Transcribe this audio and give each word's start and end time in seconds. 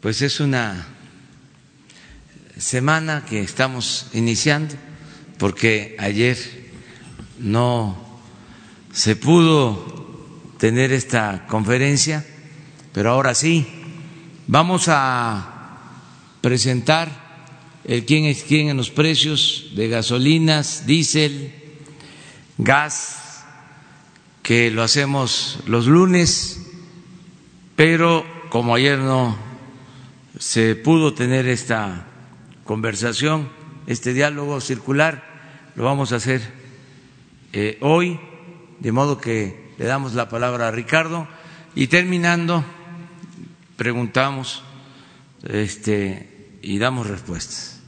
pues 0.00 0.22
es 0.22 0.40
una 0.40 0.86
semana 2.56 3.24
que 3.26 3.40
estamos 3.40 4.06
iniciando 4.14 4.74
porque 5.38 5.94
ayer 5.98 6.38
no 7.38 7.96
se 8.92 9.16
pudo 9.16 10.54
tener 10.58 10.92
esta 10.92 11.46
conferencia, 11.46 12.26
pero 12.92 13.10
ahora 13.10 13.34
sí, 13.34 13.66
vamos 14.46 14.86
a 14.88 15.90
presentar 16.40 17.10
el 17.84 18.04
quién 18.06 18.24
es 18.24 18.42
quién 18.42 18.68
en 18.68 18.76
los 18.78 18.90
precios 18.90 19.72
de 19.74 19.88
gasolinas, 19.88 20.86
diésel, 20.86 21.54
gas, 22.56 23.44
que 24.42 24.70
lo 24.70 24.82
hacemos 24.82 25.58
los 25.66 25.86
lunes, 25.86 26.60
pero 27.76 28.24
como 28.50 28.74
ayer 28.74 28.98
no 28.98 29.49
se 30.40 30.74
pudo 30.74 31.12
tener 31.12 31.46
esta 31.46 32.06
conversación, 32.64 33.50
este 33.86 34.14
diálogo 34.14 34.62
circular, 34.62 35.22
lo 35.76 35.84
vamos 35.84 36.12
a 36.12 36.16
hacer 36.16 36.40
eh, 37.52 37.76
hoy, 37.82 38.18
de 38.78 38.90
modo 38.90 39.18
que 39.18 39.74
le 39.76 39.84
damos 39.84 40.14
la 40.14 40.30
palabra 40.30 40.68
a 40.68 40.70
Ricardo 40.70 41.28
y 41.74 41.88
terminando 41.88 42.64
preguntamos 43.76 44.62
este, 45.46 46.56
y 46.62 46.78
damos 46.78 47.06
respuestas. 47.06 47.80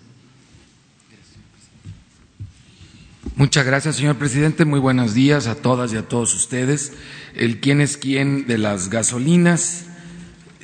Muchas 3.36 3.64
gracias, 3.64 3.96
señor 3.96 4.16
presidente. 4.16 4.66
Muy 4.66 4.78
buenos 4.78 5.14
días 5.14 5.46
a 5.46 5.54
todas 5.54 5.90
y 5.94 5.96
a 5.96 6.06
todos 6.06 6.34
ustedes. 6.34 6.92
El 7.34 7.60
quién 7.60 7.80
es 7.80 7.96
quién 7.96 8.46
de 8.46 8.58
las 8.58 8.90
gasolinas. 8.90 9.86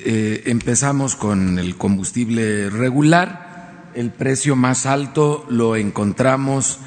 Eh, 0.04 0.44
empezamos 0.46 1.16
con 1.16 1.58
el 1.58 1.76
combustible 1.76 2.70
regular. 2.70 3.90
El 3.94 4.12
precio 4.12 4.54
más 4.54 4.86
alto 4.86 5.44
lo 5.48 5.74
encontramos 5.74 6.78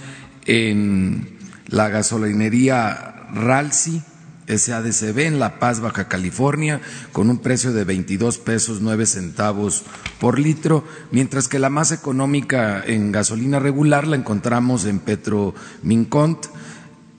en 0.46 1.38
la 1.68 1.90
gasolinería 1.90 3.28
Ralsi, 3.34 4.02
SADCB, 4.48 5.20
en 5.20 5.40
La 5.40 5.60
Paz, 5.60 5.82
Baja 5.82 6.08
California, 6.08 6.80
con 7.12 7.30
un 7.30 7.40
precio 7.40 7.74
de 7.74 7.84
22 7.84 8.38
pesos 8.38 8.80
9 8.82 9.06
centavos 9.06 9.84
por 10.20 10.40
litro, 10.40 10.86
mientras 11.12 11.50
que 11.50 11.60
la 11.60 11.70
más 11.70 11.92
económica 11.92 12.82
en 12.86 13.12
gasolina 13.12 13.60
regular 13.60 14.08
la 14.08 14.16
encontramos 14.16 14.86
en 14.86 15.00
Petro 15.00 15.54
Mincont, 15.84 16.46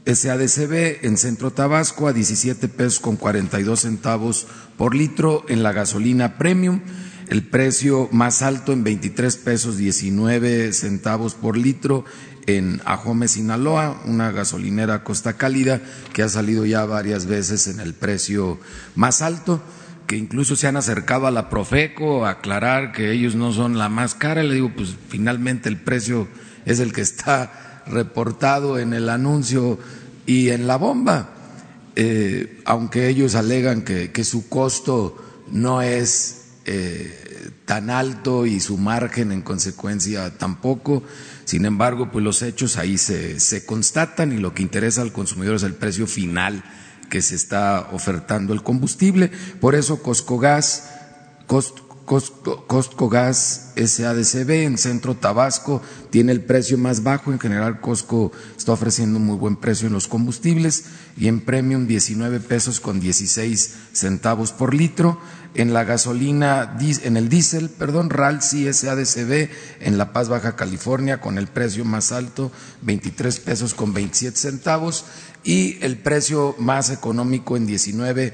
SADCB 0.05 1.05
en 1.07 1.17
Centro 1.17 1.53
Tabasco 1.53 2.09
a 2.09 2.13
17 2.13 2.69
pesos 2.69 2.99
con 2.99 3.17
42 3.17 3.81
centavos 3.81 4.49
por 4.77 4.97
litro 4.97 5.45
en 5.49 5.63
la 5.63 5.73
gasolina 5.73 6.39
premium, 6.39 6.81
el 7.29 7.45
precio 7.45 8.09
más 8.11 8.43
alto 8.43 8.73
en 8.73 8.83
23 8.83 9.37
pesos 9.37 9.77
19 9.77 10.73
centavos 10.73 11.35
por 11.35 11.57
litro 11.57 12.05
en 12.47 12.81
Ajome, 12.85 13.29
Sinaloa, 13.29 14.03
una 14.05 14.33
gasolinera 14.33 15.05
Costa 15.05 15.35
Cálida 15.35 15.81
que 16.13 16.25
ha 16.25 16.29
salido 16.29 16.67
ya 16.67 16.85
varias 16.85 17.27
veces 17.27 17.69
en 17.69 17.79
el 17.79 17.95
precio 17.95 18.59
más 18.97 19.23
alto, 19.23 19.63
que 20.09 20.17
incluso 20.17 20.57
se 20.57 20.67
han 20.67 20.77
acercado 20.77 21.29
a 21.29 21.31
la 21.31 21.49
Profeco 21.49 22.27
a 22.27 22.31
aclarar 22.31 22.91
que 22.91 23.13
ellos 23.13 23.37
no 23.37 23.53
son 23.53 23.79
la 23.79 23.89
más 23.89 24.17
cara. 24.17 24.43
Le 24.43 24.55
digo, 24.55 24.73
pues 24.75 24.97
finalmente 25.09 25.69
el 25.69 25.81
precio 25.81 26.27
es 26.65 26.81
el 26.81 26.93
que 26.93 27.03
está 27.03 27.62
reportado 27.87 28.79
en 28.79 28.95
el 28.95 29.09
anuncio 29.09 29.79
y 30.27 30.51
en 30.51 30.67
la 30.67 30.77
bomba, 30.77 31.31
eh, 31.97 32.61
aunque 32.65 33.09
ellos 33.09 33.35
alegan 33.35 33.83
que, 33.83 34.25
su 34.25 34.49
costo 34.49 35.17
no 35.51 35.83
es 35.83 36.45
eh, 36.65 37.51
tan 37.65 37.91
alto 37.91 38.47
y 38.47 38.61
su 38.61 38.79
margen 38.79 39.33
en 39.33 39.43
consecuencia 39.43 40.37
tampoco. 40.39 41.03
Sin 41.45 41.65
embargo, 41.65 42.11
pues 42.11 42.25
los 42.25 42.43
hechos 42.43 42.77
ahí 42.77 42.99
se, 42.99 43.41
se 43.41 43.67
constatan 43.67 44.33
y 44.33 44.39
lo 44.39 44.55
que 44.55 44.63
interesa 44.63 45.03
al 45.03 45.13
consumidor 45.13 45.57
es 45.57 45.65
el 45.65 45.75
precio 45.75 46.07
final 46.07 46.63
que 47.11 47.21
se 47.21 47.35
está 47.35 47.89
ofertando 47.93 48.55
el 48.55 48.63
combustible. 48.63 49.31
Por 49.61 49.75
eso 49.75 50.03
Coscogas, 50.03 50.89
Costco, 52.05 53.09
Gas 53.09 53.73
SADCB 53.77 54.51
en 54.65 54.79
Centro 54.79 55.15
Tabasco 55.15 55.81
tiene 56.11 56.33
el 56.33 56.43
precio 56.43 56.77
más 56.77 57.03
bajo. 57.03 57.33
En 57.33 57.39
general, 57.39 57.81
Costco 57.81 58.33
está 58.57 58.73
ofreciendo 58.73 59.19
un 59.19 59.27
muy 59.27 59.37
buen 59.37 59.57
precio 59.57 59.87
en 59.87 59.93
los 59.93 60.09
combustibles 60.09 60.85
y 61.17 61.29
en 61.29 61.41
Premium 61.41 61.87
19 61.87 62.41
pesos 62.41 62.81
con 62.81 63.01
16 63.01 63.75
centavos 63.93 64.53
por 64.53 64.75
litro. 64.75 65.21
En 65.55 65.75
la 65.75 65.85
gasolina, 65.85 66.79
en 66.81 67.17
el 67.19 67.29
diésel, 67.29 67.69
perdón, 67.69 68.09
Ralsi 68.09 68.73
SADCB 68.73 69.51
en 69.81 69.99
La 69.99 70.13
Paz, 70.13 70.29
Baja 70.29 70.57
California, 70.57 71.21
con 71.21 71.37
el 71.37 71.47
precio 71.47 71.85
más 71.85 72.11
alto, 72.11 72.51
23 72.83 73.39
pesos 73.41 73.75
con 73.75 73.93
27 73.93 74.37
centavos. 74.37 75.05
Y 75.45 75.79
el 75.85 75.99
precio 75.99 76.55
más 76.59 76.91
económico 76.91 77.57
en 77.57 77.67
19 77.67 78.33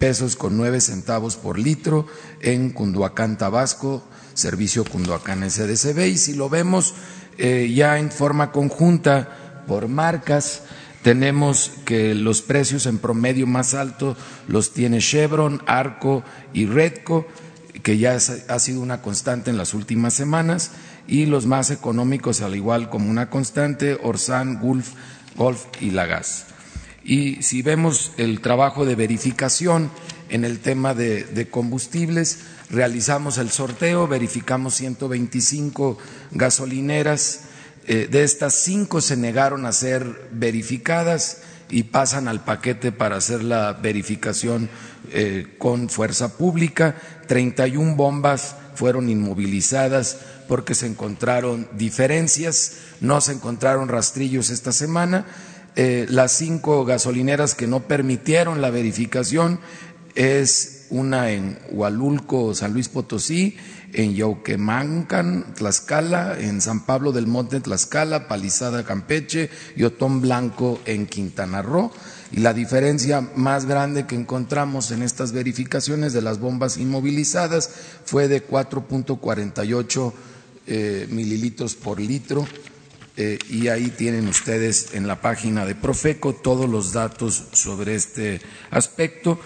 pesos 0.00 0.34
con 0.34 0.56
nueve 0.56 0.80
centavos 0.80 1.36
por 1.36 1.58
litro 1.58 2.06
en 2.40 2.70
Cunduacán, 2.70 3.36
Tabasco, 3.36 4.02
servicio 4.32 4.82
Cunduacán 4.84 5.48
SDCB. 5.48 6.06
Y 6.06 6.16
si 6.16 6.34
lo 6.34 6.48
vemos 6.48 6.94
eh, 7.36 7.70
ya 7.72 7.98
en 7.98 8.10
forma 8.10 8.50
conjunta 8.50 9.62
por 9.68 9.88
marcas, 9.88 10.62
tenemos 11.02 11.70
que 11.84 12.14
los 12.14 12.40
precios 12.40 12.86
en 12.86 12.98
promedio 12.98 13.46
más 13.46 13.74
altos 13.74 14.16
los 14.48 14.72
tiene 14.72 15.00
Chevron, 15.00 15.62
Arco 15.66 16.24
y 16.54 16.64
Redco, 16.64 17.26
que 17.82 17.98
ya 17.98 18.14
ha 18.14 18.58
sido 18.58 18.80
una 18.80 19.02
constante 19.02 19.50
en 19.50 19.58
las 19.58 19.74
últimas 19.74 20.14
semanas, 20.14 20.72
y 21.06 21.26
los 21.26 21.44
más 21.44 21.70
económicos, 21.70 22.40
al 22.40 22.54
igual 22.54 22.88
como 22.88 23.10
una 23.10 23.28
constante, 23.28 23.98
Orsan, 24.02 24.60
Gulf, 24.60 24.92
Golf 25.36 25.66
y 25.80 25.90
Lagas. 25.90 26.49
Y 27.10 27.42
si 27.42 27.62
vemos 27.62 28.12
el 28.18 28.40
trabajo 28.40 28.86
de 28.86 28.94
verificación 28.94 29.90
en 30.28 30.44
el 30.44 30.60
tema 30.60 30.94
de, 30.94 31.48
combustibles, 31.50 32.38
realizamos 32.70 33.36
el 33.38 33.50
sorteo, 33.50 34.06
verificamos 34.06 34.76
125 34.76 35.98
gasolineras, 36.30 37.40
eh, 37.88 38.06
de 38.08 38.22
estas 38.22 38.54
cinco 38.54 39.00
se 39.00 39.16
negaron 39.16 39.66
a 39.66 39.72
ser 39.72 40.28
verificadas 40.30 41.38
y 41.68 41.82
pasan 41.82 42.28
al 42.28 42.44
paquete 42.44 42.92
para 42.92 43.16
hacer 43.16 43.42
la 43.42 43.72
verificación 43.72 44.70
eh, 45.10 45.56
con 45.58 45.88
fuerza 45.88 46.36
pública. 46.36 46.94
31 47.26 47.96
bombas 47.96 48.54
fueron 48.76 49.10
inmovilizadas 49.10 50.16
porque 50.46 50.76
se 50.76 50.86
encontraron 50.86 51.66
diferencias, 51.72 52.74
no 53.00 53.20
se 53.20 53.32
encontraron 53.32 53.88
rastrillos 53.88 54.50
esta 54.50 54.70
semana 54.70 55.26
eh, 55.76 56.06
las 56.08 56.32
cinco 56.32 56.84
gasolineras 56.84 57.54
que 57.54 57.66
no 57.66 57.80
permitieron 57.80 58.60
la 58.60 58.70
verificación 58.70 59.60
es 60.14 60.86
una 60.90 61.30
en 61.30 61.58
Hualulco, 61.70 62.54
San 62.54 62.72
Luis 62.72 62.88
Potosí, 62.88 63.56
en 63.92 64.14
Yauquemancan, 64.14 65.54
Tlaxcala, 65.54 66.38
en 66.38 66.60
San 66.60 66.84
Pablo 66.84 67.12
del 67.12 67.26
Monte, 67.26 67.60
Tlaxcala, 67.60 68.28
Palizada, 68.28 68.84
Campeche 68.84 69.50
y 69.76 69.84
Otón 69.84 70.20
Blanco 70.20 70.80
en 70.84 71.06
Quintana 71.06 71.62
Roo. 71.62 71.92
Y 72.32 72.40
la 72.40 72.52
diferencia 72.52 73.20
más 73.34 73.66
grande 73.66 74.06
que 74.06 74.14
encontramos 74.14 74.90
en 74.90 75.02
estas 75.02 75.32
verificaciones 75.32 76.12
de 76.12 76.22
las 76.22 76.38
bombas 76.38 76.76
inmovilizadas 76.76 77.70
fue 78.04 78.28
de 78.28 78.46
4.48 78.46 80.12
eh, 80.66 81.06
mililitros 81.10 81.74
por 81.74 82.00
litro 82.00 82.46
eh, 83.22 83.38
y 83.50 83.68
ahí 83.68 83.90
tienen 83.90 84.26
ustedes 84.28 84.94
en 84.94 85.06
la 85.06 85.20
página 85.20 85.66
de 85.66 85.74
Profeco 85.74 86.32
todos 86.32 86.70
los 86.70 86.94
datos 86.94 87.48
sobre 87.52 87.94
este 87.94 88.40
aspecto 88.70 89.38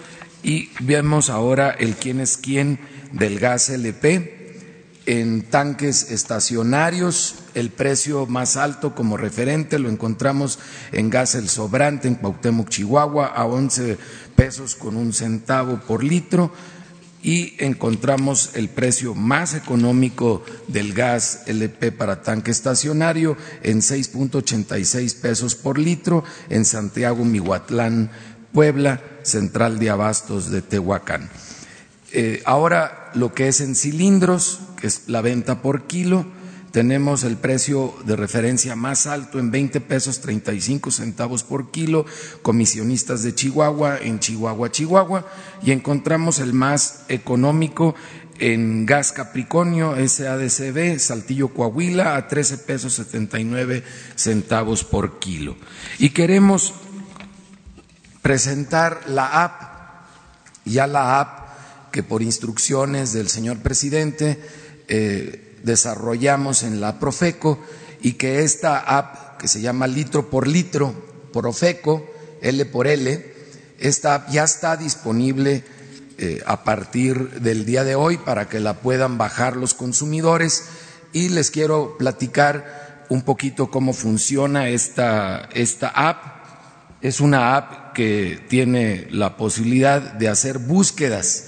y 0.43 0.69
vemos 0.79 1.29
ahora 1.29 1.71
el 1.71 1.97
quién 1.97 2.21
es 2.21 2.37
quién 2.37 2.79
del 3.11 3.37
gas 3.37 3.69
LP 3.69 4.45
en 5.05 5.41
tanques 5.41 6.09
estacionarios. 6.09 7.35
El 7.53 7.69
precio 7.69 8.25
más 8.27 8.55
alto 8.55 8.95
como 8.95 9.17
referente 9.17 9.77
lo 9.77 9.89
encontramos 9.89 10.57
en 10.93 11.09
gas 11.09 11.35
El 11.35 11.49
Sobrante 11.49 12.07
en 12.07 12.15
Cuauhtémoc, 12.15 12.69
Chihuahua, 12.69 13.25
a 13.27 13.45
11 13.45 13.97
pesos 14.37 14.75
con 14.75 14.95
un 14.95 15.11
centavo 15.11 15.81
por 15.81 16.01
litro 16.01 16.49
y 17.25 17.55
encontramos 17.57 18.51
el 18.53 18.69
precio 18.69 19.15
más 19.15 19.55
económico 19.55 20.43
del 20.67 20.93
gas 20.93 21.41
LP 21.47 21.91
para 21.91 22.21
tanque 22.21 22.51
estacionario 22.51 23.35
en 23.63 23.79
6.86 23.79 25.21
pesos 25.21 25.55
por 25.55 25.79
litro 25.79 26.23
en 26.49 26.65
Santiago, 26.65 27.25
Mihuatlán, 27.25 28.11
Puebla, 28.53 29.01
central 29.23 29.79
de 29.79 29.89
abastos 29.89 30.51
de 30.51 30.61
Tehuacán. 30.61 31.31
Eh, 32.11 32.43
ahora 32.45 33.09
lo 33.15 33.33
que 33.33 33.47
es 33.47 33.59
en 33.59 33.73
cilindros, 33.73 34.59
que 34.79 34.85
es 34.85 35.05
la 35.07 35.21
venta 35.21 35.63
por 35.63 35.87
kilo, 35.87 36.27
tenemos 36.75 37.23
el 37.23 37.37
precio 37.37 37.95
de 38.03 38.17
referencia 38.17 38.75
más 38.75 39.07
alto 39.07 39.39
en 39.39 39.49
20 39.49 39.79
pesos 39.79 40.19
35 40.19 40.91
centavos 40.91 41.41
por 41.45 41.71
kilo, 41.71 42.05
comisionistas 42.41 43.23
de 43.23 43.33
Chihuahua 43.33 43.97
en 44.01 44.19
Chihuahua, 44.19 44.69
Chihuahua, 44.69 45.25
y 45.63 45.71
encontramos 45.71 46.39
el 46.39 46.51
más 46.51 47.05
económico 47.07 47.95
en 48.39 48.85
gas 48.85 49.13
Capricornio, 49.13 49.95
SADCB, 49.95 50.99
Saltillo 50.99 51.53
Coahuila, 51.53 52.17
a 52.17 52.27
13 52.27 52.57
pesos 52.57 52.95
79 52.95 53.81
centavos 54.17 54.83
por 54.83 55.19
kilo. 55.19 55.55
Y 55.97 56.09
queremos 56.09 56.73
presentar 58.21 58.99
la 59.07 59.45
app, 59.45 59.61
ya 60.65 60.87
la 60.87 61.21
app 61.21 61.91
que 61.93 62.03
por 62.03 62.21
instrucciones 62.21 63.13
del 63.13 63.29
señor 63.29 63.59
presidente 63.59 64.41
eh, 64.89 65.44
desarrollamos 65.65 66.63
en 66.63 66.79
la 66.79 66.99
Profeco 66.99 67.59
y 68.01 68.13
que 68.13 68.43
esta 68.43 68.79
app 68.79 69.37
que 69.37 69.47
se 69.47 69.61
llama 69.61 69.87
litro 69.87 70.29
por 70.29 70.47
litro, 70.47 70.93
Profeco, 71.33 72.05
L 72.41 72.65
por 72.65 72.87
L, 72.87 73.33
esta 73.79 74.15
app 74.15 74.29
ya 74.29 74.43
está 74.43 74.77
disponible 74.77 75.63
eh, 76.17 76.41
a 76.45 76.63
partir 76.63 77.41
del 77.41 77.65
día 77.65 77.83
de 77.83 77.95
hoy 77.95 78.17
para 78.17 78.47
que 78.47 78.59
la 78.59 78.75
puedan 78.75 79.17
bajar 79.17 79.57
los 79.57 79.73
consumidores 79.73 80.65
y 81.11 81.29
les 81.29 81.51
quiero 81.51 81.97
platicar 81.97 83.05
un 83.09 83.23
poquito 83.23 83.69
cómo 83.69 83.91
funciona 83.93 84.69
esta, 84.69 85.49
esta 85.53 85.89
app. 85.89 86.45
Es 87.01 87.19
una 87.19 87.57
app 87.57 87.93
que 87.93 88.39
tiene 88.47 89.07
la 89.11 89.35
posibilidad 89.35 90.01
de 90.13 90.29
hacer 90.29 90.59
búsquedas, 90.59 91.47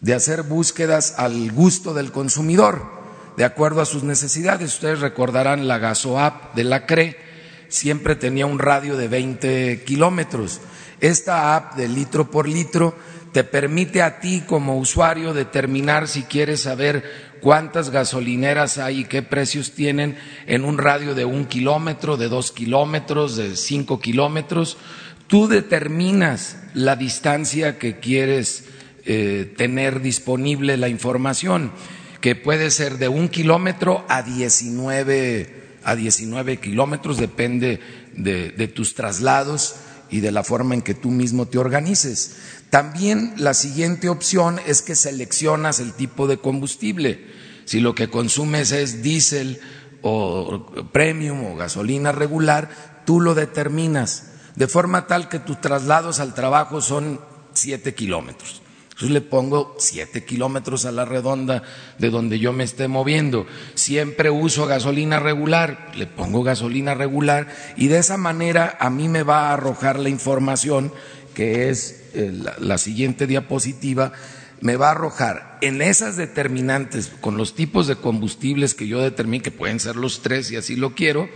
de 0.00 0.14
hacer 0.14 0.42
búsquedas 0.42 1.14
al 1.18 1.52
gusto 1.52 1.92
del 1.92 2.12
consumidor, 2.12 2.95
de 3.36 3.44
acuerdo 3.44 3.80
a 3.80 3.86
sus 3.86 4.02
necesidades. 4.02 4.74
Ustedes 4.74 5.00
recordarán 5.00 5.68
la 5.68 5.78
Gaso 5.78 6.18
App 6.18 6.54
de 6.54 6.64
la 6.64 6.86
CRE, 6.86 7.16
siempre 7.68 8.16
tenía 8.16 8.46
un 8.46 8.58
radio 8.58 8.96
de 8.96 9.08
20 9.08 9.84
kilómetros. 9.84 10.60
Esta 11.00 11.56
app 11.56 11.76
de 11.76 11.88
litro 11.88 12.30
por 12.30 12.48
litro 12.48 12.96
te 13.32 13.44
permite 13.44 14.00
a 14.00 14.18
ti 14.18 14.44
como 14.46 14.78
usuario 14.78 15.34
determinar 15.34 16.08
si 16.08 16.22
quieres 16.22 16.62
saber 16.62 17.04
cuántas 17.42 17.90
gasolineras 17.90 18.78
hay 18.78 19.00
y 19.00 19.04
qué 19.04 19.22
precios 19.22 19.72
tienen 19.72 20.16
en 20.46 20.64
un 20.64 20.78
radio 20.78 21.14
de 21.14 21.26
un 21.26 21.44
kilómetro, 21.44 22.16
de 22.16 22.28
dos 22.28 22.50
kilómetros, 22.50 23.36
de 23.36 23.56
cinco 23.56 24.00
kilómetros. 24.00 24.78
Tú 25.26 25.48
determinas 25.48 26.56
la 26.72 26.96
distancia 26.96 27.78
que 27.78 27.98
quieres 27.98 28.64
eh, 29.04 29.52
tener 29.56 30.00
disponible 30.00 30.76
la 30.78 30.88
información, 30.88 31.72
que 32.26 32.34
puede 32.34 32.72
ser 32.72 32.98
de 32.98 33.06
un 33.06 33.28
kilómetro 33.28 34.04
a 34.08 34.20
19, 34.20 35.78
a 35.84 35.94
19 35.94 36.56
kilómetros, 36.56 37.18
depende 37.18 37.78
de 38.16 38.66
tus 38.66 38.96
traslados 38.96 39.76
y 40.10 40.18
de 40.18 40.32
la 40.32 40.42
forma 40.42 40.74
en 40.74 40.82
que 40.82 40.94
tú 40.94 41.12
mismo 41.12 41.46
te 41.46 41.58
organices. 41.58 42.34
También 42.68 43.34
la 43.36 43.54
siguiente 43.54 44.08
opción 44.08 44.58
es 44.66 44.82
que 44.82 44.96
seleccionas 44.96 45.78
el 45.78 45.92
tipo 45.92 46.26
de 46.26 46.38
combustible. 46.38 47.28
Si 47.64 47.78
lo 47.78 47.94
que 47.94 48.10
consumes 48.10 48.72
es 48.72 49.04
diésel 49.04 49.60
o 50.02 50.66
premium 50.92 51.44
o 51.44 51.54
gasolina 51.54 52.10
regular, 52.10 53.04
tú 53.06 53.20
lo 53.20 53.36
determinas, 53.36 54.32
de 54.56 54.66
forma 54.66 55.06
tal 55.06 55.28
que 55.28 55.38
tus 55.38 55.60
traslados 55.60 56.18
al 56.18 56.34
trabajo 56.34 56.80
son 56.80 57.20
siete 57.52 57.94
kilómetros. 57.94 58.62
Entonces 58.96 59.12
le 59.12 59.20
pongo 59.20 59.76
siete 59.78 60.24
kilómetros 60.24 60.86
a 60.86 60.90
la 60.90 61.04
redonda 61.04 61.62
de 61.98 62.08
donde 62.08 62.38
yo 62.38 62.54
me 62.54 62.64
esté 62.64 62.88
moviendo. 62.88 63.46
Siempre 63.74 64.30
uso 64.30 64.64
gasolina 64.64 65.20
regular, 65.20 65.92
le 65.94 66.06
pongo 66.06 66.42
gasolina 66.42 66.94
regular 66.94 67.46
y 67.76 67.88
de 67.88 67.98
esa 67.98 68.16
manera 68.16 68.78
a 68.80 68.88
mí 68.88 69.10
me 69.10 69.22
va 69.22 69.50
a 69.50 69.52
arrojar 69.52 69.98
la 69.98 70.08
información 70.08 70.94
que 71.34 71.68
es 71.68 72.04
eh, 72.14 72.32
la, 72.58 72.78
siguiente 72.78 73.26
diapositiva, 73.26 74.12
me 74.62 74.76
va 74.76 74.88
a 74.88 74.92
arrojar 74.92 75.58
en 75.60 75.82
esas 75.82 76.16
determinantes, 76.16 77.12
con 77.20 77.36
los 77.36 77.54
tipos 77.54 77.86
de 77.88 77.96
combustibles 77.96 78.72
que 78.72 78.88
yo 78.88 79.02
determiné, 79.02 79.42
que 79.42 79.50
pueden 79.50 79.78
ser 79.78 79.96
los 79.96 80.22
tres 80.22 80.50
y 80.50 80.56
así 80.56 80.74
lo 80.74 80.94
quiero, 80.94 81.28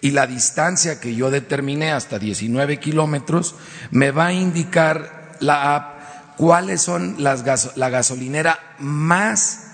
y 0.00 0.12
la 0.12 0.26
distancia 0.26 1.00
que 1.00 1.14
yo 1.14 1.30
determiné 1.30 1.92
hasta 1.92 2.18
19 2.18 2.78
kilómetros, 2.78 3.56
me 3.90 4.10
va 4.10 4.28
a 4.28 4.32
indicar 4.32 5.36
la 5.40 5.93
cuáles 6.36 6.82
son 6.82 7.16
las 7.18 7.44
la 7.76 7.90
gasolinera 7.90 8.58
más, 8.78 9.68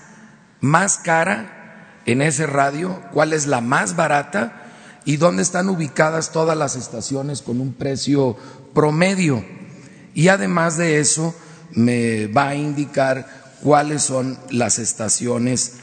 más 0.60 0.98
cara 0.98 2.00
en 2.06 2.22
ese 2.22 2.46
radio, 2.46 3.02
cuál 3.12 3.32
es 3.32 3.46
la 3.46 3.60
más 3.60 3.96
barata 3.96 4.62
y 5.04 5.16
dónde 5.16 5.42
están 5.42 5.68
ubicadas 5.68 6.32
todas 6.32 6.56
las 6.56 6.76
estaciones 6.76 7.42
con 7.42 7.60
un 7.60 7.72
precio 7.72 8.36
promedio 8.74 9.44
y 10.14 10.28
además 10.28 10.76
de 10.76 11.00
eso 11.00 11.34
me 11.72 12.26
va 12.26 12.48
a 12.48 12.54
indicar 12.54 13.26
cuáles 13.62 14.02
son 14.02 14.38
las 14.50 14.78
estaciones 14.78 15.76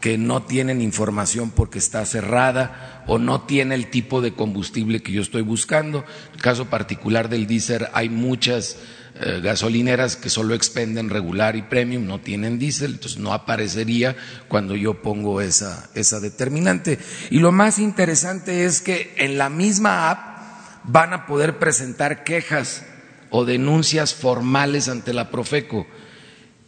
que 0.00 0.18
no 0.18 0.42
tienen 0.42 0.80
información 0.82 1.50
porque 1.50 1.78
está 1.78 2.04
cerrada 2.04 3.04
o 3.06 3.18
no 3.18 3.42
tiene 3.42 3.74
el 3.74 3.90
tipo 3.90 4.20
de 4.20 4.34
combustible 4.34 5.02
que 5.02 5.12
yo 5.12 5.22
estoy 5.22 5.42
buscando. 5.42 5.98
En 6.28 6.34
el 6.34 6.42
caso 6.42 6.66
particular 6.66 7.28
del 7.28 7.46
diésel 7.46 7.86
hay 7.92 8.10
muchas 8.10 8.76
eh, 9.20 9.40
gasolineras 9.42 10.16
que 10.16 10.28
solo 10.28 10.54
expenden 10.54 11.08
regular 11.08 11.54
y 11.54 11.62
premium, 11.62 12.06
no 12.06 12.20
tienen 12.20 12.58
diésel, 12.58 12.94
entonces 12.94 13.18
no 13.18 13.32
aparecería 13.32 14.16
cuando 14.48 14.74
yo 14.74 15.02
pongo 15.02 15.40
esa, 15.40 15.88
esa 15.94 16.18
determinante. 16.20 16.98
Y 17.30 17.38
lo 17.38 17.52
más 17.52 17.78
interesante 17.78 18.64
es 18.64 18.80
que 18.80 19.14
en 19.16 19.38
la 19.38 19.50
misma 19.50 20.10
app 20.10 20.82
van 20.84 21.12
a 21.12 21.26
poder 21.26 21.58
presentar 21.58 22.24
quejas 22.24 22.84
o 23.30 23.44
denuncias 23.44 24.14
formales 24.14 24.88
ante 24.88 25.12
la 25.12 25.30
Profeco 25.30 25.86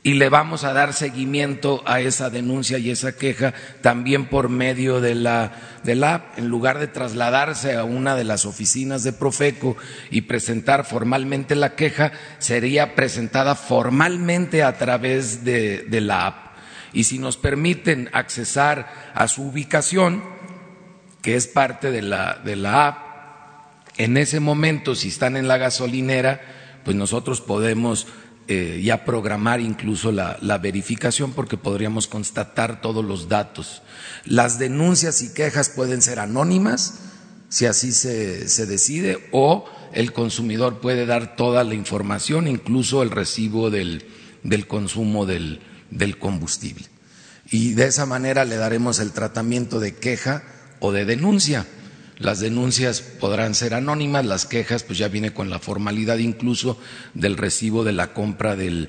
y 0.07 0.15
le 0.15 0.29
vamos 0.29 0.63
a 0.63 0.73
dar 0.73 0.93
seguimiento 0.93 1.83
a 1.85 2.01
esa 2.01 2.31
denuncia 2.31 2.79
y 2.79 2.93
esa 2.93 3.17
queja 3.17 3.55
también 3.81 4.27
por 4.27 4.49
medio 4.49 5.01
de 5.01 5.17
la, 5.17 5.55
de 5.83 5.97
la 5.97 6.15
app. 6.15 6.39
En 6.39 6.47
lugar 6.47 6.79
de 6.79 6.87
trasladarse 6.87 7.75
a 7.75 7.83
una 7.83 8.15
de 8.15 8.23
las 8.23 8.47
oficinas 8.47 9.03
de 9.03 9.13
Profeco 9.13 9.77
y 10.13 10.21
presentar 10.21 10.85
formalmente 10.85 11.57
la 11.57 11.75
queja, 11.75 12.13
sería 12.39 12.95
presentada 12.95 13.57
formalmente 13.57 14.63
a 14.63 14.79
través 14.79 15.45
de, 15.45 15.79
de 15.89 16.01
la 16.01 16.27
app. 16.29 16.57
Y 16.93 17.03
si 17.03 17.19
nos 17.19 17.37
permiten 17.37 18.09
accesar 18.13 19.11
a 19.13 19.27
su 19.27 19.43
ubicación, 19.43 20.23
que 21.21 21.35
es 21.35 21.49
parte 21.49 21.91
de 21.91 22.03
la, 22.03 22.41
de 22.45 22.55
la 22.55 22.87
app, 22.87 22.99
en 23.97 24.19
ese 24.19 24.39
momento, 24.39 24.95
si 24.95 25.09
están 25.09 25.37
en 25.37 25.49
la 25.49 25.59
gasolinera, 25.59 26.43
pues 26.85 26.97
nosotros 26.97 27.41
podemos 27.41 28.07
eh, 28.49 28.81
ya 28.85 29.05
programar 29.05 29.61
incluso 29.61 30.13
la, 30.13 30.59
verificación 30.59 31.33
porque 31.33 31.57
podríamos 31.57 32.07
constatar 32.07 32.81
todos 32.81 33.05
los 33.05 33.29
datos. 33.29 33.83
Las 34.25 34.59
denuncias 34.59 35.23
y 35.23 35.35
quejas 35.35 35.69
pueden 35.69 36.01
ser 36.01 36.21
anónimas, 36.21 37.01
si 37.49 37.67
así 37.67 37.93
se, 37.93 38.67
decide, 38.67 39.19
o 39.33 39.65
el 39.93 40.13
consumidor 40.13 40.81
puede 40.81 41.07
dar 41.07 41.37
toda 41.37 41.65
la 41.65 41.75
información, 41.75 42.47
incluso 42.47 43.03
el 43.03 43.11
recibo 43.11 43.71
del, 43.71 44.05
consumo 44.69 45.27
del 45.27 46.19
combustible. 46.19 46.87
Y 47.51 47.75
de 47.75 47.87
esa 47.87 48.07
manera 48.07 48.45
le 48.45 48.57
daremos 48.57 48.99
el 48.99 49.13
tratamiento 49.13 49.81
de 49.81 49.95
queja 49.95 50.43
o 50.81 50.93
de 50.93 51.05
denuncia. 51.05 51.67
Las 52.19 52.41
denuncias 52.41 53.03
podrán 53.03 53.55
ser 53.55 53.75
anónimas, 53.75 54.25
las 54.25 54.47
quejas 54.47 54.83
pues 54.85 54.99
ya 54.99 55.09
viene 55.09 55.35
con 55.35 55.51
la 55.51 55.59
formalidad 55.59 56.17
incluso 56.17 56.79
del 57.13 57.37
recibo 57.37 57.85
de 57.85 57.93
la 57.93 58.15
compra 58.15 58.57
del, 58.57 58.89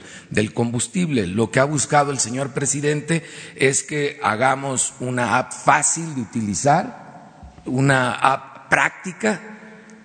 combustible. 0.54 1.28
Lo 1.28 1.52
que 1.52 1.60
ha 1.60 1.66
buscado 1.66 2.12
el 2.12 2.20
señor 2.20 2.54
presidente 2.54 3.26
es 3.58 3.84
que 3.84 4.18
hagamos 4.24 4.94
una 5.02 5.38
app 5.38 5.52
fácil 5.52 6.16
de 6.16 6.22
utilizar, 6.22 7.60
una 7.66 8.14
app 8.14 8.70
práctica 8.70 9.42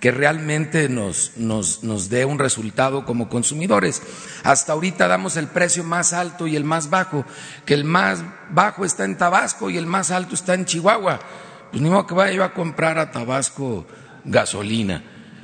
que 0.01 0.11
realmente 0.11 0.89
nos, 0.89 1.35
nos, 1.37 1.85
nos 1.85 2.09
dé 2.09 2.25
un 2.25 2.41
resultado 2.41 3.05
como 3.05 3.29
consumidores. 3.29 4.03
Hasta 4.43 4.73
ahorita 4.73 5.07
damos 5.07 5.37
el 5.37 5.47
precio 5.47 5.85
más 5.85 6.13
alto 6.13 6.49
y 6.49 6.57
el 6.57 6.65
más 6.65 6.91
bajo, 6.91 7.25
que 7.67 7.75
el 7.75 7.85
más 7.85 8.25
bajo 8.51 8.85
está 8.85 9.05
en 9.05 9.17
Tabasco 9.17 9.71
y 9.71 9.79
el 9.79 9.87
más 9.87 10.11
alto 10.11 10.35
está 10.35 10.55
en 10.55 10.65
Chihuahua 10.65 11.21
pues 11.73 11.83
ni 11.83 11.89
modo 11.89 12.07
que 12.07 12.15
vaya 12.15 12.33
yo 12.33 12.45
a 12.45 12.53
comprar 12.55 12.99
a 12.99 13.11
Tabasco 13.11 13.87
gasolina. 14.25 15.03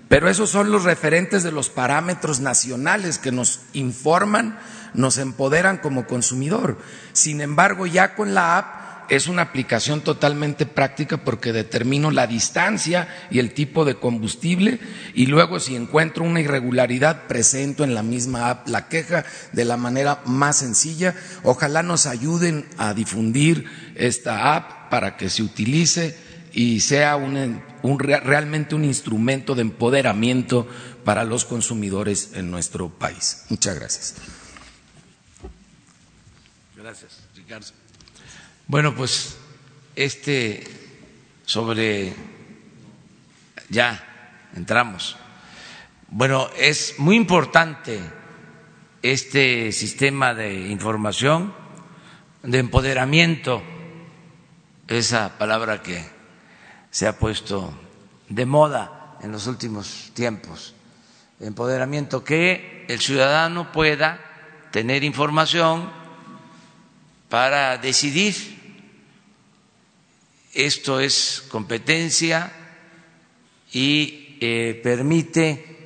Pero 0.08 0.28
esos 0.28 0.50
son 0.50 0.70
los 0.70 0.84
referentes 0.84 1.42
de 1.42 1.52
los 1.52 1.70
parámetros 1.70 2.40
nacionales 2.40 3.18
que 3.18 3.32
nos 3.32 3.60
informan, 3.72 4.58
nos 4.94 5.18
empoderan 5.18 5.78
como 5.78 6.06
consumidor. 6.06 6.78
Sin 7.12 7.40
embargo, 7.40 7.86
ya 7.86 8.14
con 8.14 8.34
la 8.34 8.58
app 8.58 8.78
es 9.10 9.26
una 9.26 9.42
aplicación 9.42 10.02
totalmente 10.02 10.66
práctica 10.66 11.18
porque 11.18 11.52
determino 11.52 12.10
la 12.10 12.26
distancia 12.26 13.08
y 13.30 13.38
el 13.38 13.54
tipo 13.54 13.86
de 13.86 13.94
combustible 13.94 14.80
y 15.14 15.26
luego 15.26 15.60
si 15.60 15.76
encuentro 15.76 16.24
una 16.24 16.40
irregularidad 16.40 17.26
presento 17.26 17.84
en 17.84 17.94
la 17.94 18.02
misma 18.02 18.50
app 18.50 18.68
la 18.68 18.88
queja 18.88 19.24
de 19.52 19.64
la 19.64 19.78
manera 19.78 20.20
más 20.26 20.58
sencilla. 20.58 21.14
Ojalá 21.42 21.82
nos 21.82 22.06
ayuden 22.06 22.66
a 22.76 22.92
difundir 22.92 23.64
esta 23.94 24.54
app 24.54 24.77
para 24.90 25.16
que 25.16 25.30
se 25.30 25.42
utilice 25.42 26.16
y 26.52 26.80
sea 26.80 27.16
un, 27.16 27.62
realmente 27.98 28.74
un 28.74 28.84
instrumento 28.84 29.54
de 29.54 29.62
empoderamiento 29.62 30.68
para 31.04 31.24
los 31.24 31.44
consumidores 31.44 32.32
en 32.34 32.50
nuestro 32.50 32.88
país. 32.88 33.44
Muchas 33.48 33.78
gracias. 33.78 34.14
Gracias, 36.76 37.20
Ricardo. 37.36 37.66
Bueno, 38.66 38.94
pues 38.94 39.36
este 39.96 40.64
sobre 41.44 42.12
ya 43.70 44.48
entramos. 44.54 45.16
Bueno, 46.08 46.48
es 46.58 46.94
muy 46.98 47.16
importante 47.16 48.00
este 49.02 49.72
sistema 49.72 50.34
de 50.34 50.68
información, 50.68 51.54
de 52.42 52.58
empoderamiento, 52.58 53.62
esa 54.88 55.36
palabra 55.38 55.82
que 55.82 56.04
se 56.90 57.06
ha 57.06 57.18
puesto 57.18 57.72
de 58.28 58.46
moda 58.46 59.18
en 59.22 59.32
los 59.32 59.46
últimos 59.46 60.10
tiempos, 60.14 60.74
empoderamiento, 61.40 62.24
que 62.24 62.84
el 62.88 63.00
ciudadano 63.00 63.70
pueda 63.72 64.18
tener 64.72 65.04
información 65.04 65.90
para 67.28 67.76
decidir. 67.78 68.34
Esto 70.54 70.98
es 71.00 71.44
competencia 71.50 72.50
y 73.72 74.38
eh, 74.40 74.80
permite 74.82 75.76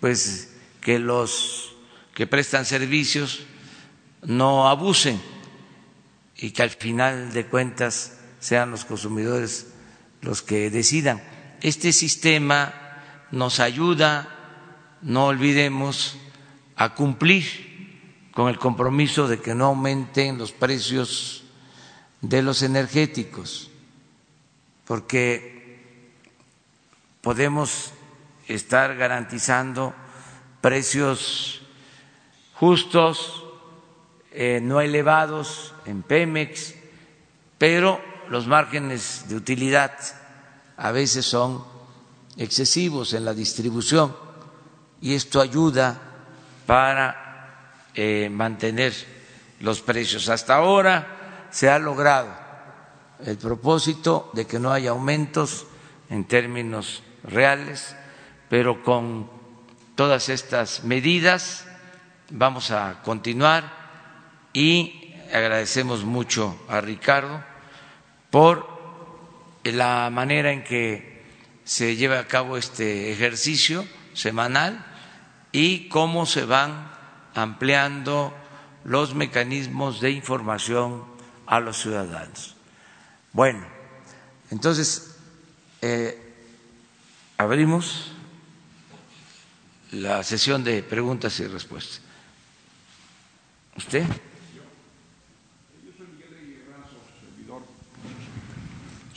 pues 0.00 0.54
que 0.80 0.98
los 0.98 1.74
que 2.14 2.26
prestan 2.26 2.64
servicios 2.64 3.40
no 4.22 4.68
abusen 4.68 5.20
y 6.36 6.50
que 6.50 6.62
al 6.62 6.70
final 6.70 7.32
de 7.32 7.46
cuentas 7.46 8.17
sean 8.40 8.70
los 8.70 8.84
consumidores 8.84 9.68
los 10.20 10.42
que 10.42 10.70
decidan. 10.70 11.22
Este 11.60 11.92
sistema 11.92 12.74
nos 13.30 13.60
ayuda, 13.60 14.28
no 15.02 15.26
olvidemos, 15.26 16.16
a 16.76 16.94
cumplir 16.94 18.30
con 18.32 18.48
el 18.48 18.58
compromiso 18.58 19.26
de 19.26 19.40
que 19.40 19.54
no 19.54 19.66
aumenten 19.66 20.38
los 20.38 20.52
precios 20.52 21.44
de 22.20 22.42
los 22.42 22.62
energéticos, 22.62 23.70
porque 24.84 26.12
podemos 27.20 27.92
estar 28.46 28.96
garantizando 28.96 29.94
precios 30.60 31.62
justos, 32.54 33.44
eh, 34.32 34.60
no 34.62 34.80
elevados 34.80 35.74
en 35.84 36.02
Pemex, 36.02 36.74
pero 37.58 38.00
los 38.30 38.46
márgenes 38.46 39.24
de 39.28 39.36
utilidad 39.36 39.92
a 40.76 40.92
veces 40.92 41.26
son 41.26 41.64
excesivos 42.36 43.12
en 43.12 43.24
la 43.24 43.34
distribución 43.34 44.14
y 45.00 45.14
esto 45.14 45.40
ayuda 45.40 45.98
para 46.66 47.84
eh, 47.94 48.28
mantener 48.30 48.94
los 49.60 49.80
precios. 49.80 50.28
Hasta 50.28 50.56
ahora 50.56 51.48
se 51.50 51.68
ha 51.68 51.78
logrado 51.78 52.28
el 53.24 53.36
propósito 53.36 54.30
de 54.34 54.46
que 54.46 54.58
no 54.58 54.72
haya 54.72 54.90
aumentos 54.90 55.66
en 56.10 56.24
términos 56.24 57.02
reales, 57.24 57.96
pero 58.48 58.82
con 58.84 59.30
todas 59.94 60.28
estas 60.28 60.84
medidas 60.84 61.66
vamos 62.30 62.70
a 62.70 63.02
continuar 63.02 63.72
y 64.52 65.14
agradecemos 65.32 66.04
mucho 66.04 66.56
a 66.68 66.80
Ricardo 66.80 67.42
por 68.30 68.66
la 69.64 70.10
manera 70.10 70.52
en 70.52 70.64
que 70.64 71.24
se 71.64 71.96
lleva 71.96 72.18
a 72.18 72.26
cabo 72.26 72.56
este 72.56 73.12
ejercicio 73.12 73.86
semanal 74.14 74.84
y 75.52 75.88
cómo 75.88 76.26
se 76.26 76.44
van 76.44 76.90
ampliando 77.34 78.34
los 78.84 79.14
mecanismos 79.14 80.00
de 80.00 80.10
información 80.10 81.04
a 81.46 81.60
los 81.60 81.78
ciudadanos. 81.78 82.56
Bueno, 83.32 83.66
entonces 84.50 85.16
eh, 85.82 86.18
abrimos 87.36 88.12
la 89.92 90.22
sesión 90.22 90.64
de 90.64 90.82
preguntas 90.82 91.38
y 91.40 91.46
respuestas. 91.46 92.00
¿Usted? 93.76 94.04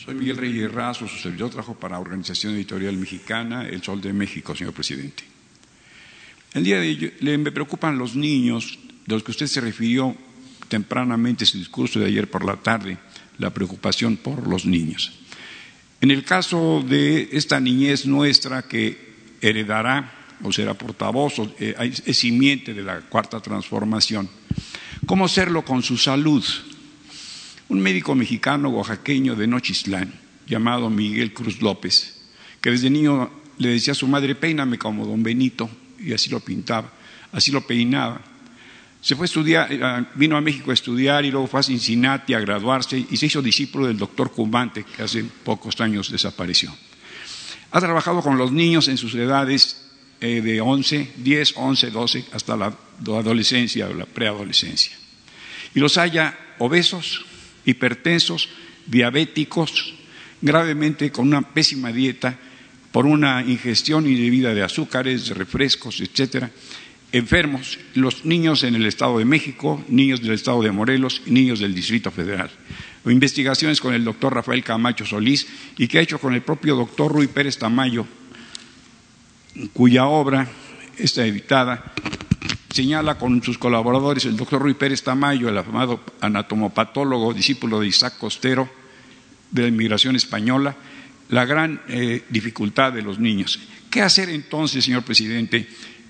Soy 0.03 0.15
Miguel 0.15 0.37
Reyes 0.37 0.71
Razo, 0.71 1.07
su 1.07 1.31
trabajo 1.31 1.75
para 1.75 1.99
Organización 1.99 2.55
Editorial 2.55 2.97
Mexicana, 2.97 3.67
El 3.67 3.83
Sol 3.83 4.01
de 4.01 4.11
México, 4.11 4.55
señor 4.55 4.73
presidente. 4.73 5.23
El 6.55 6.63
día 6.63 6.79
de 6.79 7.13
hoy 7.21 7.37
me 7.37 7.51
preocupan 7.51 7.99
los 7.99 8.15
niños, 8.15 8.79
de 9.05 9.13
los 9.13 9.21
que 9.21 9.29
usted 9.29 9.45
se 9.45 9.61
refirió 9.61 10.15
tempranamente 10.67 11.43
en 11.43 11.47
su 11.47 11.59
discurso 11.59 11.99
de 11.99 12.07
ayer 12.07 12.27
por 12.31 12.43
la 12.43 12.55
tarde, 12.55 12.97
la 13.37 13.51
preocupación 13.51 14.17
por 14.17 14.47
los 14.47 14.65
niños. 14.65 15.11
En 16.01 16.09
el 16.09 16.23
caso 16.23 16.83
de 16.83 17.29
esta 17.33 17.59
niñez 17.59 18.07
nuestra 18.07 18.63
que 18.63 18.97
heredará 19.39 20.11
o 20.41 20.51
será 20.51 20.73
portavoz, 20.73 21.33
eh, 21.59 21.75
es 22.03 22.17
simiente 22.17 22.73
de 22.73 22.81
la 22.81 23.01
cuarta 23.01 23.39
transformación, 23.39 24.27
¿cómo 25.05 25.25
hacerlo 25.25 25.63
con 25.63 25.83
su 25.83 25.95
salud? 25.95 26.43
Un 27.71 27.79
médico 27.79 28.15
mexicano 28.15 28.67
oaxaqueño 28.67 29.39
de 29.39 29.47
Nochislán, 29.47 30.11
llamado 30.45 30.89
Miguel 30.89 31.31
Cruz 31.31 31.61
López, 31.61 32.19
que 32.59 32.69
desde 32.69 32.89
niño 32.89 33.31
le 33.59 33.69
decía 33.69 33.93
a 33.93 33.95
su 33.95 34.07
madre, 34.11 34.35
peíname 34.35 34.77
como 34.77 35.07
don 35.07 35.23
Benito, 35.23 35.69
y 35.97 36.11
así 36.11 36.29
lo 36.29 36.41
pintaba, 36.41 36.91
así 37.31 37.49
lo 37.49 37.65
peinaba. 37.65 38.19
Se 38.99 39.15
fue 39.15 39.23
a 39.23 39.31
estudiar, 39.31 39.71
eh, 39.71 40.05
vino 40.15 40.35
a 40.35 40.41
México 40.41 40.71
a 40.71 40.73
estudiar 40.73 41.23
y 41.23 41.31
luego 41.31 41.47
fue 41.47 41.61
a 41.61 41.63
Cincinnati 41.63 42.33
a 42.33 42.41
graduarse 42.41 43.05
y 43.09 43.15
se 43.15 43.27
hizo 43.27 43.41
discípulo 43.41 43.87
del 43.87 43.97
doctor 43.97 44.33
Cubante, 44.33 44.83
que 44.83 45.03
hace 45.03 45.23
pocos 45.23 45.79
años 45.79 46.11
desapareció. 46.11 46.75
Ha 47.71 47.79
trabajado 47.79 48.21
con 48.21 48.37
los 48.37 48.51
niños 48.51 48.89
en 48.89 48.97
sus 48.97 49.15
edades 49.15 49.87
eh, 50.19 50.41
de 50.41 50.59
11, 50.59 51.13
10, 51.15 51.53
11, 51.55 51.89
12 51.89 52.25
hasta 52.33 52.57
la 52.57 52.75
adolescencia 53.07 53.87
o 53.87 53.93
la 53.93 54.05
preadolescencia. 54.05 54.91
Y 55.73 55.79
los 55.79 55.97
haya 55.97 56.37
obesos, 56.59 57.30
hipertensos, 57.65 58.49
diabéticos, 58.87 59.93
gravemente 60.41 61.11
con 61.11 61.27
una 61.27 61.41
pésima 61.41 61.91
dieta 61.91 62.37
por 62.91 63.05
una 63.05 63.41
ingestión 63.41 64.05
indebida 64.05 64.53
de 64.53 64.63
azúcares, 64.63 65.27
de 65.27 65.33
refrescos, 65.33 66.01
etcétera, 66.01 66.51
enfermos, 67.11 67.79
los 67.95 68.25
niños 68.25 68.63
en 68.63 68.75
el 68.75 68.85
Estado 68.85 69.19
de 69.19 69.25
México, 69.25 69.83
niños 69.87 70.21
del 70.21 70.31
Estado 70.31 70.61
de 70.61 70.71
Morelos 70.71 71.21
y 71.25 71.31
niños 71.31 71.59
del 71.59 71.73
Distrito 71.73 72.11
Federal. 72.11 72.49
Investigaciones 73.05 73.81
con 73.81 73.93
el 73.93 74.03
doctor 74.03 74.33
Rafael 74.33 74.63
Camacho 74.63 75.05
Solís 75.05 75.47
y 75.77 75.87
que 75.87 75.99
ha 75.99 76.01
hecho 76.01 76.19
con 76.19 76.33
el 76.33 76.41
propio 76.41 76.75
doctor 76.75 77.11
Rui 77.11 77.27
Pérez 77.27 77.57
Tamayo, 77.57 78.05
cuya 79.73 80.05
obra 80.05 80.47
está 80.97 81.25
editada, 81.25 81.93
señala 82.71 83.17
con 83.17 83.43
sus 83.43 83.57
colaboradores 83.57 84.25
el 84.25 84.37
doctor 84.37 84.61
Rui 84.61 84.73
Pérez 84.73 85.03
Tamayo, 85.03 85.49
el 85.49 85.57
afamado 85.57 86.01
anatomopatólogo, 86.21 87.33
discípulo 87.33 87.79
de 87.79 87.87
Isaac 87.87 88.17
Costero, 88.17 88.69
de 89.51 89.63
la 89.63 89.67
inmigración 89.67 90.15
española, 90.15 90.75
la 91.29 91.45
gran 91.45 91.81
eh, 91.87 92.23
dificultad 92.29 92.93
de 92.93 93.01
los 93.01 93.19
niños. 93.19 93.59
¿Qué 93.89 94.01
hacer 94.01 94.29
entonces, 94.29 94.85
señor 94.85 95.03
presidente, 95.03 95.67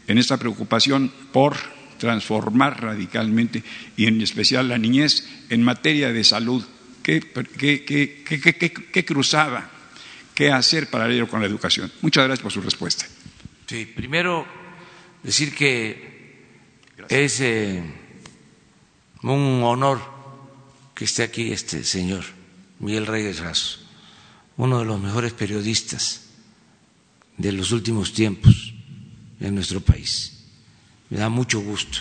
en 0.08 0.18
esta 0.18 0.38
preocupación 0.38 1.12
por 1.32 1.58
transformar 1.98 2.82
radicalmente 2.82 3.64
y 3.98 4.06
en 4.06 4.22
especial 4.22 4.70
la 4.70 4.78
niñez 4.78 5.28
en 5.50 5.64
materia 5.64 6.14
de 6.14 6.24
salud? 6.24 6.64
¿Qué, 7.02 7.20
qué, 7.58 9.06
cruzada? 9.06 9.72
¿Qué 10.36 10.52
hacer 10.52 10.88
paralelo 10.88 11.28
con 11.28 11.42
la 11.42 11.48
educación? 11.48 11.92
Muchas 12.02 12.26
gracias 12.26 12.44
por 12.44 12.52
su 12.52 12.62
respuesta. 12.62 13.08
Sí, 13.66 13.86
primero 13.86 14.46
decir 15.24 15.56
que 15.56 16.21
es 17.10 17.40
eh, 17.42 17.84
un 19.24 19.62
honor 19.64 20.00
que 20.96 21.06
esté 21.06 21.24
aquí 21.24 21.52
este 21.52 21.84
señor, 21.84 22.24
Miguel 22.80 23.08
Reyes 23.08 23.40
Razo 23.40 23.82
uno 24.58 24.78
de 24.78 24.86
los 24.86 25.00
mejores 25.02 25.34
periodistas 25.34 26.22
de 27.36 27.52
los 27.52 27.72
últimos 27.72 28.14
tiempos 28.14 28.76
en 29.40 29.56
nuestro 29.56 29.82
país. 29.82 30.46
Me 31.10 31.18
da 31.18 31.30
mucho 31.30 31.62
gusto 31.62 31.98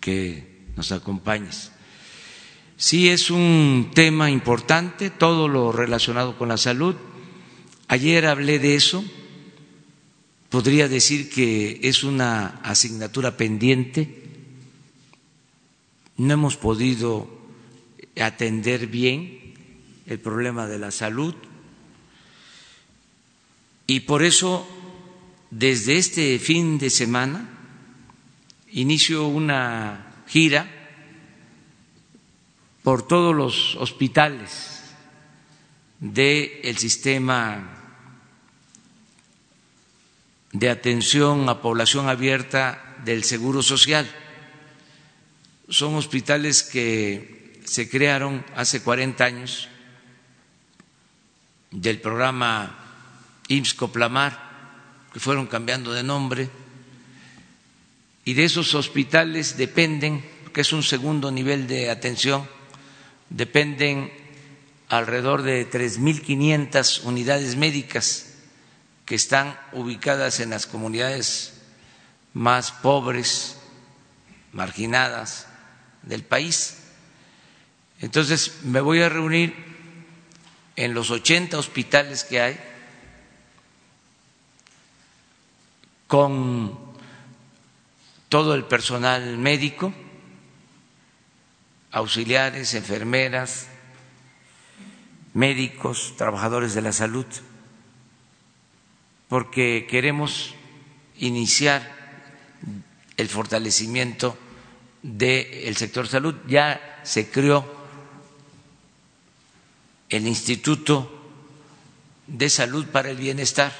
que 0.00 0.64
nos 0.74 0.90
acompañes. 0.92 1.70
Sí 2.78 3.10
es 3.10 3.30
un 3.30 3.90
tema 3.94 4.30
importante, 4.30 5.10
todo 5.10 5.48
lo 5.48 5.70
relacionado 5.70 6.38
con 6.38 6.48
la 6.48 6.56
salud. 6.56 6.94
Ayer 7.88 8.24
hablé 8.26 8.58
de 8.58 8.74
eso. 8.74 9.04
Podría 10.50 10.88
decir 10.88 11.30
que 11.30 11.78
es 11.84 12.02
una 12.02 12.60
asignatura 12.64 13.36
pendiente. 13.36 14.22
No 16.16 16.34
hemos 16.34 16.56
podido 16.56 17.30
atender 18.20 18.88
bien 18.88 19.54
el 20.06 20.18
problema 20.18 20.66
de 20.66 20.78
la 20.78 20.90
salud 20.90 21.34
y 23.86 24.00
por 24.00 24.22
eso 24.24 24.66
desde 25.50 25.96
este 25.96 26.38
fin 26.38 26.78
de 26.78 26.90
semana 26.90 27.48
inicio 28.72 29.26
una 29.28 30.22
gira 30.26 30.68
por 32.82 33.06
todos 33.06 33.34
los 33.34 33.76
hospitales 33.76 34.82
del 36.00 36.76
sistema 36.76 37.79
de 40.52 40.70
atención 40.70 41.48
a 41.48 41.60
población 41.62 42.08
abierta 42.08 42.96
del 43.04 43.24
Seguro 43.24 43.62
Social. 43.62 44.10
Son 45.68 45.94
hospitales 45.94 46.62
que 46.62 47.60
se 47.64 47.88
crearon 47.88 48.44
hace 48.56 48.82
40 48.82 49.24
años 49.24 49.68
del 51.70 52.00
programa 52.00 52.76
IMSS-Coplamar 53.48 54.50
que 55.12 55.20
fueron 55.20 55.46
cambiando 55.46 55.92
de 55.92 56.02
nombre, 56.02 56.50
y 58.24 58.34
de 58.34 58.44
esos 58.44 58.74
hospitales 58.74 59.56
dependen, 59.56 60.24
que 60.52 60.60
es 60.60 60.72
un 60.72 60.82
segundo 60.82 61.30
nivel 61.30 61.66
de 61.66 61.90
atención, 61.90 62.46
dependen 63.28 64.12
alrededor 64.88 65.42
de 65.42 65.68
3.500 65.68 67.04
unidades 67.04 67.56
médicas 67.56 68.29
que 69.10 69.16
están 69.16 69.58
ubicadas 69.72 70.38
en 70.38 70.50
las 70.50 70.68
comunidades 70.68 71.54
más 72.32 72.70
pobres, 72.70 73.56
marginadas 74.52 75.48
del 76.02 76.22
país. 76.22 76.76
Entonces 77.98 78.62
me 78.62 78.80
voy 78.80 79.02
a 79.02 79.08
reunir 79.08 79.52
en 80.76 80.94
los 80.94 81.10
80 81.10 81.58
hospitales 81.58 82.22
que 82.22 82.40
hay 82.40 82.60
con 86.06 86.78
todo 88.28 88.54
el 88.54 88.62
personal 88.62 89.38
médico, 89.38 89.92
auxiliares, 91.90 92.74
enfermeras, 92.74 93.66
médicos, 95.34 96.14
trabajadores 96.16 96.74
de 96.74 96.82
la 96.82 96.92
salud, 96.92 97.26
porque 99.30 99.86
queremos 99.88 100.54
iniciar 101.16 101.96
el 103.16 103.28
fortalecimiento 103.28 104.36
del 105.02 105.74
sector 105.76 106.06
salud. 106.06 106.34
Ya 106.46 107.00
se 107.04 107.30
creó 107.30 107.64
el 110.10 110.26
Instituto 110.26 111.32
de 112.26 112.50
Salud 112.50 112.84
para 112.88 113.08
el 113.10 113.16
Bienestar 113.16 113.72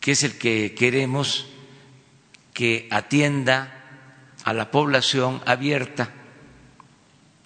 que 0.00 0.12
es 0.12 0.22
el 0.22 0.38
que 0.38 0.74
queremos 0.74 1.46
que 2.54 2.88
atienda 2.90 3.76
a 4.44 4.52
la 4.54 4.70
población 4.70 5.42
abierta 5.46 6.10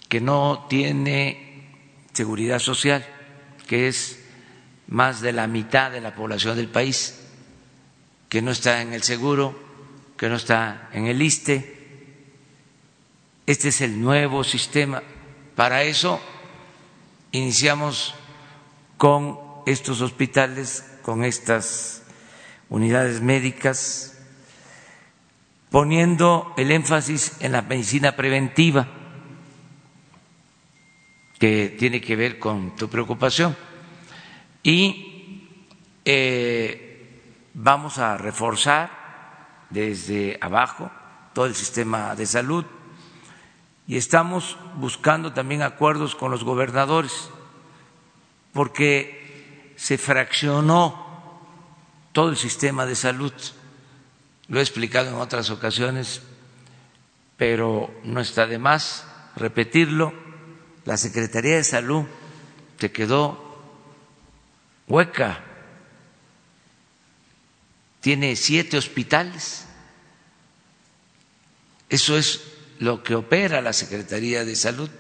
que 0.08 0.20
no 0.20 0.66
tiene 0.70 1.66
seguridad 2.12 2.60
social, 2.60 3.04
que 3.66 3.88
es 3.88 4.23
más 4.88 5.20
de 5.20 5.32
la 5.32 5.46
mitad 5.46 5.90
de 5.90 6.00
la 6.00 6.14
población 6.14 6.56
del 6.56 6.68
país, 6.68 7.20
que 8.28 8.42
no 8.42 8.50
está 8.50 8.82
en 8.82 8.92
el 8.92 9.02
seguro, 9.02 9.58
que 10.16 10.28
no 10.28 10.36
está 10.36 10.88
en 10.92 11.06
el 11.06 11.20
ISTE. 11.22 11.74
Este 13.46 13.68
es 13.68 13.80
el 13.80 14.00
nuevo 14.00 14.44
sistema. 14.44 15.02
Para 15.54 15.82
eso 15.82 16.20
iniciamos 17.32 18.14
con 18.96 19.38
estos 19.66 20.00
hospitales, 20.00 20.84
con 21.02 21.24
estas 21.24 22.02
unidades 22.68 23.20
médicas, 23.20 24.18
poniendo 25.70 26.54
el 26.56 26.70
énfasis 26.70 27.32
en 27.40 27.52
la 27.52 27.62
medicina 27.62 28.16
preventiva, 28.16 28.88
que 31.38 31.74
tiene 31.78 32.00
que 32.00 32.16
ver 32.16 32.38
con 32.38 32.76
tu 32.76 32.88
preocupación. 32.88 33.56
Y 34.64 35.46
eh, 36.04 37.44
vamos 37.54 37.98
a 37.98 38.16
reforzar 38.16 38.90
desde 39.70 40.38
abajo 40.40 40.90
todo 41.32 41.46
el 41.46 41.54
sistema 41.54 42.16
de 42.16 42.26
salud 42.26 42.64
y 43.86 43.96
estamos 43.96 44.56
buscando 44.76 45.32
también 45.32 45.62
acuerdos 45.62 46.14
con 46.14 46.30
los 46.30 46.42
gobernadores, 46.42 47.28
porque 48.52 49.74
se 49.76 49.98
fraccionó 49.98 51.04
todo 52.12 52.30
el 52.30 52.36
sistema 52.36 52.86
de 52.86 52.94
salud. 52.94 53.32
Lo 54.48 54.58
he 54.58 54.62
explicado 54.62 55.10
en 55.10 55.16
otras 55.16 55.50
ocasiones, 55.50 56.22
pero 57.36 57.90
no 58.04 58.20
está 58.20 58.46
de 58.46 58.58
más 58.58 59.06
repetirlo. 59.36 60.14
La 60.86 60.96
Secretaría 60.96 61.56
de 61.56 61.64
Salud 61.64 62.04
te 62.78 62.90
quedó 62.90 63.53
hueca. 64.88 65.42
Tiene 68.00 68.36
siete 68.36 68.76
hospitales. 68.76 69.64
Eso 71.88 72.18
es 72.18 72.42
lo 72.78 73.02
que 73.02 73.14
opera 73.14 73.60
la 73.62 73.72
Secretaría 73.72 74.44
de 74.44 74.56
Salud. 74.56 74.90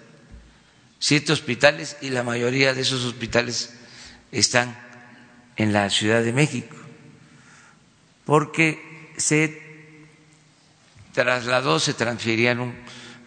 Siete 0.98 1.32
hospitales 1.32 1.96
y 2.00 2.10
la 2.10 2.22
mayoría 2.22 2.72
de 2.72 2.80
esos 2.80 3.04
hospitales 3.04 3.74
están 4.32 4.78
en 5.56 5.72
la 5.72 5.90
Ciudad 5.90 6.22
de 6.22 6.32
México 6.32 6.76
porque 8.24 9.12
se 9.16 9.62
trasladó, 11.12 11.78
se 11.78 11.94
transfirieron 11.94 12.74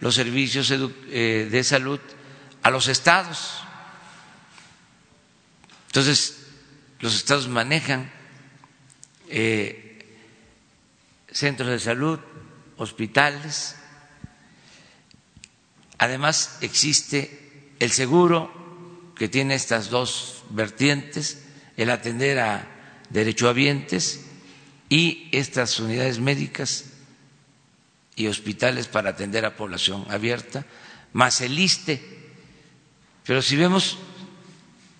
los 0.00 0.14
servicios 0.14 0.70
eh, 0.70 1.48
de 1.50 1.64
salud 1.64 2.00
a 2.62 2.70
los 2.70 2.88
estados. 2.88 3.62
Entonces, 5.86 6.47
los 7.00 7.14
estados 7.14 7.48
manejan 7.48 8.10
eh, 9.28 10.16
centros 11.30 11.70
de 11.70 11.78
salud, 11.78 12.18
hospitales. 12.76 13.76
Además, 15.98 16.58
existe 16.60 17.74
el 17.78 17.92
seguro 17.92 19.12
que 19.16 19.28
tiene 19.28 19.54
estas 19.54 19.90
dos 19.90 20.44
vertientes, 20.50 21.44
el 21.76 21.90
atender 21.90 22.38
a 22.38 22.66
derechohabientes 23.10 24.24
y 24.88 25.28
estas 25.32 25.78
unidades 25.80 26.18
médicas 26.18 26.84
y 28.16 28.26
hospitales 28.26 28.88
para 28.88 29.10
atender 29.10 29.44
a 29.44 29.56
población 29.56 30.04
abierta, 30.08 30.64
más 31.12 31.40
el 31.40 31.58
ISTE. 31.58 32.02
Pero 33.24 33.42
si 33.42 33.56
vemos, 33.56 33.98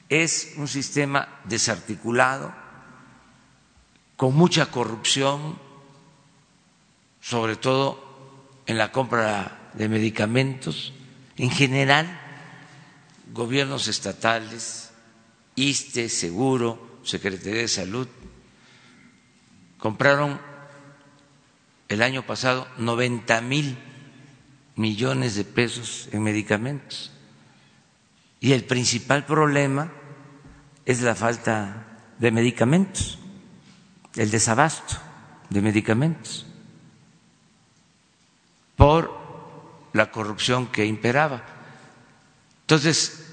es 0.09 0.55
un 0.57 0.69
sistema 0.69 1.41
desarticulado, 1.45 2.55
con 4.17 4.35
mucha 4.35 4.67
corrupción, 4.67 5.59
sobre 7.21 7.57
todo 7.57 8.61
en 8.67 8.79
la 8.79 8.91
compra 8.91 9.71
de 9.75 9.89
medicamentos, 9.89 10.93
en 11.37 11.51
general, 11.51 12.21
gobiernos 13.33 13.87
estatales, 13.89 14.91
ISTE, 15.55 16.09
Seguro, 16.09 17.01
Secretaría 17.05 17.61
de 17.61 17.69
Salud, 17.69 18.09
compraron 19.79 20.41
el 21.89 22.03
año 22.03 22.27
pasado 22.27 22.67
90 22.79 23.41
mil 23.43 23.79
millones 24.77 25.35
de 25.37 25.45
pesos 25.45 26.09
en 26.13 26.23
medicamentos. 26.23 27.13
Y 28.41 28.53
el 28.53 28.65
principal 28.65 29.27
problema 29.27 29.93
es 30.89 31.03
la 31.03 31.15
falta 31.15 31.85
de 32.19 32.31
medicamentos, 32.31 33.19
el 34.17 34.31
desabasto 34.31 34.97
de 35.51 35.61
medicamentos, 35.61 36.47
por 38.75 39.13
la 39.93 40.11
corrupción 40.11 40.69
que 40.69 40.87
imperaba. 40.87 41.43
Entonces, 42.63 43.31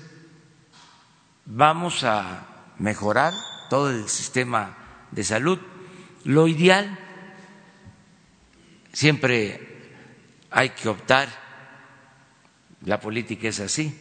vamos 1.46 2.04
a 2.04 2.46
mejorar 2.78 3.34
todo 3.70 3.90
el 3.90 4.10
sistema 4.10 4.76
de 5.12 5.24
salud 5.24 5.58
lo 6.26 6.50
ideal, 6.50 7.00
siempre 8.92 9.94
hay 10.52 10.72
que 10.72 10.90
optar 10.90 11.30
la 12.84 13.00
política 13.00 13.48
es 13.48 13.62
así, 13.62 13.98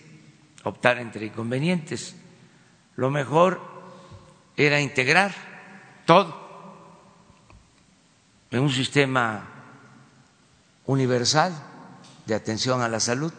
optar 0.64 0.98
entre 0.98 1.26
inconvenientes. 1.26 2.16
Lo 2.96 3.10
mejor 3.10 3.60
era 4.56 4.80
integrar 4.80 5.34
todo 6.06 6.44
en 8.50 8.60
un 8.60 8.70
sistema 8.70 9.48
universal 10.86 11.52
de 12.26 12.34
atención 12.34 12.82
a 12.82 12.88
la 12.88 13.00
salud. 13.00 13.32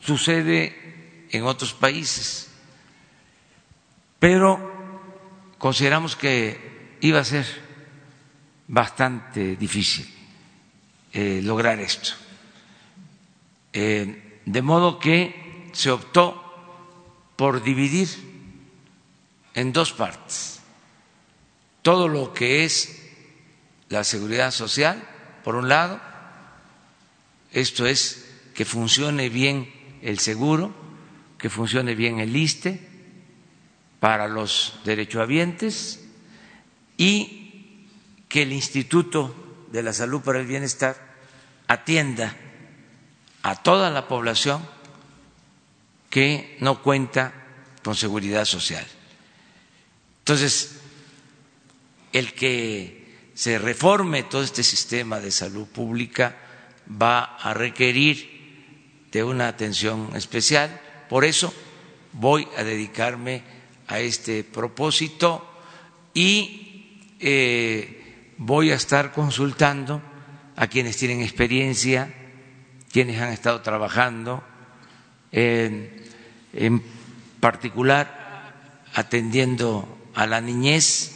Sucede 0.00 1.28
en 1.30 1.44
otros 1.44 1.74
países, 1.74 2.48
pero 4.18 4.58
consideramos 5.58 6.16
que 6.16 6.96
iba 7.00 7.20
a 7.20 7.24
ser 7.24 7.46
bastante 8.66 9.56
difícil 9.56 10.08
eh, 11.12 11.40
lograr 11.42 11.80
esto. 11.80 12.12
Eh, 13.72 14.40
de 14.46 14.62
modo 14.62 14.98
que 14.98 15.39
se 15.72 15.90
optó 15.90 16.44
por 17.36 17.62
dividir 17.62 18.08
en 19.54 19.72
dos 19.72 19.92
partes 19.92 20.60
todo 21.82 22.08
lo 22.08 22.32
que 22.32 22.64
es 22.64 23.00
la 23.88 24.04
seguridad 24.04 24.50
social, 24.50 25.02
por 25.42 25.56
un 25.56 25.68
lado, 25.68 26.00
esto 27.52 27.86
es 27.86 28.26
que 28.54 28.64
funcione 28.64 29.28
bien 29.28 29.72
el 30.02 30.18
seguro, 30.18 30.74
que 31.38 31.50
funcione 31.50 31.94
bien 31.94 32.20
el 32.20 32.36
ISTE 32.36 32.80
para 33.98 34.28
los 34.28 34.78
derechohabientes 34.84 36.04
y 36.96 37.86
que 38.28 38.42
el 38.42 38.52
Instituto 38.52 39.34
de 39.72 39.82
la 39.82 39.92
Salud 39.92 40.20
para 40.20 40.38
el 40.40 40.46
Bienestar 40.46 40.96
atienda 41.66 42.36
a 43.42 43.62
toda 43.62 43.90
la 43.90 44.06
población 44.06 44.62
que 46.10 46.56
no 46.60 46.82
cuenta 46.82 47.32
con 47.82 47.94
seguridad 47.94 48.44
social. 48.44 48.86
Entonces, 50.18 50.80
el 52.12 52.34
que 52.34 53.30
se 53.34 53.58
reforme 53.58 54.24
todo 54.24 54.42
este 54.42 54.62
sistema 54.62 55.20
de 55.20 55.30
salud 55.30 55.66
pública 55.66 56.36
va 57.00 57.36
a 57.36 57.54
requerir 57.54 59.08
de 59.10 59.24
una 59.24 59.48
atención 59.48 60.10
especial. 60.14 60.80
Por 61.08 61.24
eso 61.24 61.54
voy 62.12 62.46
a 62.56 62.64
dedicarme 62.64 63.42
a 63.86 64.00
este 64.00 64.44
propósito 64.44 65.46
y 66.12 67.16
eh, 67.20 68.32
voy 68.36 68.72
a 68.72 68.74
estar 68.74 69.12
consultando 69.12 70.02
a 70.56 70.66
quienes 70.66 70.96
tienen 70.96 71.22
experiencia, 71.22 72.12
quienes 72.92 73.20
han 73.20 73.32
estado 73.32 73.62
trabajando, 73.62 74.44
en 76.52 76.82
particular 77.40 78.20
atendiendo 78.94 79.86
a 80.14 80.26
la 80.26 80.40
niñez 80.40 81.12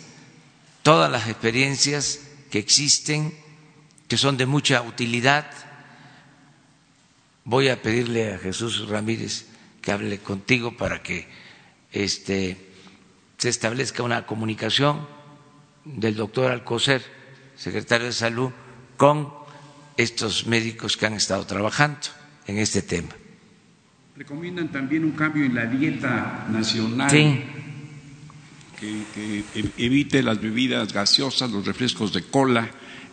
todas 0.82 1.10
las 1.10 1.28
experiencias 1.28 2.20
que 2.50 2.58
existen, 2.58 3.34
que 4.08 4.16
son 4.16 4.36
de 4.36 4.46
mucha 4.46 4.82
utilidad. 4.82 5.50
Voy 7.44 7.68
a 7.68 7.82
pedirle 7.82 8.34
a 8.34 8.38
Jesús 8.38 8.88
Ramírez 8.88 9.46
que 9.80 9.92
hable 9.92 10.18
contigo 10.18 10.76
para 10.76 11.02
que 11.02 11.28
este, 11.92 12.56
se 13.38 13.48
establezca 13.48 14.02
una 14.02 14.26
comunicación 14.26 15.06
del 15.84 16.16
doctor 16.16 16.50
Alcocer, 16.50 17.02
secretario 17.56 18.06
de 18.06 18.12
Salud, 18.12 18.50
con 18.96 19.32
estos 19.96 20.46
médicos 20.46 20.96
que 20.96 21.06
han 21.06 21.14
estado 21.14 21.46
trabajando 21.46 22.08
en 22.46 22.58
este 22.58 22.82
tema. 22.82 23.14
Recomiendan 24.16 24.70
también 24.70 25.04
un 25.04 25.12
cambio 25.12 25.44
en 25.44 25.54
la 25.54 25.66
dieta 25.66 26.46
nacional. 26.50 27.10
Sí 27.10 27.42
que, 29.14 29.44
evite 29.78 30.22
las 30.22 30.40
bebidas 30.40 30.92
gaseosas, 30.92 31.50
los 31.50 31.64
refrescos 31.64 32.12
de 32.12 32.22
cola 32.22 32.70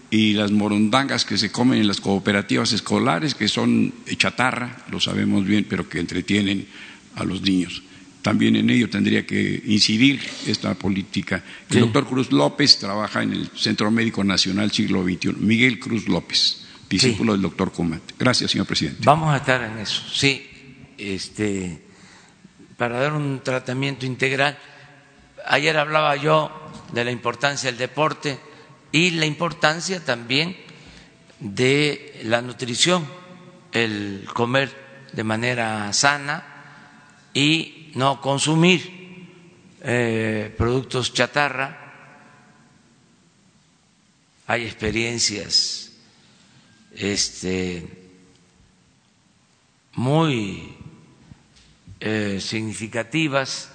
y 0.10 0.34
las 0.34 0.52
morondangas 0.52 1.26
que 1.26 1.38
se 1.38 1.52
comen 1.52 1.80
en 1.80 1.88
las 1.88 2.02
cooperativas 2.02 2.74
escolares, 2.74 3.36
que 3.36 3.48
son 3.48 3.94
chatarra, 4.18 4.84
lo 4.92 5.00
sabemos 5.00 5.46
bien, 5.46 5.66
pero 5.70 5.88
que 5.88 6.00
entretienen 6.00 6.68
a 7.16 7.24
los 7.24 7.42
niños. 7.42 7.82
También 8.22 8.56
en 8.56 8.70
ello 8.70 8.90
tendría 8.90 9.26
que 9.26 9.64
incidir 9.66 10.22
esta 10.46 10.76
política. 10.76 11.44
El 11.70 11.80
doctor 11.80 12.06
Cruz 12.06 12.32
López 12.32 12.78
trabaja 12.78 13.24
en 13.24 13.34
el 13.34 13.50
Centro 13.56 13.90
Médico 13.90 14.24
Nacional 14.24 14.72
Siglo 14.72 15.04
XXI. 15.04 15.34
Miguel 15.40 15.80
Cruz 15.80 16.08
López, 16.08 16.66
discípulo 16.88 17.32
del 17.32 17.42
doctor 17.42 17.72
Kumat. 17.72 18.02
Gracias, 18.20 18.52
señor 18.52 18.68
presidente. 18.68 19.02
Vamos 19.04 19.34
a 19.34 19.38
estar 19.38 19.64
en 19.64 19.80
eso, 19.80 20.04
sí, 20.14 20.51
este, 21.02 21.82
para 22.78 23.00
dar 23.00 23.14
un 23.14 23.42
tratamiento 23.44 24.06
integral 24.06 24.58
Ayer 25.46 25.78
hablaba 25.78 26.16
yo 26.16 26.52
de 26.94 27.04
la 27.04 27.12
importancia 27.12 27.70
del 27.70 27.78
deporte 27.80 28.40
y 28.92 29.12
la 29.12 29.26
importancia 29.26 30.04
también 30.04 30.56
de 31.40 32.22
la 32.26 32.42
nutrición, 32.42 33.08
el 33.72 34.28
comer 34.34 34.70
de 35.14 35.24
manera 35.24 35.92
sana 35.94 37.30
y 37.34 37.92
no 37.96 38.22
consumir 38.22 39.28
eh, 39.82 40.54
productos 40.58 41.14
chatarra. 41.14 41.78
Hay 44.48 44.66
experiencias 44.66 45.92
este, 46.94 47.88
muy 49.94 50.78
eh, 52.04 52.40
significativas 52.42 53.70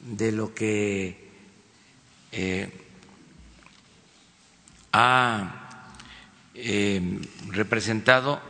de 0.00 0.32
lo 0.32 0.54
que 0.54 1.30
eh, 2.30 2.70
ha 4.92 5.88
eh, 6.54 7.22
representado 7.46 8.42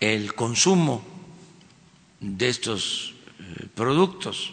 el 0.00 0.34
consumo 0.34 1.02
de 2.20 2.50
estos 2.50 3.14
productos. 3.74 4.52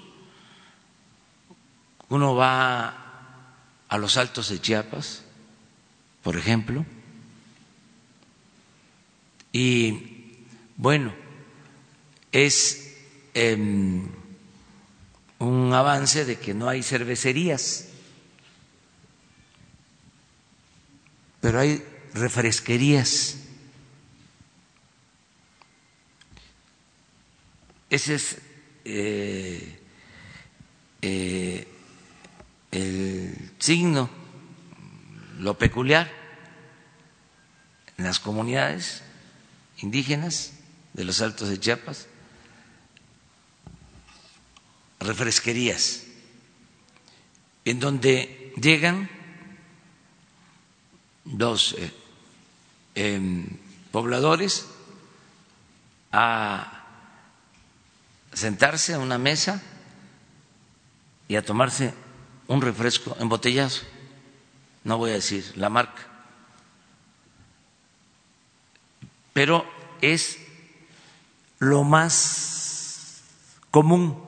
Uno 2.08 2.36
va 2.36 3.84
a 3.90 3.98
los 3.98 4.16
altos 4.16 4.48
de 4.48 4.62
Chiapas, 4.62 5.26
por 6.24 6.38
ejemplo, 6.38 6.86
y 9.52 10.38
bueno, 10.78 11.27
es 12.46 12.94
em, 13.34 14.08
un 15.40 15.74
avance 15.74 16.24
de 16.24 16.38
que 16.38 16.54
no 16.54 16.70
hay 16.70 16.84
cervecerías, 16.84 17.88
pero 21.42 21.60
hay 21.60 21.84
refresquerías. 22.14 23.38
Ese 27.90 28.16
es 28.16 28.38
eh, 28.86 29.80
eh, 31.02 31.68
el 32.70 33.52
signo, 33.58 34.12
lo 35.40 35.58
peculiar 35.58 36.12
en 37.98 38.06
las 38.06 38.20
comunidades 38.20 39.02
indígenas 39.80 40.54
de 40.94 41.04
los 41.04 41.22
Altos 41.22 41.50
de 41.50 41.60
Chiapas 41.60 42.08
refresquerías, 45.00 46.04
en 47.66 47.80
donde 47.80 48.54
llegan 48.60 49.10
dos 51.26 51.76
eh, 51.78 51.92
em, 52.96 53.46
pobladores 53.92 54.66
a 56.12 56.86
sentarse 58.34 58.94
a 58.94 59.00
una 59.00 59.18
mesa 59.18 59.62
y 61.28 61.36
a 61.36 61.44
tomarse 61.46 61.94
un 62.48 62.62
refresco 62.62 63.16
embotellado. 63.20 63.76
No 64.84 64.98
voy 64.98 65.12
a 65.12 65.16
decir 65.16 65.52
la 65.58 65.70
marca, 65.70 66.08
pero 69.34 69.66
es 70.02 70.38
lo 71.60 71.84
más 71.84 73.22
común 73.70 74.27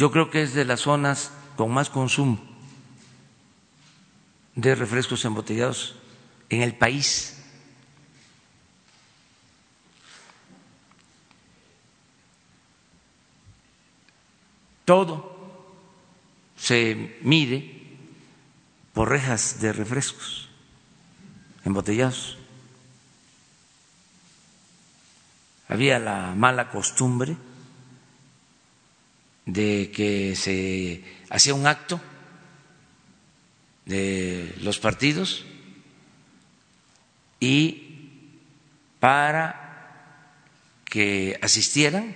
yo 0.00 0.10
creo 0.10 0.30
que 0.30 0.40
es 0.40 0.54
de 0.54 0.64
las 0.64 0.80
zonas 0.80 1.30
con 1.56 1.70
más 1.70 1.90
consumo 1.90 2.40
de 4.54 4.74
refrescos 4.74 5.26
embotellados 5.26 5.94
en 6.48 6.62
el 6.62 6.74
país. 6.74 7.44
Todo 14.86 15.70
se 16.56 17.18
mide 17.20 17.98
por 18.94 19.10
rejas 19.10 19.60
de 19.60 19.74
refrescos 19.74 20.48
embotellados. 21.62 22.38
Había 25.68 25.98
la 25.98 26.32
mala 26.34 26.70
costumbre 26.70 27.36
de 29.46 29.90
que 29.94 30.36
se 30.36 31.02
hacía 31.30 31.54
un 31.54 31.66
acto 31.66 32.00
de 33.86 34.54
los 34.60 34.78
partidos 34.78 35.44
y 37.40 38.08
para 39.00 39.56
que 40.84 41.38
asistieran 41.42 42.14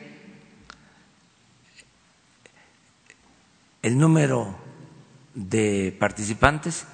el 3.83 3.99
número 3.99 4.57
de 5.35 5.97
participantes 5.99 6.87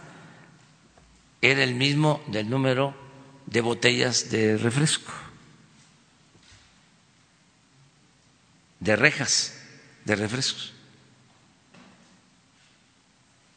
era 1.43 1.63
el 1.63 1.75
mismo 1.75 2.23
del 2.29 2.49
número 2.49 2.95
de 3.47 3.61
botellas 3.61 4.31
de 4.31 4.57
refresco, 4.57 5.13
de 8.79 8.97
rejas 8.97 9.60
de 10.05 10.17
refrescos. 10.17 10.73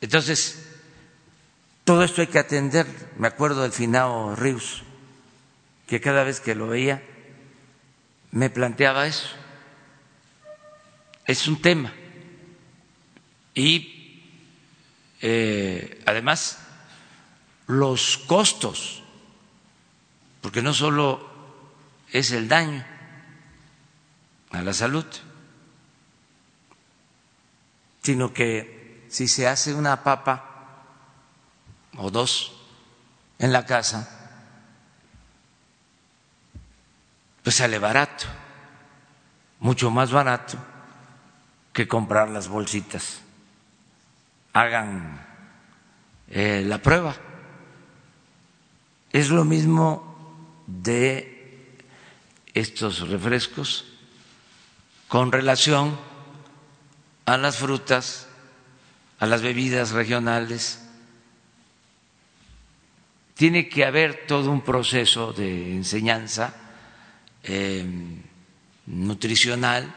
Entonces, 0.02 0.64
todo 1.84 2.04
esto 2.04 2.22
hay 2.22 2.28
que 2.28 2.40
atender. 2.40 2.86
Me 3.18 3.28
acuerdo 3.28 3.62
del 3.62 3.72
finado 3.72 4.36
Rius, 4.36 4.84
que 5.88 6.02
cada 6.02 6.24
vez 6.24 6.40
que 6.40 6.56
lo 6.56 6.68
veía 6.68 7.04
me 8.32 8.50
planteaba 8.50 9.08
eso. 9.08 9.28
Es 11.26 11.48
un 11.48 11.62
tema. 11.62 11.94
Y 13.54 14.24
eh, 15.22 16.02
además, 16.06 16.60
los 17.68 18.18
costos, 18.18 19.04
porque 20.42 20.62
no 20.62 20.74
solo 20.74 21.30
es 22.12 22.32
el 22.32 22.48
daño 22.48 22.86
a 24.52 24.62
la 24.62 24.74
salud, 24.74 25.06
sino 28.04 28.34
que 28.34 29.08
si 29.10 29.28
se 29.28 29.48
hace 29.48 29.74
una 29.74 30.04
papa 30.04 30.86
o 31.98 32.12
dos 32.12 32.54
en 33.40 33.54
la 33.54 33.66
casa, 33.66 34.10
pues 37.42 37.56
sale 37.56 37.80
barato, 37.80 38.26
mucho 39.60 39.90
más 39.90 40.12
barato 40.12 40.58
que 41.72 41.88
comprar 41.88 42.30
las 42.30 42.48
bolsitas. 42.48 43.22
Hagan 44.54 45.26
eh, 46.28 46.64
la 46.66 46.78
prueba. 46.80 47.16
Es 49.12 49.30
lo 49.30 49.46
mismo 49.46 50.64
de 50.68 51.80
estos 52.54 53.08
refrescos 53.08 53.86
con 55.08 55.32
relación 55.32 55.98
a 57.26 57.38
las 57.38 57.58
frutas, 57.58 58.28
a 59.20 59.26
las 59.26 59.42
bebidas 59.42 59.92
regionales. 59.92 60.80
Tiene 63.36 63.70
que 63.70 63.86
haber 63.86 64.26
todo 64.28 64.52
un 64.52 64.62
proceso 64.62 65.34
de 65.34 65.74
enseñanza 65.74 66.54
eh, 67.44 67.86
nutricional 68.86 69.94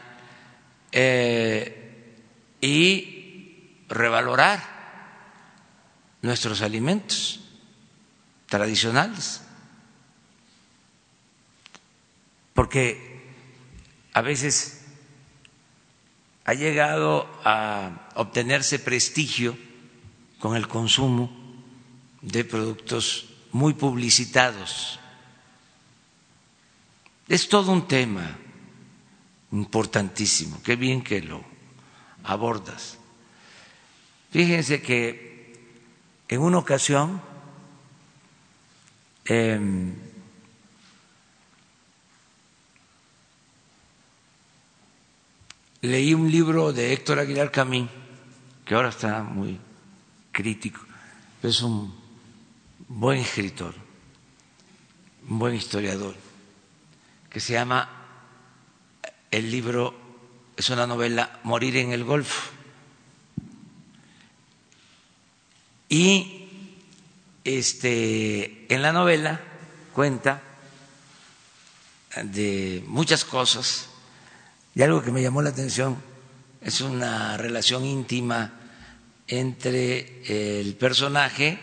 eh, 0.91 2.15
y 2.61 3.83
revalorar 3.89 4.77
nuestros 6.21 6.61
alimentos 6.61 7.41
tradicionales, 8.47 9.41
porque 12.53 13.21
a 14.13 14.21
veces 14.21 14.76
ha 16.47 16.53
llegado 16.55 17.29
a 17.43 18.09
obtenerse 18.15 18.79
prestigio 18.79 19.55
con 20.39 20.55
el 20.55 20.67
consumo 20.67 21.29
de 22.21 22.43
productos 22.43 23.27
muy 23.51 23.73
publicitados. 23.75 24.99
Es 27.27 27.47
todo 27.47 27.71
un 27.71 27.87
tema 27.87 28.35
importantísimo, 29.51 30.59
qué 30.63 30.75
bien 30.75 31.03
que 31.03 31.21
lo 31.21 31.43
abordas. 32.23 32.97
Fíjense 34.31 34.81
que 34.81 35.53
en 36.27 36.41
una 36.41 36.57
ocasión 36.57 37.21
Em, 39.29 39.93
leí 45.81 46.13
un 46.13 46.31
libro 46.31 46.73
de 46.73 46.93
Héctor 46.93 47.19
Aguilar 47.19 47.51
Camín, 47.51 47.89
que 48.65 48.75
ahora 48.75 48.89
está 48.89 49.23
muy 49.23 49.59
crítico, 50.31 50.81
es 51.43 51.61
un 51.61 51.93
buen 52.87 53.19
escritor, 53.19 53.73
un 55.29 55.39
buen 55.39 55.55
historiador, 55.55 56.15
que 57.29 57.39
se 57.39 57.53
llama, 57.53 57.89
el 59.31 59.51
libro 59.51 59.93
es 60.55 60.69
una 60.69 60.87
novela, 60.87 61.39
Morir 61.43 61.77
en 61.77 61.91
el 61.91 62.03
Golfo. 62.03 62.51
Y 65.89 66.49
este, 67.43 68.73
en 68.73 68.81
la 68.81 68.91
novela 68.91 69.39
cuenta 69.93 70.41
de 72.23 72.83
muchas 72.87 73.23
cosas 73.23 73.89
y 74.77 74.83
algo 74.83 75.01
que 75.01 75.11
me 75.11 75.23
llamó 75.23 75.41
la 75.41 75.49
atención 75.49 75.97
es 76.61 76.81
una 76.81 77.35
relación 77.35 77.83
íntima 77.83 78.53
entre 79.27 80.59
el 80.59 80.75
personaje 80.75 81.57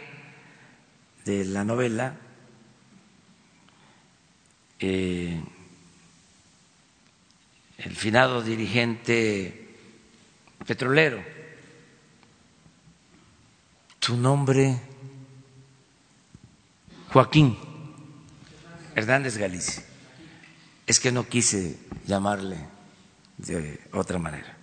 de 1.25 1.45
la 1.45 1.63
novela 1.63 2.17
eh, 4.81 5.41
el 7.79 7.95
finado 7.95 8.43
dirigente 8.43 9.77
petrolero. 10.67 11.23
Su 14.01 14.17
nombre 14.17 14.81
Joaquín 17.13 17.57
Hernández 18.97 19.37
Galicia. 19.37 19.85
Es 20.85 20.99
que 20.99 21.13
no 21.13 21.29
quise 21.29 21.79
llamarle 22.09 22.74
de 23.47 23.81
otra 23.93 24.19
manera. 24.19 24.57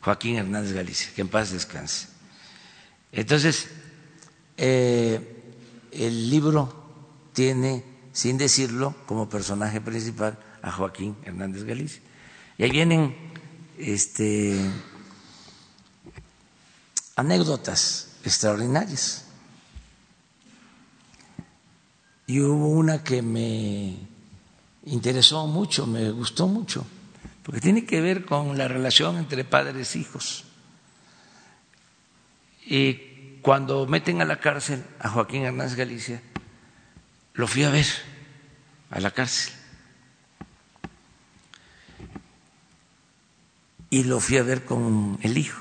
Joaquín 0.00 0.36
Hernández 0.36 0.72
Galicia, 0.72 1.12
que 1.14 1.20
en 1.20 1.28
paz 1.28 1.50
descanse. 1.50 2.08
Entonces, 3.12 3.68
eh, 4.56 5.42
el 5.92 6.30
libro 6.30 7.28
tiene, 7.32 7.84
sin 8.12 8.38
decirlo, 8.38 8.94
como 9.06 9.28
personaje 9.28 9.80
principal 9.80 10.38
a 10.62 10.70
Joaquín 10.70 11.16
Hernández 11.24 11.64
Galicia. 11.64 12.00
Y 12.56 12.64
ahí 12.64 12.70
vienen 12.70 13.14
este, 13.78 14.58
anécdotas 17.16 18.08
extraordinarias 18.24 19.24
y 22.30 22.40
hubo 22.40 22.68
una 22.68 23.02
que 23.02 23.22
me 23.22 23.96
interesó 24.84 25.48
mucho, 25.48 25.84
me 25.84 26.12
gustó 26.12 26.46
mucho, 26.46 26.86
porque 27.50 27.62
tiene 27.62 27.84
que 27.84 28.00
ver 28.00 28.26
con 28.26 28.56
la 28.56 28.68
relación 28.68 29.16
entre 29.16 29.42
padres 29.42 29.96
e 29.96 29.98
hijos. 29.98 30.44
Y 32.64 33.40
cuando 33.42 33.88
meten 33.88 34.22
a 34.22 34.24
la 34.24 34.38
cárcel 34.38 34.84
a 35.00 35.08
Joaquín 35.08 35.42
Hernández 35.42 35.74
Galicia, 35.74 36.22
lo 37.34 37.48
fui 37.48 37.64
a 37.64 37.70
ver 37.70 37.86
a 38.90 39.00
la 39.00 39.10
cárcel. 39.10 39.52
Y 43.90 44.04
lo 44.04 44.20
fui 44.20 44.36
a 44.36 44.44
ver 44.44 44.64
con 44.64 45.18
el 45.20 45.36
hijo. 45.36 45.60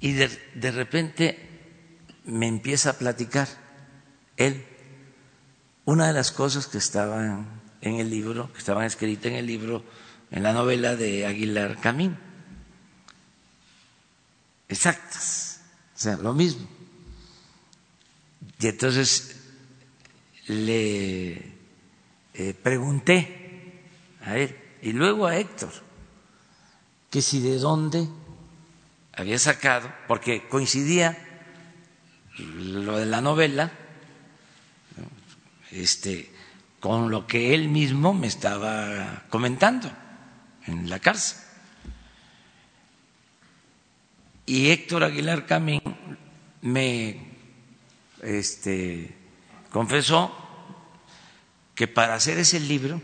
Y 0.00 0.14
de, 0.14 0.28
de 0.54 0.70
repente 0.70 1.98
me 2.24 2.48
empieza 2.48 2.88
a 2.88 2.94
platicar 2.94 3.48
él 4.38 4.64
una 5.84 6.06
de 6.06 6.14
las 6.14 6.32
cosas 6.32 6.66
que 6.68 6.78
estaban 6.78 7.55
en 7.86 8.00
el 8.00 8.10
libro, 8.10 8.52
que 8.52 8.58
estaban 8.58 8.84
escritas 8.84 9.26
en 9.26 9.34
el 9.38 9.46
libro, 9.46 9.84
en 10.30 10.42
la 10.42 10.52
novela 10.52 10.96
de 10.96 11.26
Aguilar 11.26 11.80
Camín. 11.80 12.16
Exactas, 14.68 15.60
o 15.94 15.98
sea, 15.98 16.16
lo 16.16 16.32
mismo. 16.34 16.66
Y 18.58 18.66
entonces 18.66 19.36
le 20.48 21.32
eh, 22.34 22.54
pregunté 22.62 23.82
a 24.22 24.36
él 24.36 24.56
y 24.82 24.92
luego 24.92 25.26
a 25.26 25.36
Héctor 25.36 25.72
que 27.10 27.22
si 27.22 27.40
de 27.40 27.58
dónde 27.58 28.08
había 29.12 29.38
sacado, 29.38 29.92
porque 30.08 30.46
coincidía 30.48 31.16
lo 32.38 32.98
de 32.98 33.06
la 33.06 33.20
novela, 33.20 33.72
este, 35.70 36.30
con 36.86 37.10
lo 37.10 37.26
que 37.26 37.52
él 37.52 37.68
mismo 37.68 38.14
me 38.14 38.28
estaba 38.28 39.24
comentando 39.28 39.90
en 40.66 40.88
la 40.88 41.00
cárcel. 41.00 41.36
Y 44.46 44.70
Héctor 44.70 45.02
Aguilar 45.02 45.46
Camín 45.46 45.82
me 46.62 47.26
este, 48.22 49.16
confesó 49.72 50.32
que 51.74 51.88
para 51.88 52.14
hacer 52.14 52.38
ese 52.38 52.60
libro 52.60 53.02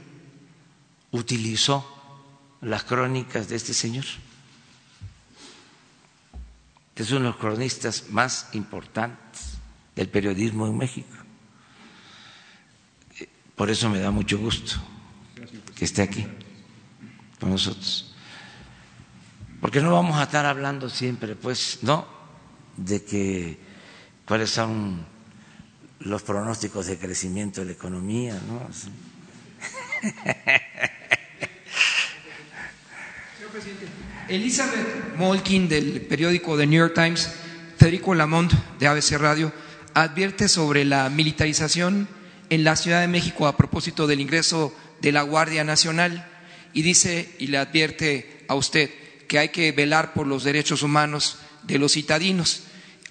utilizó 1.10 1.84
las 2.60 2.84
crónicas 2.84 3.48
de 3.48 3.56
este 3.56 3.74
señor. 3.74 4.04
Es 6.94 7.10
uno 7.10 7.18
de 7.18 7.26
los 7.30 7.36
cronistas 7.36 8.10
más 8.10 8.48
importantes 8.52 9.54
del 9.96 10.08
periodismo 10.08 10.68
en 10.68 10.78
México. 10.78 11.21
Por 13.62 13.70
eso 13.70 13.88
me 13.88 14.00
da 14.00 14.10
mucho 14.10 14.38
gusto 14.38 14.72
que 15.76 15.84
esté 15.84 16.02
aquí 16.02 16.26
con 17.38 17.50
nosotros. 17.50 18.12
Porque 19.60 19.80
no 19.80 19.92
vamos 19.92 20.16
a 20.16 20.24
estar 20.24 20.44
hablando 20.46 20.90
siempre, 20.90 21.36
pues, 21.36 21.78
¿no? 21.82 22.04
De 22.76 23.04
que 23.04 23.60
cuáles 24.26 24.50
son 24.50 25.06
los 26.00 26.22
pronósticos 26.22 26.86
de 26.86 26.98
crecimiento 26.98 27.60
de 27.60 27.66
la 27.68 27.72
economía, 27.74 28.34
¿no? 28.48 28.66
Señor 28.72 28.96
presidente, 33.52 33.86
Elizabeth 34.28 35.14
Molkin 35.16 35.68
del 35.68 36.00
periódico 36.00 36.56
The 36.56 36.66
New 36.66 36.80
York 36.80 36.94
Times, 36.94 37.32
Federico 37.76 38.12
Lamont 38.12 38.52
de 38.80 38.88
ABC 38.88 39.12
Radio, 39.18 39.52
advierte 39.94 40.48
sobre 40.48 40.84
la 40.84 41.08
militarización 41.10 42.08
en 42.52 42.64
la 42.64 42.76
Ciudad 42.76 43.00
de 43.00 43.08
México 43.08 43.46
a 43.46 43.56
propósito 43.56 44.06
del 44.06 44.20
ingreso 44.20 44.74
de 45.00 45.10
la 45.10 45.22
Guardia 45.22 45.64
Nacional 45.64 46.28
y 46.74 46.82
dice 46.82 47.34
y 47.38 47.46
le 47.46 47.56
advierte 47.56 48.44
a 48.46 48.54
usted 48.54 48.90
que 49.26 49.38
hay 49.38 49.48
que 49.48 49.72
velar 49.72 50.12
por 50.12 50.26
los 50.26 50.44
derechos 50.44 50.82
humanos 50.82 51.38
de 51.62 51.78
los 51.78 51.92
citadinos. 51.92 52.64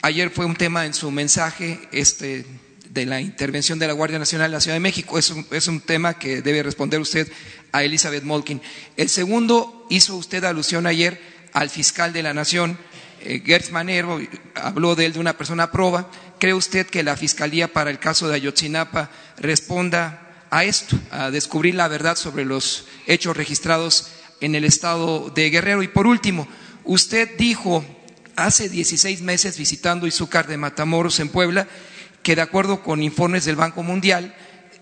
Ayer 0.04 0.30
fue 0.30 0.46
un 0.46 0.56
tema 0.56 0.86
en 0.86 0.94
su 0.94 1.10
mensaje 1.10 1.80
este, 1.92 2.46
de 2.88 3.06
la 3.08 3.20
intervención 3.20 3.80
de 3.80 3.88
la 3.88 3.94
Guardia 3.94 4.20
Nacional 4.20 4.46
en 4.46 4.52
la 4.52 4.62
Ciudad 4.62 4.76
de 4.76 4.80
México. 4.80 5.18
Es 5.18 5.32
un, 5.32 5.44
es 5.50 5.68
un 5.68 5.82
tema 5.82 6.20
que 6.20 6.44
debe 6.44 6.62
responder 6.62 7.00
usted 7.00 7.28
a 7.72 7.84
Elizabeth 7.84 8.24
Molkin. 8.24 8.62
El 8.96 9.10
segundo, 9.10 9.88
hizo 9.90 10.18
usted 10.18 10.44
alusión 10.44 10.86
ayer 10.86 11.20
al 11.54 11.72
fiscal 11.72 12.14
de 12.14 12.22
la 12.22 12.36
Nación, 12.36 12.78
eh, 13.24 13.42
Gertz 13.46 13.72
Manero, 13.72 14.20
habló 14.56 14.96
de 14.96 15.08
él 15.08 15.14
de 15.14 15.20
una 15.20 15.38
persona 15.38 15.72
proba. 15.72 16.10
¿Cree 16.40 16.54
usted 16.54 16.88
que 16.88 17.04
la 17.04 17.16
Fiscalía 17.16 17.72
para 17.72 17.92
el 17.92 18.00
caso 18.00 18.28
de 18.28 18.36
Ayotzinapa 18.36 19.12
responda 19.42 20.46
a 20.50 20.64
esto, 20.64 20.98
a 21.12 21.32
descubrir 21.32 21.76
la 21.76 21.88
verdad 21.88 22.16
sobre 22.16 22.46
los 22.46 22.86
hechos 23.08 23.36
registrados 23.36 24.08
en 24.40 24.56
el 24.56 24.64
estado 24.64 25.30
de 25.30 25.50
Guerrero? 25.50 25.84
Y 25.84 25.88
por 25.88 26.08
último, 26.08 26.48
usted 26.84 27.38
dijo 27.38 27.84
hace 28.36 28.70
16 28.70 29.22
meses 29.22 29.58
visitando 29.58 30.08
Izúcar 30.08 30.48
de 30.48 30.58
Matamoros 30.58 31.20
en 31.20 31.30
Puebla 31.30 31.68
que 32.24 32.36
de 32.36 32.42
acuerdo 32.42 32.84
con 32.84 33.02
informes 33.02 33.46
del 33.46 33.56
Banco 33.56 33.84
Mundial, 33.84 34.36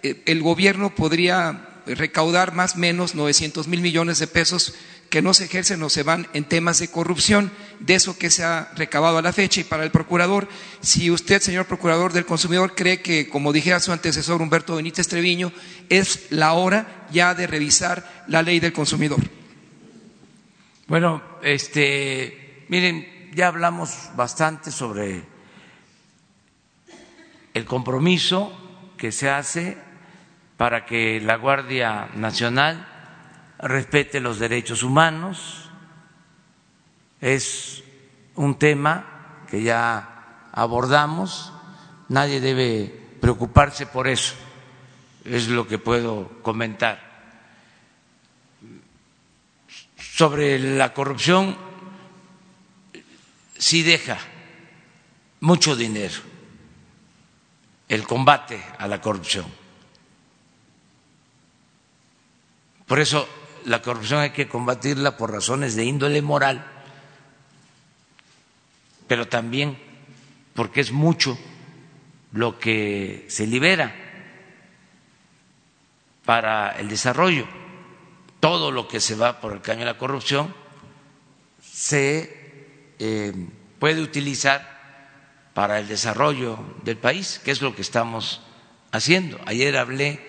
eh, 0.03 0.21
el 0.25 0.41
gobierno 0.41 0.93
podría 0.93 1.65
recaudar 1.85 2.53
más 2.53 2.75
o 2.75 2.79
menos 2.79 3.15
900 3.15 3.67
mil 3.67 3.81
millones 3.81 4.19
de 4.19 4.27
pesos 4.27 4.75
que 5.09 5.21
no 5.21 5.33
se 5.33 5.45
ejercen 5.45 5.81
o 5.81 5.89
se 5.89 6.03
van 6.03 6.27
en 6.33 6.43
temas 6.43 6.79
de 6.79 6.89
corrupción, 6.89 7.51
de 7.79 7.95
eso 7.95 8.17
que 8.17 8.29
se 8.29 8.43
ha 8.43 8.71
recabado 8.75 9.17
a 9.17 9.21
la 9.21 9.33
fecha. 9.33 9.61
Y 9.61 9.63
para 9.63 9.83
el 9.83 9.91
procurador, 9.91 10.47
si 10.81 11.09
usted, 11.09 11.41
señor 11.41 11.65
procurador 11.65 12.13
del 12.13 12.25
consumidor, 12.25 12.75
cree 12.75 13.01
que, 13.01 13.29
como 13.29 13.53
dijera 13.53 13.79
su 13.79 13.91
antecesor 13.91 14.41
Humberto 14.41 14.75
Benítez 14.75 15.07
Treviño, 15.07 15.51
es 15.89 16.27
la 16.31 16.53
hora 16.53 17.07
ya 17.11 17.33
de 17.35 17.47
revisar 17.47 18.25
la 18.27 18.41
ley 18.41 18.59
del 18.59 18.73
consumidor. 18.73 19.19
Bueno, 20.87 21.21
este, 21.43 22.65
miren, 22.67 23.31
ya 23.33 23.47
hablamos 23.47 24.09
bastante 24.15 24.71
sobre 24.71 25.23
el 27.53 27.65
compromiso 27.65 28.91
que 28.97 29.11
se 29.11 29.29
hace 29.29 29.77
para 30.57 30.85
que 30.85 31.21
la 31.21 31.37
Guardia 31.37 32.09
Nacional 32.15 32.87
respete 33.59 34.19
los 34.19 34.39
derechos 34.39 34.83
humanos. 34.83 35.68
Es 37.21 37.83
un 38.35 38.57
tema 38.57 39.45
que 39.49 39.63
ya 39.63 40.47
abordamos, 40.51 41.51
nadie 42.07 42.39
debe 42.39 43.07
preocuparse 43.19 43.85
por 43.85 44.07
eso, 44.07 44.35
es 45.25 45.47
lo 45.47 45.67
que 45.67 45.77
puedo 45.77 46.41
comentar. 46.41 47.07
Sobre 49.97 50.59
la 50.59 50.93
corrupción, 50.93 51.57
sí 53.57 53.83
deja 53.83 54.17
mucho 55.41 55.75
dinero 55.75 56.15
el 57.87 58.05
combate 58.05 58.63
a 58.77 58.87
la 58.87 59.01
corrupción. 59.01 59.45
Por 62.85 62.99
eso 62.99 63.27
la 63.65 63.81
corrupción 63.81 64.21
hay 64.21 64.31
que 64.31 64.47
combatirla 64.47 65.17
por 65.17 65.31
razones 65.31 65.75
de 65.75 65.85
índole 65.85 66.21
moral, 66.21 66.78
pero 69.09 69.27
también 69.27 69.75
porque 70.53 70.81
es 70.81 70.91
mucho 70.91 71.37
lo 72.31 72.59
que 72.59 73.25
se 73.27 73.47
libera 73.47 73.93
para 76.23 76.79
el 76.79 76.87
desarrollo. 76.87 77.47
Todo 78.39 78.71
lo 78.71 78.87
que 78.87 79.01
se 79.01 79.15
va 79.15 79.41
por 79.41 79.53
el 79.53 79.61
caño 79.61 79.79
de 79.79 79.85
la 79.85 79.97
corrupción 79.97 80.53
se 81.59 82.93
eh, 82.99 83.33
puede 83.79 84.01
utilizar 84.01 84.79
para 85.55 85.79
el 85.79 85.87
desarrollo 85.87 86.59
del 86.83 86.97
país, 86.97 87.41
que 87.43 87.49
es 87.49 87.63
lo 87.63 87.75
que 87.75 87.81
estamos 87.81 88.41
haciendo. 88.91 89.39
Ayer 89.47 89.75
hablé 89.75 90.19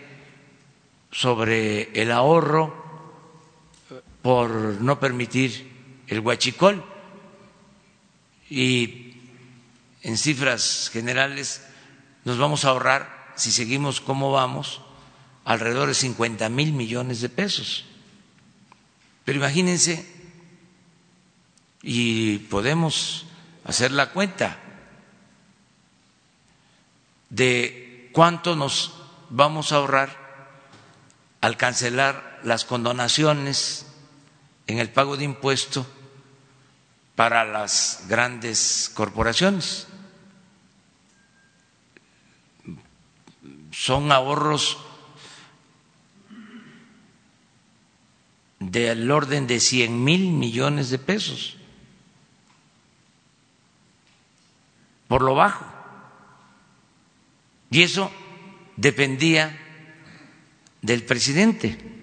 sobre 1.12 1.90
el 2.01 2.11
ahorro 2.11 2.75
por 4.23 4.51
no 4.51 4.99
permitir 4.99 6.03
el 6.07 6.21
huachicol 6.21 6.89
y 8.51 9.15
en 10.03 10.19
cifras 10.19 10.91
generales 10.93 11.63
nos 12.25 12.37
vamos 12.37 12.65
a 12.65 12.71
ahorrar, 12.71 13.33
si 13.37 13.53
seguimos 13.53 14.01
como 14.01 14.33
vamos, 14.33 14.83
alrededor 15.45 15.89
de 15.89 15.95
50 15.95 16.49
mil 16.49 16.73
millones 16.73 17.21
de 17.21 17.29
pesos. 17.29 17.87
Pero 19.25 19.39
imagínense, 19.39 20.05
y 21.83 22.39
podemos 22.39 23.27
hacer 23.65 23.93
la 23.93 24.11
cuenta, 24.11 24.59
de 27.31 28.11
cuánto 28.13 28.57
nos 28.57 28.93
vamos 29.31 29.71
a 29.71 29.77
ahorrar 29.77 30.19
al 31.41 31.57
cancelar 31.57 32.41
las 32.43 32.65
condonaciones 32.65 33.87
en 34.67 34.81
el 34.81 34.91
pago 34.91 35.17
de 35.17 35.25
impuesto 35.25 35.87
para 37.21 37.45
las 37.45 38.07
grandes 38.09 38.91
corporaciones. 38.95 39.87
Son 43.71 44.11
ahorros 44.11 44.79
del 48.59 49.11
orden 49.11 49.47
de 49.47 49.61
100 49.61 50.03
mil 50.03 50.31
millones 50.31 50.89
de 50.89 50.99
pesos, 50.99 51.59
por 55.07 55.21
lo 55.21 55.35
bajo. 55.35 55.67
Y 57.71 57.83
eso 57.83 58.11
dependía 58.79 59.61
del 60.81 61.05
presidente. 61.05 62.00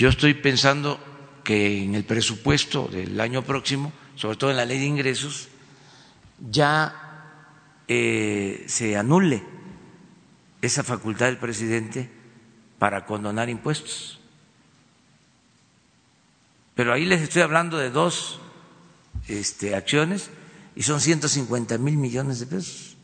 Yo 0.00 0.08
estoy 0.08 0.32
pensando 0.32 0.98
que 1.44 1.84
en 1.84 1.94
el 1.94 2.04
presupuesto 2.04 2.88
del 2.88 3.20
año 3.20 3.42
próximo, 3.42 3.92
sobre 4.14 4.38
todo 4.38 4.50
en 4.50 4.56
la 4.56 4.64
ley 4.64 4.78
de 4.78 4.86
ingresos, 4.86 5.48
ya 6.50 7.28
eh, 7.86 8.64
se 8.66 8.96
anule 8.96 9.42
esa 10.62 10.84
facultad 10.84 11.26
del 11.26 11.36
presidente 11.36 12.10
para 12.78 13.04
condonar 13.04 13.50
impuestos. 13.50 14.18
Pero 16.74 16.94
ahí 16.94 17.04
les 17.04 17.20
estoy 17.20 17.42
hablando 17.42 17.76
de 17.76 17.90
dos 17.90 18.40
este, 19.28 19.74
acciones 19.74 20.30
y 20.76 20.82
son 20.82 21.02
150 21.02 21.76
mil 21.76 21.98
millones 21.98 22.40
de 22.40 22.46
pesos. 22.46 22.96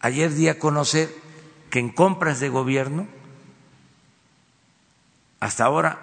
Ayer 0.00 0.30
di 0.34 0.48
a 0.48 0.58
conocer 0.58 1.08
que 1.70 1.78
en 1.78 1.88
compras 1.88 2.38
de 2.38 2.50
gobierno, 2.50 3.21
hasta 5.42 5.64
ahora 5.64 5.98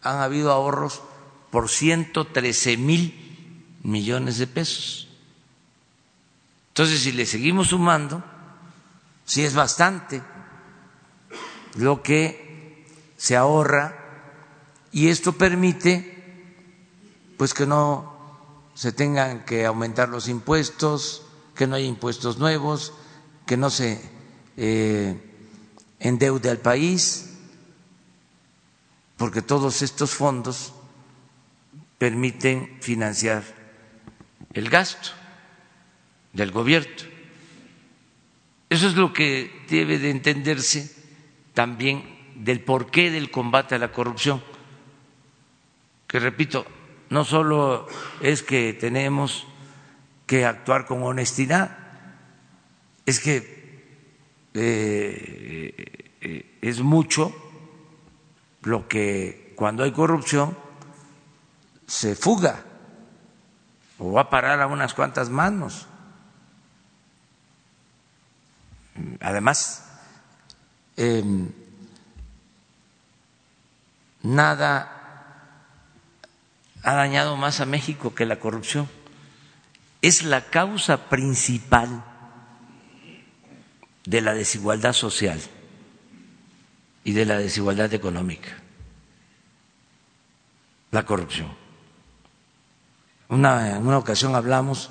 han 0.00 0.16
habido 0.16 0.50
ahorros 0.50 1.02
por 1.50 1.68
113 1.68 2.78
mil 2.78 3.76
millones 3.82 4.38
de 4.38 4.46
pesos. 4.46 5.08
Entonces, 6.68 7.00
si 7.02 7.12
le 7.12 7.26
seguimos 7.26 7.68
sumando, 7.68 8.24
sí 9.26 9.44
es 9.44 9.54
bastante 9.54 10.22
lo 11.74 12.02
que 12.02 12.86
se 13.18 13.36
ahorra 13.36 13.94
y 14.90 15.08
esto 15.08 15.34
permite 15.34 16.54
pues 17.36 17.52
que 17.52 17.66
no 17.66 18.70
se 18.72 18.92
tengan 18.92 19.44
que 19.44 19.66
aumentar 19.66 20.08
los 20.08 20.28
impuestos, 20.28 21.26
que 21.54 21.66
no 21.66 21.76
haya 21.76 21.84
impuestos 21.84 22.38
nuevos, 22.38 22.94
que 23.44 23.58
no 23.58 23.68
se 23.68 24.00
eh, 24.56 25.20
endeude 26.00 26.48
al 26.48 26.58
país, 26.58 27.33
porque 29.16 29.42
todos 29.42 29.82
estos 29.82 30.14
fondos 30.14 30.74
permiten 31.98 32.78
financiar 32.80 33.42
el 34.52 34.68
gasto 34.68 35.10
del 36.32 36.50
gobierno. 36.50 36.92
Eso 38.68 38.88
es 38.88 38.96
lo 38.96 39.12
que 39.12 39.64
debe 39.68 39.98
de 39.98 40.10
entenderse 40.10 40.94
también 41.54 42.14
del 42.34 42.60
porqué 42.60 43.10
del 43.10 43.30
combate 43.30 43.76
a 43.76 43.78
la 43.78 43.92
corrupción, 43.92 44.42
que 46.08 46.18
repito, 46.18 46.66
no 47.10 47.24
solo 47.24 47.86
es 48.20 48.42
que 48.42 48.72
tenemos 48.72 49.46
que 50.26 50.44
actuar 50.44 50.86
con 50.86 51.02
honestidad, 51.02 51.78
es 53.06 53.20
que 53.20 53.54
eh, 54.54 55.74
eh, 56.20 56.58
es 56.60 56.80
mucho 56.80 57.43
lo 58.64 58.88
que 58.88 59.52
cuando 59.56 59.84
hay 59.84 59.92
corrupción 59.92 60.56
se 61.86 62.16
fuga 62.16 62.64
o 63.98 64.12
va 64.12 64.22
a 64.22 64.30
parar 64.30 64.60
a 64.60 64.66
unas 64.66 64.94
cuantas 64.94 65.28
manos. 65.28 65.86
Además, 69.20 69.84
em, 70.96 71.50
nada 74.22 74.90
ha 76.82 76.94
dañado 76.94 77.36
más 77.36 77.60
a 77.60 77.66
México 77.66 78.14
que 78.14 78.26
la 78.26 78.40
corrupción. 78.40 78.88
Es 80.02 80.22
la 80.22 80.42
causa 80.42 81.08
principal 81.08 82.04
de 84.04 84.20
la 84.20 84.34
desigualdad 84.34 84.92
social 84.92 85.40
y 87.04 87.12
de 87.12 87.26
la 87.26 87.38
desigualdad 87.38 87.92
económica, 87.92 88.48
la 90.90 91.04
corrupción. 91.04 91.48
Una, 93.28 93.76
en 93.76 93.86
una 93.86 93.98
ocasión 93.98 94.34
hablamos 94.34 94.90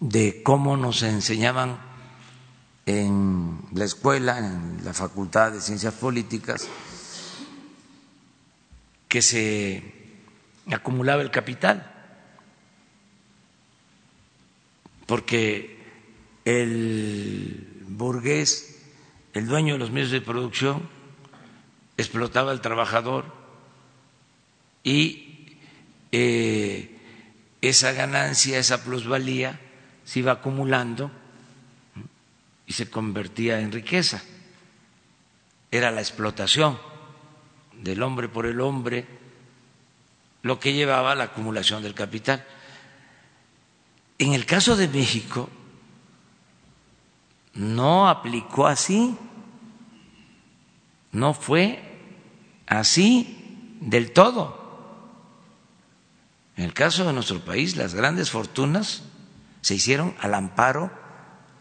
de 0.00 0.42
cómo 0.42 0.76
nos 0.76 1.02
enseñaban 1.02 1.78
en 2.86 3.58
la 3.72 3.84
escuela, 3.84 4.38
en 4.38 4.84
la 4.84 4.92
Facultad 4.92 5.52
de 5.52 5.60
Ciencias 5.60 5.94
Políticas, 5.94 6.68
que 9.08 9.22
se 9.22 9.82
acumulaba 10.70 11.22
el 11.22 11.30
capital, 11.30 11.90
porque 15.06 15.78
el 16.44 17.84
burgués, 17.88 18.82
el 19.32 19.46
dueño 19.46 19.74
de 19.74 19.78
los 19.78 19.90
medios 19.90 20.10
de 20.10 20.20
producción, 20.20 20.93
explotaba 21.96 22.50
al 22.50 22.60
trabajador 22.60 23.24
y 24.82 25.56
eh, 26.12 26.98
esa 27.60 27.92
ganancia, 27.92 28.58
esa 28.58 28.84
plusvalía 28.84 29.60
se 30.04 30.20
iba 30.20 30.32
acumulando 30.32 31.10
y 32.66 32.72
se 32.72 32.90
convertía 32.90 33.60
en 33.60 33.72
riqueza. 33.72 34.22
Era 35.70 35.90
la 35.90 36.00
explotación 36.00 36.78
del 37.72 38.02
hombre 38.02 38.28
por 38.28 38.46
el 38.46 38.60
hombre 38.60 39.06
lo 40.42 40.60
que 40.60 40.74
llevaba 40.74 41.12
a 41.12 41.14
la 41.14 41.24
acumulación 41.24 41.82
del 41.82 41.94
capital. 41.94 42.44
En 44.18 44.34
el 44.34 44.44
caso 44.44 44.76
de 44.76 44.88
México, 44.88 45.48
no 47.54 48.08
aplicó 48.08 48.66
así, 48.66 49.16
no 51.12 51.32
fue 51.32 51.82
así 52.66 53.76
del 53.80 54.12
todo. 54.12 54.62
En 56.56 56.64
el 56.64 56.72
caso 56.72 57.04
de 57.04 57.12
nuestro 57.12 57.44
país, 57.44 57.76
las 57.76 57.94
grandes 57.94 58.30
fortunas 58.30 59.02
se 59.60 59.74
hicieron 59.74 60.14
al 60.20 60.34
amparo 60.34 60.92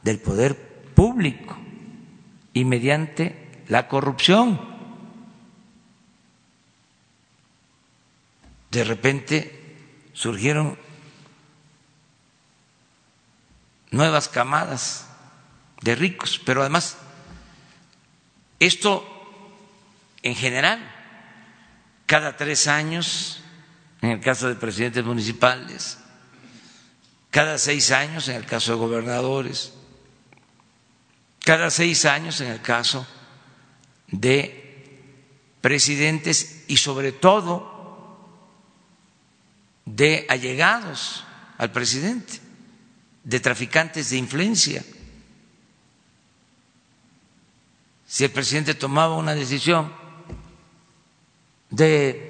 del 0.03 0.19
poder 0.19 0.55
público 0.93 1.57
y 2.53 2.65
mediante 2.65 3.63
la 3.67 3.87
corrupción. 3.87 4.73
de 8.73 8.83
repente 8.83 9.77
surgieron 10.13 10.79
nuevas 13.91 14.27
camadas 14.27 15.07
de 15.81 15.93
ricos, 15.93 16.41
pero 16.43 16.61
además 16.61 16.97
esto 18.59 19.07
en 20.23 20.35
general, 20.35 20.91
cada 22.13 22.37
tres 22.37 22.67
años, 22.67 23.39
en 23.99 24.11
el 24.11 24.19
caso 24.19 24.47
de 24.47 24.53
presidentes 24.53 25.03
municipales, 25.03 25.97
cada 27.31 27.57
seis 27.57 27.89
años 27.89 28.27
en 28.27 28.35
el 28.35 28.45
caso 28.45 28.73
de 28.73 28.77
gobernadores, 28.77 29.73
cada 31.43 31.71
seis 31.71 32.05
años 32.05 32.39
en 32.41 32.51
el 32.51 32.61
caso 32.61 33.07
de 34.09 34.99
presidentes 35.59 36.65
y 36.67 36.77
sobre 36.77 37.13
todo 37.13 38.29
de 39.85 40.27
allegados 40.29 41.23
al 41.57 41.71
presidente, 41.71 42.41
de 43.23 43.39
traficantes 43.39 44.11
de 44.11 44.17
influencia. 44.17 44.85
Si 48.05 48.23
el 48.23 48.29
presidente 48.29 48.75
tomaba 48.75 49.17
una 49.17 49.33
decisión 49.33 50.02
de 51.73 52.29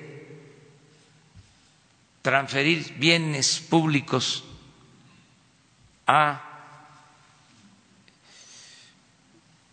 transferir 2.22 2.94
bienes 2.98 3.60
públicos 3.60 4.46
a 6.08 6.42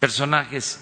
personajes 0.00 0.80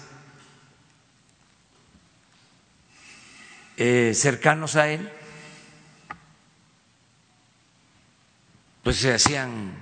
eh, 3.77 4.13
cercanos 4.15 4.75
a 4.75 4.89
él, 4.89 5.07
pues 8.81 8.97
se 8.97 9.13
hacían 9.13 9.75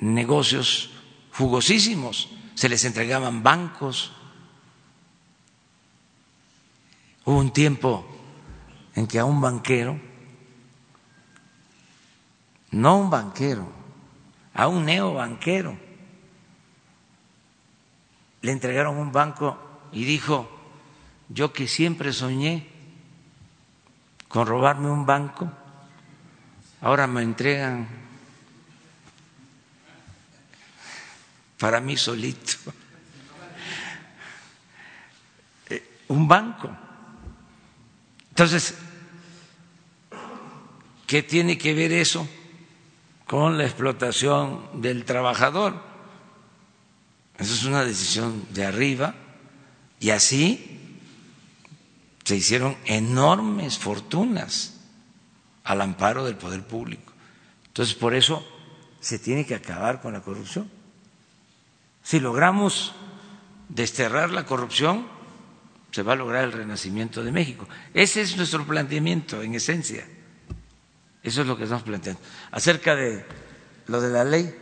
negocios 0.00 0.90
jugosísimos, 1.32 2.28
se 2.56 2.68
les 2.68 2.84
entregaban 2.84 3.44
bancos. 3.44 4.12
Hubo 7.24 7.38
un 7.38 7.52
tiempo 7.52 8.06
en 8.94 9.06
que 9.06 9.18
a 9.18 9.24
un 9.24 9.40
banquero, 9.40 10.00
no 12.70 12.98
un 12.98 13.10
banquero, 13.10 13.68
a 14.54 14.68
un 14.68 14.84
neobanquero, 14.84 15.76
le 18.42 18.52
entregaron 18.52 18.96
un 18.96 19.12
banco 19.12 19.58
y 19.92 20.04
dijo, 20.04 20.48
yo 21.28 21.52
que 21.52 21.68
siempre 21.68 22.12
soñé 22.12 22.66
con 24.28 24.46
robarme 24.46 24.90
un 24.90 25.04
banco, 25.04 25.50
ahora 26.80 27.06
me 27.06 27.22
entregan 27.22 27.86
para 31.58 31.80
mí 31.80 31.96
solito 31.96 32.72
eh, 35.68 36.04
un 36.08 36.26
banco. 36.26 36.70
Entonces, 38.40 38.74
¿qué 41.06 41.22
tiene 41.22 41.58
que 41.58 41.74
ver 41.74 41.92
eso 41.92 42.26
con 43.26 43.58
la 43.58 43.64
explotación 43.64 44.80
del 44.80 45.04
trabajador? 45.04 45.74
Eso 47.36 47.52
es 47.52 47.64
una 47.64 47.84
decisión 47.84 48.46
de 48.48 48.64
arriba 48.64 49.14
y 50.00 50.08
así 50.08 50.96
se 52.24 52.36
hicieron 52.36 52.78
enormes 52.86 53.76
fortunas 53.76 54.80
al 55.62 55.82
amparo 55.82 56.24
del 56.24 56.36
poder 56.36 56.66
público. 56.66 57.12
Entonces, 57.66 57.94
por 57.94 58.14
eso 58.14 58.42
se 59.00 59.18
tiene 59.18 59.44
que 59.44 59.54
acabar 59.54 60.00
con 60.00 60.14
la 60.14 60.22
corrupción. 60.22 60.70
Si 62.02 62.20
logramos 62.20 62.94
desterrar 63.68 64.30
la 64.30 64.46
corrupción, 64.46 65.19
se 65.90 66.02
va 66.02 66.12
a 66.12 66.16
lograr 66.16 66.44
el 66.44 66.52
renacimiento 66.52 67.22
de 67.22 67.32
México. 67.32 67.68
Ese 67.94 68.20
es 68.20 68.36
nuestro 68.36 68.64
planteamiento, 68.66 69.42
en 69.42 69.54
esencia. 69.54 70.06
Eso 71.22 71.42
es 71.42 71.46
lo 71.46 71.56
que 71.56 71.64
estamos 71.64 71.82
planteando. 71.84 72.20
Acerca 72.50 72.94
de 72.96 73.24
lo 73.86 74.00
de 74.00 74.10
la 74.10 74.24
ley, 74.24 74.54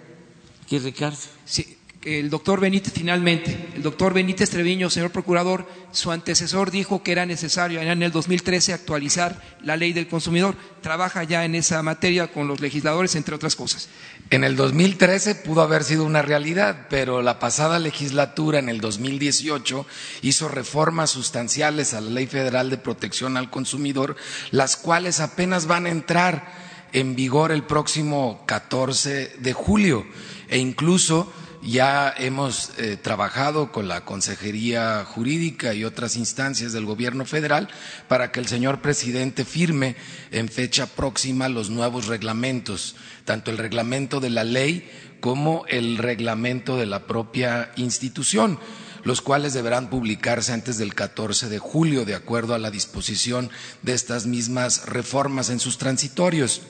¿Qué, 0.68 0.78
Ricardo? 0.78 1.16
Sí, 1.46 1.77
el 2.05 2.30
doctor 2.30 2.61
Benítez, 2.61 2.92
finalmente, 2.92 3.70
el 3.74 3.82
doctor 3.82 4.14
Benítez 4.14 4.51
Treviño, 4.51 4.88
señor 4.88 5.11
procurador, 5.11 5.66
su 5.90 6.12
antecesor 6.12 6.70
dijo 6.70 7.03
que 7.03 7.11
era 7.11 7.26
necesario 7.26 7.80
en 7.80 8.03
el 8.03 8.12
2013 8.12 8.72
actualizar 8.72 9.42
la 9.64 9.76
ley 9.76 9.92
del 9.92 10.07
consumidor. 10.07 10.55
Trabaja 10.80 11.24
ya 11.24 11.44
en 11.44 11.57
esa 11.57 11.82
materia 11.82 12.28
con 12.28 12.46
los 12.46 12.61
legisladores, 12.61 13.16
entre 13.16 13.34
otras 13.34 13.57
cosas. 13.57 13.88
En 14.30 14.44
el 14.44 14.55
2013 14.55 15.34
pudo 15.34 15.62
haber 15.62 15.82
sido 15.82 16.05
una 16.05 16.22
realidad, 16.22 16.86
pero 16.88 17.20
la 17.20 17.40
pasada 17.40 17.80
legislatura, 17.80 18.61
en 18.61 18.68
el 18.68 18.80
2018, 18.80 19.84
hizo 20.22 20.49
reformas 20.49 21.11
sustanciales 21.11 21.94
a 21.94 22.01
la 22.01 22.11
Ley 22.11 22.26
Federal 22.26 22.70
de 22.70 22.78
Protección 22.78 23.36
al 23.36 23.51
Consumidor, 23.51 24.14
las 24.53 24.76
cuales 24.76 25.18
apenas 25.18 25.66
van 25.66 25.86
a 25.86 25.90
entrar 25.90 26.68
en 26.92 27.16
vigor 27.16 27.51
el 27.51 27.64
próximo 27.64 28.44
14 28.46 29.36
de 29.40 29.53
julio 29.53 30.07
e 30.49 30.59
incluso 30.59 31.30
ya 31.62 32.14
hemos 32.16 32.70
eh, 32.78 32.96
trabajado 32.96 33.72
con 33.72 33.88
la 33.88 34.04
Consejería 34.04 35.04
Jurídica 35.04 35.74
y 35.74 35.84
otras 35.84 36.16
instancias 36.16 36.72
del 36.72 36.84
Gobierno 36.84 37.24
federal 37.24 37.68
para 38.09 38.30
que 38.32 38.40
el 38.40 38.46
señor 38.46 38.80
presidente 38.80 39.44
firme 39.44 39.96
en 40.30 40.48
fecha 40.48 40.86
próxima 40.86 41.48
los 41.48 41.70
nuevos 41.70 42.06
reglamentos, 42.06 42.96
tanto 43.24 43.50
el 43.50 43.59
reglamento 43.59 44.20
de 44.20 44.30
la 44.30 44.44
ley 44.44 44.90
como 45.20 45.64
el 45.68 45.98
reglamento 45.98 46.76
de 46.76 46.86
la 46.86 47.06
propia 47.06 47.72
institución 47.76 48.59
los 49.04 49.22
cuales 49.22 49.54
deberán 49.54 49.88
publicarse 49.90 50.52
antes 50.52 50.76
del 50.76 50.94
14 50.94 51.48
de 51.48 51.59
julio, 51.59 52.04
de 52.04 52.14
acuerdo 52.14 52.54
a 52.54 52.59
la 52.59 52.70
disposición 52.70 53.48
de 53.82 53.94
estas 53.94 54.26
mismas 54.26 54.86
reformas 54.86 55.50
en 55.50 55.61
sus 55.61 55.78
transitorios. 55.78 56.62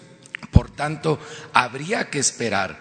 Por 0.52 0.70
tanto, 0.70 1.18
habría 1.52 2.10
que 2.10 2.18
esperar 2.20 2.80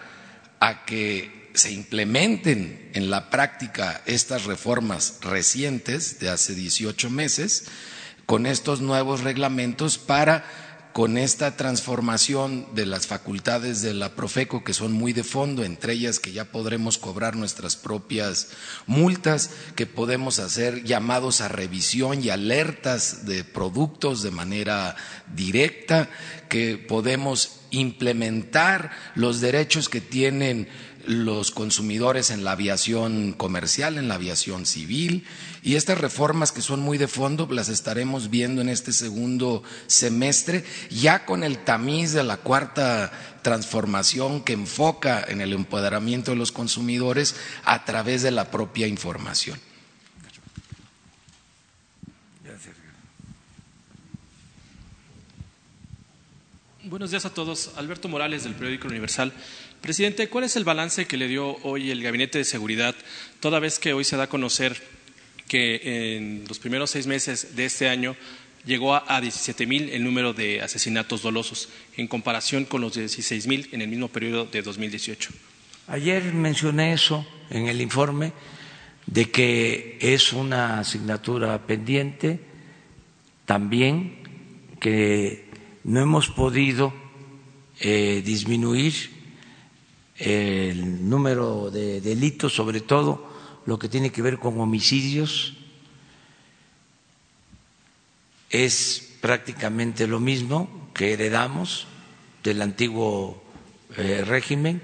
a 0.59 0.85
que 0.85 1.36
se 1.57 1.71
implementen 1.71 2.91
en 2.93 3.09
la 3.09 3.29
práctica 3.29 4.01
estas 4.05 4.45
reformas 4.45 5.19
recientes 5.21 6.19
de 6.19 6.29
hace 6.29 6.53
18 6.53 7.09
meses 7.09 7.65
con 8.25 8.45
estos 8.45 8.81
nuevos 8.81 9.21
reglamentos 9.21 9.97
para 9.97 10.45
con 10.97 11.19
esta 11.19 11.55
transformación 11.55 12.73
de 12.73 12.87
las 12.87 13.05
facultades 13.05 13.83
de 13.83 13.93
la 13.93 14.15
Profeco, 14.15 14.63
que 14.63 14.73
son 14.73 14.93
muy 14.93 15.13
de 15.13 15.23
fondo, 15.23 15.63
entre 15.63 15.93
ellas 15.93 16.19
que 16.19 16.31
ya 16.31 16.45
podremos 16.45 16.97
cobrar 16.97 17.35
nuestras 17.35 17.75
propias 17.75 18.47
multas, 18.87 19.51
que 19.75 19.85
podemos 19.85 20.39
hacer 20.39 20.85
llamados 20.85 21.41
a 21.41 21.49
revisión 21.49 22.23
y 22.23 22.31
alertas 22.31 23.27
de 23.27 23.43
productos 23.43 24.23
de 24.23 24.31
manera 24.31 24.95
directa, 25.35 26.09
que 26.49 26.79
podemos 26.79 27.59
implementar 27.69 28.89
los 29.13 29.39
derechos 29.39 29.89
que 29.89 30.01
tienen 30.01 30.67
los 31.07 31.51
consumidores 31.51 32.29
en 32.29 32.43
la 32.43 32.51
aviación 32.51 33.31
comercial, 33.33 33.97
en 33.97 34.09
la 34.09 34.15
aviación 34.15 34.65
civil. 34.65 35.25
Y 35.63 35.75
estas 35.75 35.97
reformas 35.97 36.51
que 36.51 36.61
son 36.61 36.81
muy 36.81 36.97
de 36.97 37.07
fondo 37.07 37.47
las 37.49 37.69
estaremos 37.69 38.29
viendo 38.29 38.61
en 38.61 38.69
este 38.69 38.91
segundo 38.91 39.63
semestre, 39.87 40.65
ya 40.89 41.25
con 41.25 41.43
el 41.43 41.59
tamiz 41.59 42.11
de 42.11 42.23
la 42.23 42.37
cuarta 42.37 43.11
transformación 43.41 44.43
que 44.43 44.53
enfoca 44.53 45.23
en 45.27 45.39
el 45.39 45.53
empoderamiento 45.53 46.31
de 46.31 46.37
los 46.37 46.51
consumidores 46.51 47.35
a 47.63 47.85
través 47.85 48.21
de 48.21 48.31
la 48.31 48.51
propia 48.51 48.87
información. 48.87 49.57
Buenos 56.89 57.11
días 57.11 57.25
a 57.25 57.33
todos. 57.33 57.71
Alberto 57.75 58.07
Morales 58.07 58.45
del 58.45 58.55
periódico 58.55 58.87
Universal. 58.87 59.33
Presidente, 59.87 60.27
¿cuál 60.27 60.43
es 60.43 60.57
el 60.57 60.65
balance 60.65 61.07
que 61.07 61.15
le 61.15 61.29
dio 61.29 61.59
hoy 61.63 61.91
el 61.91 62.03
Gabinete 62.03 62.39
de 62.39 62.43
Seguridad, 62.43 62.93
toda 63.39 63.61
vez 63.61 63.79
que 63.79 63.93
hoy 63.93 64.03
se 64.03 64.17
da 64.17 64.23
a 64.23 64.27
conocer 64.27 64.83
que 65.47 66.17
en 66.17 66.43
los 66.45 66.59
primeros 66.59 66.89
seis 66.91 67.07
meses 67.07 67.55
de 67.55 67.63
este 67.63 67.87
año 67.87 68.17
llegó 68.65 68.95
a 68.95 69.21
17 69.21 69.65
mil 69.65 69.89
el 69.91 70.03
número 70.03 70.33
de 70.33 70.61
asesinatos 70.61 71.21
dolosos, 71.21 71.69
en 71.95 72.09
comparación 72.09 72.65
con 72.65 72.81
los 72.81 72.95
16 72.95 73.47
mil 73.47 73.69
en 73.71 73.81
el 73.81 73.87
mismo 73.87 74.09
periodo 74.09 74.43
de 74.43 74.61
2018? 74.61 75.29
Ayer 75.87 76.33
mencioné 76.33 76.91
eso 76.91 77.25
en 77.49 77.69
el 77.69 77.79
informe 77.79 78.33
de 79.05 79.31
que 79.31 79.97
es 80.01 80.33
una 80.33 80.79
asignatura 80.79 81.65
pendiente, 81.65 82.41
también 83.45 84.17
que 84.81 85.45
no 85.85 86.01
hemos 86.01 86.27
podido 86.27 86.93
eh, 87.79 88.21
disminuir 88.25 89.15
el 90.17 91.07
número 91.09 91.69
de 91.71 92.01
delitos, 92.01 92.53
sobre 92.53 92.81
todo 92.81 93.29
lo 93.65 93.77
que 93.77 93.89
tiene 93.89 94.11
que 94.11 94.21
ver 94.21 94.39
con 94.39 94.59
homicidios, 94.59 95.53
es 98.49 99.17
prácticamente 99.21 100.07
lo 100.07 100.19
mismo 100.19 100.89
que 100.93 101.13
heredamos 101.13 101.87
del 102.43 102.61
antiguo 102.61 103.43
eh, 103.97 104.23
régimen 104.25 104.81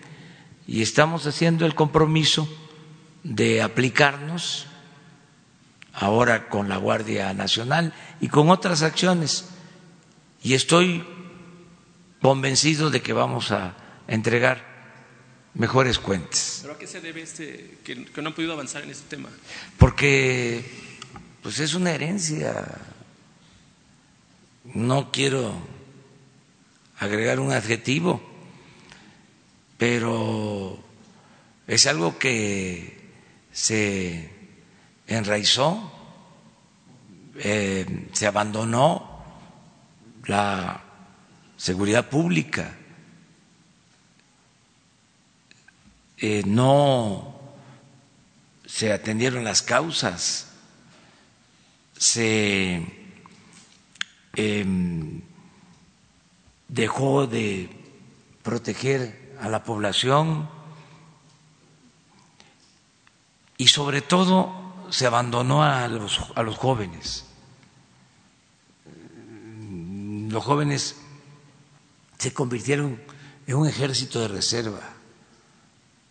y 0.67 0.81
estamos 0.81 1.25
haciendo 1.27 1.65
el 1.65 1.75
compromiso 1.75 2.47
de 3.23 3.61
aplicarnos 3.61 4.67
ahora 5.93 6.49
con 6.49 6.67
la 6.69 6.77
Guardia 6.77 7.33
Nacional 7.33 7.93
y 8.19 8.27
con 8.27 8.49
otras 8.49 8.81
acciones. 8.81 9.49
Y 10.41 10.53
estoy 10.53 11.05
convencido 12.21 12.89
de 12.89 13.01
que 13.01 13.13
vamos 13.13 13.51
a 13.51 13.75
entregar 14.07 14.72
mejores 15.55 15.99
cuentas. 15.99 16.59
¿Pero 16.61 16.73
a 16.73 16.77
qué 16.77 16.87
se 16.87 17.01
debe 17.01 17.21
este, 17.21 17.77
que, 17.83 17.95
no 17.95 18.27
han 18.27 18.35
podido 18.35 18.53
avanzar 18.53 18.83
en 18.83 18.89
este 18.89 19.15
tema? 19.15 19.29
Porque 19.77 20.63
pues 21.41 21.59
es 21.59 21.73
una 21.73 21.91
herencia. 21.91 22.53
No 24.73 25.11
quiero 25.11 25.53
agregar 26.99 27.39
un 27.39 27.51
adjetivo, 27.51 28.21
pero 29.77 30.79
es 31.67 31.85
algo 31.85 32.17
que 32.17 33.11
se 33.51 34.29
enraizó, 35.07 35.91
eh, 37.35 38.07
se 38.13 38.25
abandonó 38.25 39.21
la 40.25 40.81
seguridad 41.57 42.09
pública 42.09 42.77
Eh, 46.25 46.41
no 46.45 47.35
se 48.65 48.93
atendieron 48.93 49.43
las 49.43 49.61
causas, 49.61 50.53
se 51.97 52.81
em, 54.33 55.21
dejó 56.69 57.27
de 57.27 57.69
proteger 58.41 59.35
a 59.41 59.49
la 59.49 59.65
población 59.65 60.49
y 63.57 63.67
sobre 63.67 64.01
todo 64.01 64.87
se 64.91 65.05
abandonó 65.05 65.61
a 65.61 65.89
los, 65.89 66.21
a 66.35 66.43
los 66.43 66.55
jóvenes. 66.55 67.25
Los 70.29 70.41
jóvenes 70.41 70.95
se 72.17 72.33
convirtieron 72.33 73.01
en 73.45 73.55
un 73.57 73.67
ejército 73.67 74.21
de 74.21 74.29
reserva 74.29 75.02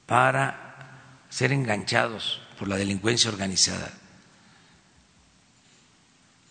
para 0.07 1.25
ser 1.29 1.53
enganchados 1.53 2.41
por 2.59 2.69
la 2.69 2.77
delincuencia 2.77 3.31
organizada. 3.31 3.93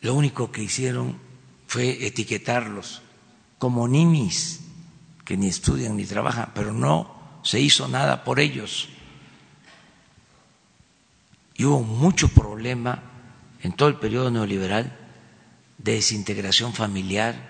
Lo 0.01 0.15
único 0.15 0.51
que 0.51 0.63
hicieron 0.63 1.19
fue 1.67 2.05
etiquetarlos 2.05 3.01
como 3.59 3.87
ninis 3.87 4.61
que 5.23 5.37
ni 5.37 5.47
estudian 5.47 5.95
ni 5.95 6.05
trabajan, 6.05 6.51
pero 6.55 6.73
no 6.73 7.39
se 7.43 7.59
hizo 7.59 7.87
nada 7.87 8.23
por 8.23 8.39
ellos. 8.39 8.89
Y 11.55 11.65
hubo 11.65 11.83
mucho 11.83 12.27
problema 12.27 13.03
en 13.61 13.73
todo 13.73 13.89
el 13.89 13.95
periodo 13.95 14.31
neoliberal 14.31 14.97
de 15.77 15.93
desintegración 15.93 16.73
familiar, 16.73 17.49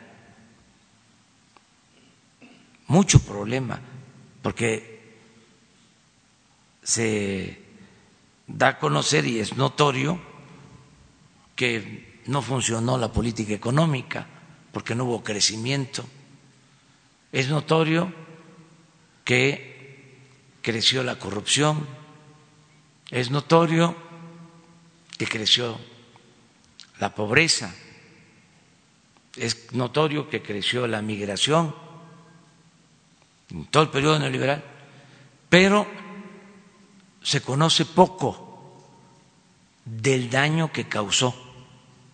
mucho 2.88 3.20
problema, 3.20 3.80
porque 4.41 4.91
se 6.92 7.58
da 8.48 8.68
a 8.68 8.80
conocer 8.80 9.26
y 9.26 9.39
es 9.39 9.56
notorio 9.56 10.20
que 11.56 12.20
no 12.26 12.42
funcionó 12.42 12.98
la 12.98 13.14
política 13.14 13.54
económica 13.54 14.28
porque 14.74 14.94
no 14.94 15.06
hubo 15.06 15.24
crecimiento. 15.24 16.04
Es 17.32 17.48
notorio 17.48 18.14
que 19.24 20.20
creció 20.62 21.02
la 21.04 21.18
corrupción, 21.18 21.88
es 23.10 23.32
notorio 23.32 23.96
que 25.18 25.28
creció 25.28 25.80
la 27.00 27.16
pobreza, 27.16 27.74
es 29.38 29.72
notorio 29.72 30.30
que 30.30 30.42
creció 30.42 30.88
la 30.88 31.02
migración 31.02 31.74
en 33.50 33.66
todo 33.68 33.84
el 33.84 33.89
periodo 33.89 34.20
neoliberal, 34.20 34.62
pero 35.50 36.01
se 37.24 37.41
conoce 37.41 37.86
poco 37.86 38.47
del 39.86 40.30
daño 40.30 40.72
que 40.72 40.88
causó 40.88 41.36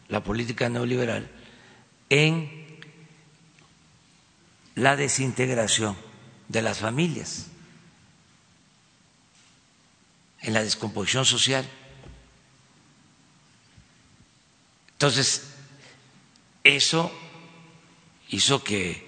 la 0.10 0.24
política 0.24 0.70
neoliberal 0.70 1.30
en 2.10 2.80
la 4.76 4.96
desintegración 4.96 5.98
de 6.48 6.62
las 6.62 6.80
familias, 6.80 7.48
en 10.42 10.54
la 10.54 10.64
descomposición 10.64 11.26
social. 11.26 11.68
Entonces, 14.92 15.54
eso 16.64 17.12
hizo 18.30 18.64
que 18.64 19.08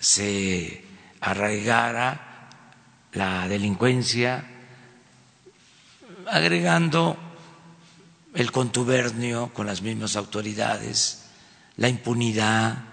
se 0.00 0.84
arraigara 1.20 2.50
la 3.12 3.48
delincuencia, 3.48 4.57
agregando 6.30 7.16
el 8.34 8.52
contubernio 8.52 9.52
con 9.52 9.66
las 9.66 9.82
mismas 9.82 10.16
autoridades, 10.16 11.24
la 11.76 11.88
impunidad, 11.88 12.84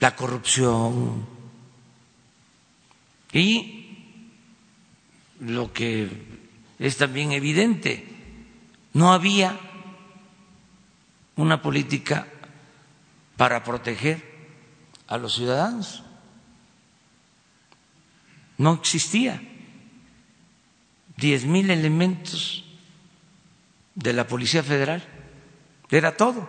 la 0.00 0.14
corrupción 0.14 1.26
y 3.32 3.78
lo 5.40 5.72
que 5.72 6.08
es 6.78 6.96
también 6.96 7.32
evidente, 7.32 8.06
no 8.92 9.12
había 9.12 9.58
una 11.36 11.62
política 11.62 12.26
para 13.36 13.62
proteger 13.62 14.24
a 15.06 15.16
los 15.16 15.34
ciudadanos. 15.34 16.02
No 18.58 18.74
existía. 18.74 19.40
Diez 21.18 21.44
mil 21.44 21.68
elementos 21.68 22.64
de 23.96 24.12
la 24.12 24.28
Policía 24.28 24.62
Federal. 24.62 25.02
Era 25.90 26.16
todo. 26.16 26.48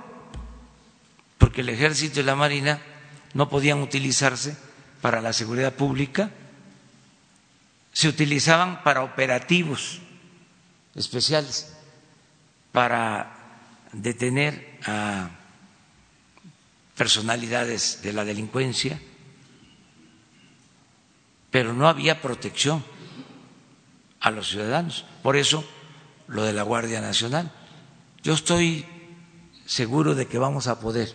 Porque 1.40 1.62
el 1.62 1.70
ejército 1.70 2.20
y 2.20 2.24
la 2.24 2.36
marina 2.36 2.80
no 3.34 3.50
podían 3.50 3.80
utilizarse 3.80 4.56
para 5.02 5.22
la 5.22 5.34
seguridad 5.34 5.74
pública, 5.74 6.30
se 7.94 8.10
utilizaban 8.10 8.84
para 8.84 9.02
operativos 9.02 10.02
especiales, 10.94 11.76
para 12.72 13.36
detener 13.92 14.78
a 14.86 15.32
personalidades 16.96 18.04
de 18.04 18.14
la 18.14 18.24
delincuencia, 18.24 19.02
pero 21.50 21.74
no 21.74 21.88
había 21.88 22.22
protección 22.22 22.84
a 24.20 24.32
los 24.32 24.50
ciudadanos. 24.50 25.06
Por 25.24 25.36
eso 25.36 25.64
lo 26.28 26.44
de 26.44 26.54
la 26.54 26.64
Guardia 26.64 27.02
Nacional. 27.02 27.52
Yo 28.24 28.34
estoy 28.34 28.86
seguro 29.66 30.16
de 30.16 30.28
que 30.28 30.38
vamos 30.38 30.68
a 30.68 30.80
poder 30.80 31.14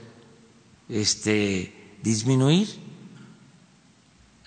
este, 0.88 1.96
disminuir 2.02 2.68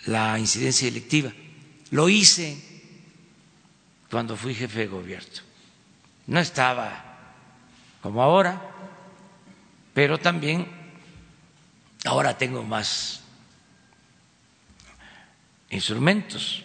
la 0.05 0.38
incidencia 0.39 0.88
electiva. 0.88 1.32
Lo 1.91 2.10
hice 2.10 2.58
cuando 4.10 4.36
fui 4.38 4.55
jefe 4.55 4.80
de 4.80 4.88
gobierno. 4.88 5.41
No 6.28 6.39
estaba 6.39 7.03
como 8.01 8.22
ahora, 8.22 8.62
pero 9.93 10.18
también 10.18 10.68
ahora 12.05 12.38
tengo 12.38 12.64
más 12.64 13.22
instrumentos, 15.70 16.64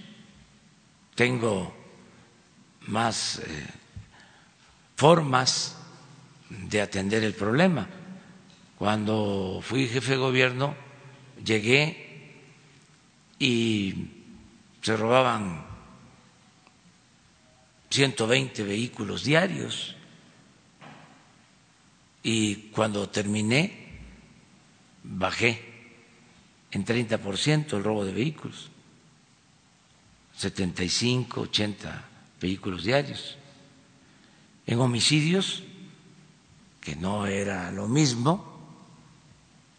tengo 1.14 1.81
más 2.86 3.38
eh, 3.38 3.66
formas 4.96 5.76
de 6.48 6.80
atender 6.80 7.24
el 7.24 7.34
problema. 7.34 7.88
Cuando 8.78 9.60
fui 9.62 9.88
jefe 9.88 10.12
de 10.12 10.18
gobierno, 10.18 10.74
llegué 11.44 12.34
y 13.38 14.10
se 14.80 14.96
robaban 14.96 15.64
120 17.90 18.62
vehículos 18.64 19.24
diarios 19.24 19.96
y 22.22 22.70
cuando 22.70 23.08
terminé 23.08 24.00
bajé 25.02 25.72
en 26.70 26.84
30% 26.84 27.76
el 27.76 27.84
robo 27.84 28.04
de 28.04 28.12
vehículos, 28.12 28.70
75, 30.36 31.42
80 31.42 32.11
vehículos 32.42 32.84
diarios. 32.84 33.38
En 34.66 34.80
homicidios, 34.80 35.62
que 36.80 36.96
no 36.96 37.26
era 37.26 37.70
lo 37.70 37.88
mismo, 37.88 38.52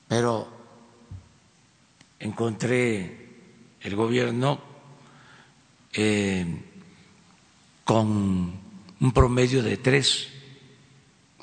pero 0.07 0.47
encontré 2.19 3.29
el 3.81 3.95
gobierno 3.95 4.61
eh, 5.91 6.45
con 7.83 8.53
un 8.99 9.11
promedio 9.11 9.61
de 9.61 9.77
tres 9.77 10.29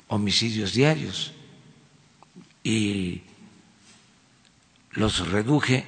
homicidios 0.07 0.73
diarios 0.73 1.33
y 2.63 3.21
los 4.91 5.29
reduje 5.29 5.85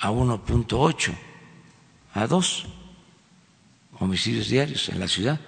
a 0.00 0.10
1.8, 0.10 1.14
a 2.14 2.26
dos 2.26 2.66
homicidios 4.00 4.48
diarios 4.48 4.88
en 4.88 4.98
la 4.98 5.06
ciudad. 5.06 5.38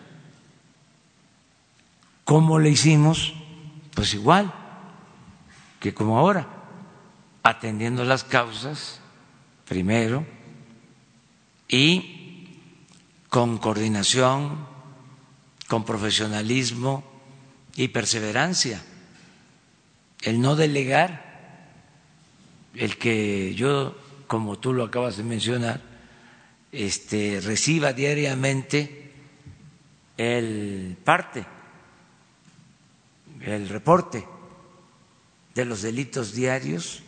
¿Cómo 2.24 2.60
le 2.60 2.70
hicimos? 2.70 3.34
Pues 3.94 4.14
igual 4.14 4.52
que 5.80 5.92
como 5.92 6.18
ahora, 6.18 6.46
atendiendo 7.42 8.04
las 8.04 8.22
causas 8.22 9.00
primero 9.66 10.24
y 11.66 12.58
con 13.28 13.58
coordinación, 13.58 14.66
con 15.66 15.84
profesionalismo 15.84 17.02
y 17.74 17.88
perseverancia, 17.88 18.82
el 20.20 20.40
no 20.40 20.54
delegar, 20.54 21.32
el 22.74 22.96
que 22.98 23.54
yo, 23.54 23.96
como 24.26 24.58
tú 24.58 24.72
lo 24.72 24.84
acabas 24.84 25.16
de 25.16 25.24
mencionar, 25.24 25.91
este, 26.72 27.40
reciba 27.42 27.92
diariamente 27.92 29.12
el 30.16 30.96
parte, 31.04 31.44
el 33.42 33.68
reporte 33.68 34.26
de 35.54 35.64
los 35.66 35.82
delitos 35.82 36.32
diarios 36.32 37.02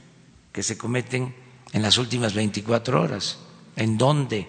que 0.53 0.63
se 0.63 0.77
cometen 0.77 1.35
en 1.73 1.83
las 1.83 1.99
últimas 1.99 2.35
24 2.35 3.01
horas, 3.01 3.39
en 3.77 3.99
dónde, 3.99 4.47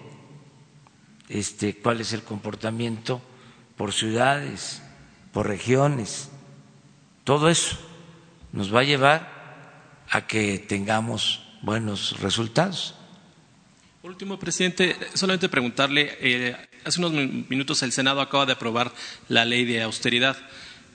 este, 1.28 1.76
cuál 1.76 2.00
es 2.00 2.12
el 2.12 2.22
comportamiento 2.22 3.20
por 3.76 3.92
ciudades, 3.92 4.82
por 5.32 5.48
regiones, 5.48 6.28
todo 7.24 7.48
eso 7.48 7.78
nos 8.52 8.72
va 8.72 8.80
a 8.80 8.84
llevar 8.84 10.04
a 10.10 10.26
que 10.26 10.58
tengamos 10.58 11.42
buenos 11.62 12.20
resultados. 12.20 12.95
Por 14.06 14.12
último, 14.12 14.38
presidente, 14.38 14.96
solamente 15.14 15.48
preguntarle, 15.48 16.16
eh, 16.20 16.56
hace 16.84 17.00
unos 17.00 17.10
minutos 17.10 17.82
el 17.82 17.90
Senado 17.90 18.20
acaba 18.20 18.46
de 18.46 18.52
aprobar 18.52 18.92
la 19.28 19.44
ley 19.44 19.64
de 19.64 19.82
austeridad 19.82 20.36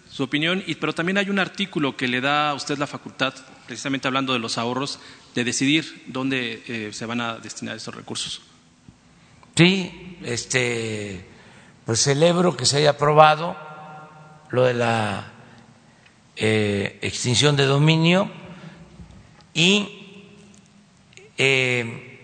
su 0.10 0.24
opinión, 0.24 0.64
pero 0.80 0.96
también 0.96 1.18
hay 1.18 1.30
un 1.30 1.38
artículo 1.38 1.98
que 1.98 2.08
le 2.08 2.22
da 2.22 2.52
a 2.52 2.54
usted 2.54 2.78
la 2.78 2.88
facultad, 2.88 3.34
precisamente 3.68 4.08
hablando 4.08 4.32
de 4.32 4.40
los 4.40 4.58
ahorros, 4.58 4.98
de 5.36 5.44
decidir 5.44 6.04
dónde 6.08 6.64
eh, 6.66 6.94
se 6.94 7.06
van 7.06 7.20
a 7.20 7.36
destinar 7.38 7.76
esos 7.76 7.94
recursos. 7.94 8.44
Sí, 9.58 10.18
este, 10.24 11.26
pues 11.86 12.00
celebro 12.02 12.56
que 12.56 12.66
se 12.66 12.78
haya 12.78 12.92
aprobado 12.92 13.58
lo 14.52 14.64
de 14.64 14.74
la 14.74 15.34
eh, 16.38 16.98
extinción 17.02 17.58
de 17.58 17.66
dominio 17.66 18.32
y 19.54 19.98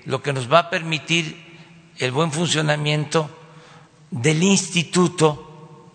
lo 0.07 0.23
que 0.23 0.31
nos 0.31 0.51
va 0.51 0.59
a 0.59 0.69
permitir 0.69 1.35
el 1.97 2.11
buen 2.13 2.31
funcionamiento 2.31 3.29
del 4.09 4.41
instituto 4.41 5.91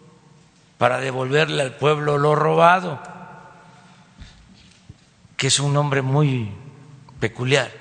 para 0.77 1.01
devolverle 1.01 1.63
al 1.63 1.77
pueblo 1.77 2.19
lo 2.19 2.35
robado, 2.35 3.01
que 5.37 5.47
es 5.47 5.59
un 5.61 5.73
nombre 5.73 6.03
muy 6.03 6.53
peculiar. 7.21 7.73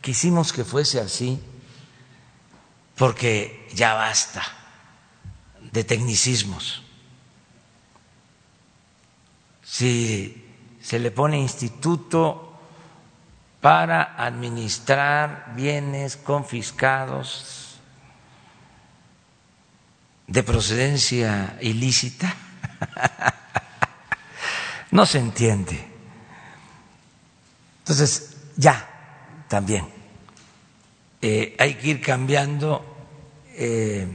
Quisimos 0.00 0.52
que 0.52 0.64
fuese 0.64 1.00
así 1.00 1.40
porque 2.94 3.68
ya 3.74 3.94
basta 3.94 4.44
de 5.72 5.82
tecnicismos. 5.82 6.82
Si 9.64 10.46
se 10.80 11.00
le 11.00 11.10
pone 11.10 11.40
instituto 11.40 12.47
para 13.60 14.14
administrar 14.22 15.52
bienes 15.56 16.16
confiscados 16.16 17.78
de 20.26 20.42
procedencia 20.42 21.56
ilícita? 21.60 22.34
No 24.90 25.04
se 25.04 25.18
entiende. 25.18 25.86
Entonces, 27.80 28.36
ya, 28.56 28.88
también, 29.48 29.86
eh, 31.20 31.54
hay 31.58 31.74
que 31.74 31.88
ir 31.88 32.00
cambiando 32.00 32.84
eh, 33.54 34.08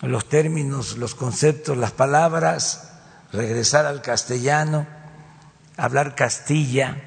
los 0.00 0.28
términos, 0.28 0.96
los 0.98 1.14
conceptos, 1.14 1.76
las 1.76 1.92
palabras, 1.92 2.92
regresar 3.32 3.86
al 3.86 4.02
castellano, 4.02 4.86
hablar 5.76 6.14
castilla, 6.14 7.02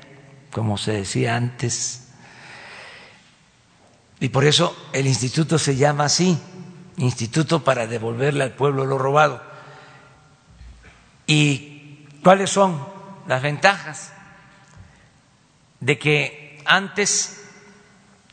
como 0.52 0.78
se 0.78 0.94
decía 0.94 1.36
antes. 1.36 2.10
Y 4.20 4.30
por 4.30 4.46
eso 4.46 4.76
el 4.94 5.08
instituto 5.08 5.60
se 5.60 5.76
llama 5.76 6.06
así, 6.06 6.38
Instituto 6.98 7.64
para 7.64 7.86
devolverle 7.86 8.44
al 8.44 8.54
pueblo 8.54 8.84
lo 8.84 8.98
robado. 8.98 9.44
¿Y 11.28 12.08
cuáles 12.24 12.50
son 12.50 12.84
las 13.28 13.44
ventajas? 13.44 14.14
De 15.80 16.00
que 16.00 16.60
antes 16.66 17.44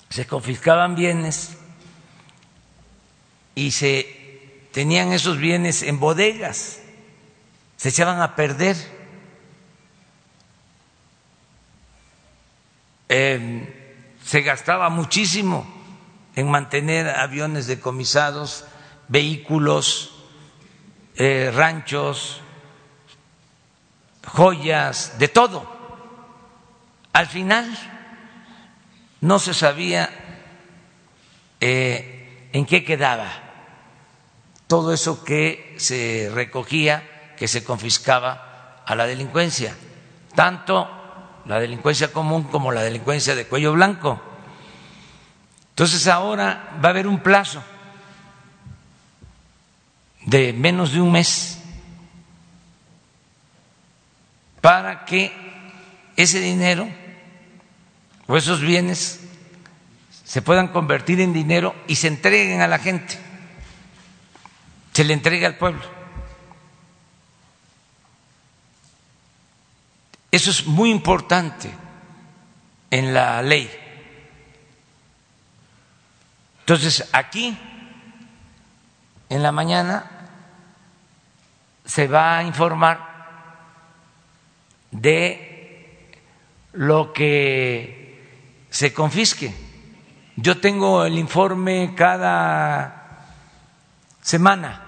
se 0.09 0.27
confiscaban 0.27 0.95
bienes 0.95 1.59
y 3.55 3.73
se 3.73 4.65
tenían 4.73 5.13
esos 5.13 5.37
bienes 5.37 5.83
en 5.83 6.01
bodegas, 6.01 6.81
se 7.77 7.91
echaban 7.91 8.23
a 8.23 8.35
perder. 8.35 9.04
Eh, 13.17 14.17
se 14.25 14.43
gastaba 14.43 14.89
muchísimo 14.89 15.65
en 16.35 16.51
mantener 16.51 17.09
aviones 17.09 17.69
decomisados, 17.69 18.65
vehículos, 19.07 20.11
eh, 21.15 21.53
ranchos, 21.55 22.41
joyas, 24.27 25.17
de 25.21 25.29
todo. 25.29 25.65
Al 27.13 27.29
final 27.29 27.73
no 29.21 29.39
se 29.39 29.55
sabía 29.55 30.11
eh, 31.61 32.49
en 32.53 32.67
qué 32.67 32.85
quedaba 32.85 33.31
todo 34.67 34.93
eso 34.93 35.23
que 35.23 35.77
se 35.79 36.33
recogía, 36.35 37.33
que 37.37 37.47
se 37.47 37.63
confiscaba 37.63 38.83
a 38.85 38.97
la 38.97 39.07
delincuencia, 39.07 39.77
tanto 40.35 41.04
la 41.47 41.61
delincuencia 41.61 42.13
común 42.13 42.45
como 42.45 42.73
la 42.73 42.83
delincuencia 42.83 43.35
de 43.35 43.47
cuello 43.47 43.73
blanco. 43.73 44.21
Entonces 45.71 46.07
ahora 46.07 46.79
va 46.83 46.89
a 46.89 46.91
haber 46.91 47.07
un 47.07 47.19
plazo 47.19 47.63
de 50.25 50.53
menos 50.53 50.93
de 50.93 51.01
un 51.01 51.13
mes 51.13 51.59
para 54.61 55.05
que 55.05 55.33
ese 56.17 56.41
dinero 56.41 56.89
o 58.27 58.37
esos 58.37 58.61
bienes 58.61 59.21
se 60.25 60.41
puedan 60.41 60.69
convertir 60.69 61.21
en 61.21 61.33
dinero 61.33 61.75
y 61.87 61.97
se 61.97 62.09
entreguen 62.09 62.63
a 62.63 62.69
la 62.69 62.79
gente, 62.79 63.19
se 64.93 65.05
le 65.05 65.13
entregue 65.13 65.45
al 65.45 65.57
pueblo. 65.57 65.94
Eso 70.35 70.51
es 70.51 70.67
muy 70.67 70.91
importante 70.91 71.71
en 72.91 73.15
la 73.15 73.41
ley. 73.41 73.71
Entonces, 76.59 77.09
aquí, 77.13 77.57
en 79.29 79.43
la 79.45 79.53
mañana, 79.53 80.11
se 81.85 82.09
va 82.09 82.39
a 82.39 82.43
informar 82.43 82.99
de 84.91 86.19
lo 86.73 87.13
que 87.13 88.67
se 88.71 88.93
confisque. 88.93 89.55
Yo 90.35 90.59
tengo 90.59 91.05
el 91.05 91.17
informe 91.17 91.95
cada 91.95 93.29
semana 94.21 94.83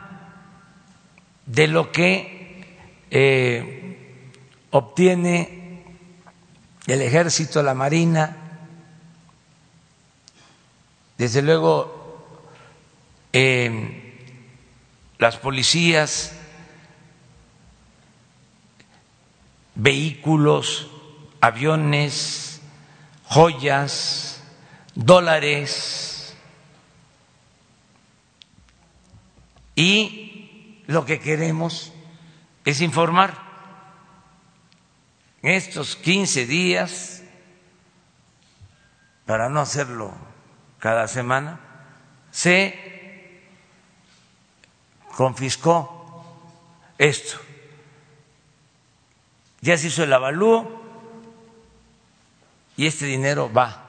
de 1.46 1.68
lo 1.68 1.92
que 1.92 2.66
eh, 3.12 3.85
obtiene 4.76 5.84
el 6.86 7.02
ejército, 7.02 7.62
la 7.62 7.74
marina, 7.74 8.36
desde 11.18 11.40
luego, 11.42 12.36
las 15.18 15.36
policías, 15.38 16.32
vehículos, 19.74 20.90
aviones, 21.40 22.60
joyas, 23.24 24.42
dólares 24.94 26.34
y 29.74 30.82
lo 30.86 31.04
que 31.04 31.20
queremos 31.20 31.92
es 32.64 32.80
informar 32.80 33.45
estos 35.46 35.94
15 35.94 36.44
días 36.44 37.22
para 39.26 39.48
no 39.48 39.60
hacerlo 39.60 40.12
cada 40.80 41.06
semana, 41.06 41.60
se 42.32 43.42
confiscó 45.16 46.24
esto. 46.98 47.38
Ya 49.60 49.78
se 49.78 49.86
hizo 49.86 50.02
el 50.02 50.12
avalúo 50.12 50.82
y 52.76 52.86
este 52.86 53.06
dinero 53.06 53.48
va 53.52 53.84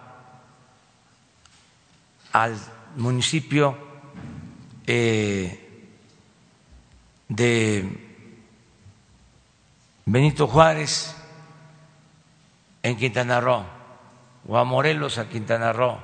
al 2.34 2.56
municipio 2.98 3.76
eh, 4.86 5.90
de 7.30 8.08
Benito 10.06 10.48
Juárez 10.48 11.17
en 12.88 12.96
Quintana 12.96 13.42
Roo 13.42 13.66
o 14.48 14.58
a 14.58 14.64
Morelos 14.64 15.18
a 15.18 15.28
Quintana 15.28 15.74
Roo 15.74 16.00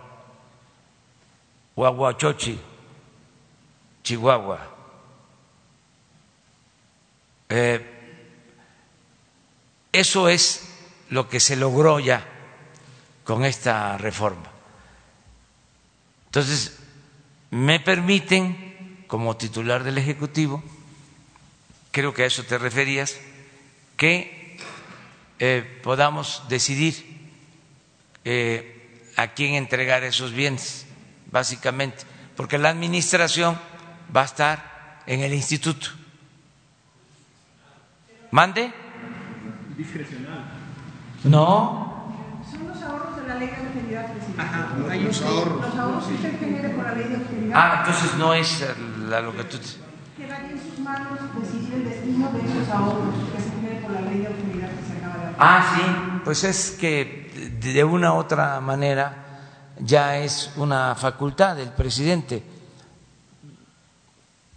Huahuachochi, 1.75 2.59
Chihuahua. 4.03 4.59
Eh, 7.49 7.89
eso 9.91 10.29
es 10.29 10.69
lo 11.09 11.27
que 11.29 11.39
se 11.39 11.55
logró 11.55 11.99
ya 11.99 12.25
con 13.23 13.43
esta 13.45 13.97
reforma. 13.97 14.51
Entonces, 16.25 16.79
me 17.49 17.79
permiten, 17.79 19.05
como 19.07 19.37
titular 19.37 19.83
del 19.83 19.97
Ejecutivo, 19.97 20.63
creo 21.91 22.13
que 22.13 22.23
a 22.23 22.27
eso 22.27 22.43
te 22.43 22.57
referías, 22.57 23.19
que 23.97 24.42
eh, 25.39 25.79
podamos 25.83 26.43
decidir 26.49 26.95
eh, 28.25 29.01
a 29.17 29.27
quién 29.29 29.55
entregar 29.55 30.03
esos 30.03 30.31
bienes 30.31 30.85
básicamente, 31.31 32.03
porque 32.35 32.57
la 32.57 32.69
administración 32.69 33.57
va 34.15 34.21
a 34.21 34.25
estar 34.25 35.01
en 35.07 35.21
el 35.21 35.33
instituto. 35.33 35.87
¿Mande? 38.31 38.71
Discrecional. 39.77 40.45
No. 41.23 42.11
Son 42.49 42.67
los 42.67 42.81
ahorros 42.81 43.15
de 43.17 43.27
la 43.27 43.35
ley 43.35 43.47
de 43.47 43.55
austeridad, 43.55 44.11
presidente. 44.11 44.41
Ajá, 44.41 44.75
hay 44.89 44.99
los 45.01 45.21
ahorros. 45.21 45.61
Los 45.61 45.75
ahorros 45.75 46.05
que 46.05 46.13
usted 46.15 46.39
genere 46.39 46.69
por 46.69 46.83
la 46.83 46.93
ley 46.93 47.07
de 47.09 47.15
austeridad. 47.15 47.53
Ah, 47.55 47.83
entonces 47.85 48.17
no 48.17 48.33
es 48.33 48.65
la, 49.07 49.21
lo 49.21 49.35
que 49.35 49.43
tú... 49.45 49.57
Quedaría 50.17 50.51
en 50.51 50.61
sus 50.61 50.79
manos 50.79 51.19
decidir 51.39 51.73
el 51.73 51.85
destino 51.85 52.31
de 52.31 52.39
esos 52.39 52.69
ahorros 52.69 53.15
que 53.35 53.41
se 53.41 53.49
genere 53.49 53.81
por 53.81 53.91
la 53.91 54.01
ley 54.01 54.19
de 54.19 54.27
austeridad 54.27 54.69
que 54.69 54.85
se 54.85 54.97
acaba 54.97 55.17
de 55.17 55.22
aprobar. 55.22 55.22
Ah, 55.37 55.73
sí, 55.75 56.21
pues 56.23 56.43
es 56.43 56.71
que 56.71 57.31
de 57.59 57.83
una 57.83 58.13
u 58.13 58.17
otra 58.17 58.59
manera 58.61 59.23
ya 59.79 60.17
es 60.17 60.51
una 60.57 60.95
facultad 60.95 61.55
del 61.55 61.69
presidente. 61.71 62.43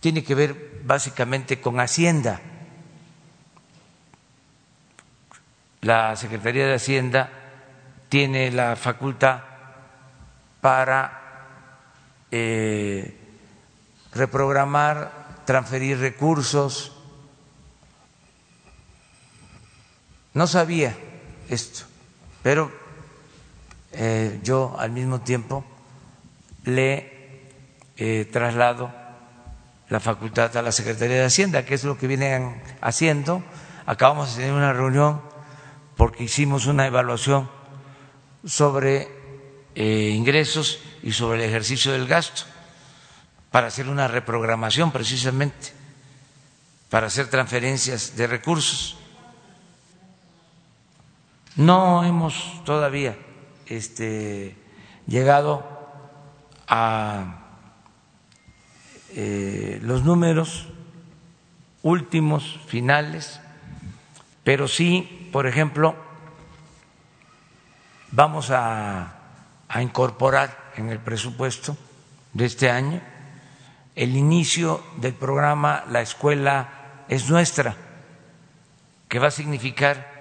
Tiene 0.00 0.22
que 0.22 0.34
ver 0.34 0.80
básicamente 0.84 1.60
con 1.60 1.80
Hacienda. 1.80 2.40
La 5.80 6.16
Secretaría 6.16 6.66
de 6.66 6.74
Hacienda 6.74 7.30
tiene 8.08 8.50
la 8.50 8.76
facultad 8.76 9.40
para 10.60 11.22
eh, 12.30 13.16
reprogramar, 14.12 15.42
transferir 15.44 15.98
recursos. 15.98 16.95
No 20.36 20.46
sabía 20.46 20.94
esto, 21.48 21.86
pero 22.42 22.70
eh, 23.92 24.38
yo 24.42 24.76
al 24.78 24.90
mismo 24.90 25.22
tiempo 25.22 25.64
le 26.66 27.48
eh, 27.96 28.28
traslado 28.30 28.92
la 29.88 29.98
facultad 29.98 30.54
a 30.58 30.60
la 30.60 30.72
Secretaría 30.72 31.16
de 31.16 31.24
Hacienda, 31.24 31.64
que 31.64 31.72
es 31.72 31.84
lo 31.84 31.96
que 31.96 32.06
vienen 32.06 32.62
haciendo. 32.82 33.42
Acabamos 33.86 34.36
de 34.36 34.42
tener 34.42 34.52
una 34.54 34.74
reunión 34.74 35.22
porque 35.96 36.24
hicimos 36.24 36.66
una 36.66 36.86
evaluación 36.86 37.48
sobre 38.44 39.08
eh, 39.74 40.10
ingresos 40.14 40.80
y 41.02 41.12
sobre 41.12 41.42
el 41.42 41.48
ejercicio 41.48 41.92
del 41.92 42.06
gasto 42.06 42.42
para 43.50 43.68
hacer 43.68 43.88
una 43.88 44.06
reprogramación 44.06 44.92
precisamente, 44.92 45.72
para 46.90 47.06
hacer 47.06 47.28
transferencias 47.28 48.16
de 48.18 48.26
recursos. 48.26 48.98
No 51.56 52.04
hemos 52.04 52.62
todavía 52.64 53.16
este, 53.66 54.54
llegado 55.06 55.64
a 56.68 57.46
eh, 59.14 59.78
los 59.82 60.04
números 60.04 60.68
últimos, 61.82 62.60
finales, 62.66 63.40
pero 64.44 64.68
sí, 64.68 65.30
por 65.32 65.46
ejemplo, 65.46 65.96
vamos 68.10 68.50
a, 68.50 69.14
a 69.68 69.82
incorporar 69.82 70.72
en 70.76 70.90
el 70.90 70.98
presupuesto 70.98 71.76
de 72.34 72.44
este 72.44 72.70
año 72.70 73.00
el 73.94 74.14
inicio 74.14 74.84
del 74.98 75.14
programa 75.14 75.84
La 75.88 76.02
escuela 76.02 77.04
es 77.08 77.30
nuestra, 77.30 77.74
que 79.08 79.18
va 79.18 79.28
a 79.28 79.30
significar 79.30 80.15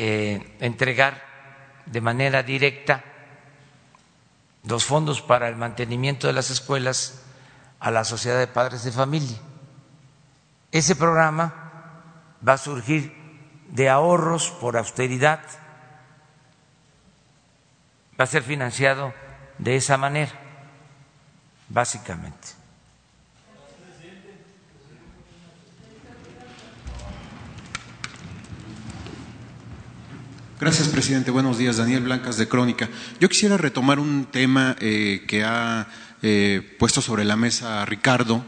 eh, 0.00 0.56
entregar 0.60 1.24
de 1.86 2.00
manera 2.00 2.44
directa 2.44 3.02
los 4.62 4.84
fondos 4.84 5.22
para 5.22 5.48
el 5.48 5.56
mantenimiento 5.56 6.28
de 6.28 6.34
las 6.34 6.50
escuelas 6.50 7.24
a 7.80 7.90
la 7.90 8.04
Sociedad 8.04 8.38
de 8.38 8.46
Padres 8.46 8.84
de 8.84 8.92
Familia. 8.92 9.36
Ese 10.70 10.94
programa 10.94 12.04
va 12.46 12.52
a 12.52 12.58
surgir 12.58 13.12
de 13.70 13.88
ahorros 13.88 14.52
por 14.60 14.76
austeridad, 14.76 15.40
va 18.18 18.22
a 18.22 18.26
ser 18.28 18.44
financiado 18.44 19.12
de 19.58 19.74
esa 19.74 19.96
manera, 19.96 20.32
básicamente. 21.68 22.57
Gracias, 30.60 30.88
presidente. 30.88 31.30
Buenos 31.30 31.56
días. 31.56 31.76
Daniel 31.76 32.02
Blancas 32.02 32.36
de 32.36 32.48
Crónica. 32.48 32.88
Yo 33.20 33.28
quisiera 33.28 33.56
retomar 33.56 34.00
un 34.00 34.24
tema 34.24 34.74
eh, 34.80 35.22
que 35.28 35.44
ha 35.44 35.86
eh, 36.20 36.74
puesto 36.80 37.00
sobre 37.00 37.24
la 37.24 37.36
mesa 37.36 37.84
Ricardo. 37.84 38.44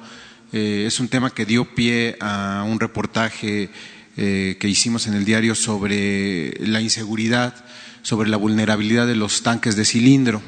Eh, 0.53 0.87
es 0.89 0.99
un 0.99 1.07
tema 1.07 1.31
que 1.31 1.47
dio 1.47 1.73
pie 1.73 2.17
a 2.19 2.65
un 2.67 2.81
reportaje 2.81 3.71
que 4.17 4.69
hicimos 4.69 5.07
en 5.07 5.15
el 5.15 5.25
diario 5.25 5.55
sobre 5.55 6.53
la 6.59 6.83
inseguridad, 6.83 7.55
sobre 8.03 8.29
la 8.29 8.37
vulnerabilidad 8.37 9.07
de 9.07 9.15
los 9.15 9.43
tanques 9.43 9.77
de 9.77 9.87
cilindro, 9.87 10.43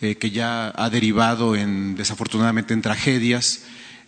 que 0.00 0.30
ya 0.32 0.72
ha 0.74 0.90
derivado 0.90 1.54
en, 1.54 1.94
desafortunadamente 1.94 2.74
en 2.74 2.82
tragedias. 2.82 3.60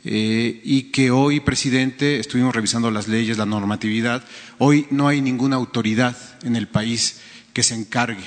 Y 0.05 0.85
que 0.85 1.11
hoy, 1.11 1.41
presidente, 1.41 2.19
estuvimos 2.19 2.55
revisando 2.55 2.91
las 2.91 3.09
leyes, 3.09 3.37
la 3.37 3.47
normatividad, 3.47 4.25
hoy 4.59 4.87
no 4.91 5.09
hay 5.09 5.21
ninguna 5.21 5.57
autoridad 5.57 6.17
en 6.43 6.57
el 6.57 6.69
país 6.69 7.21
que 7.53 7.63
se 7.63 7.75
encargue 7.75 8.25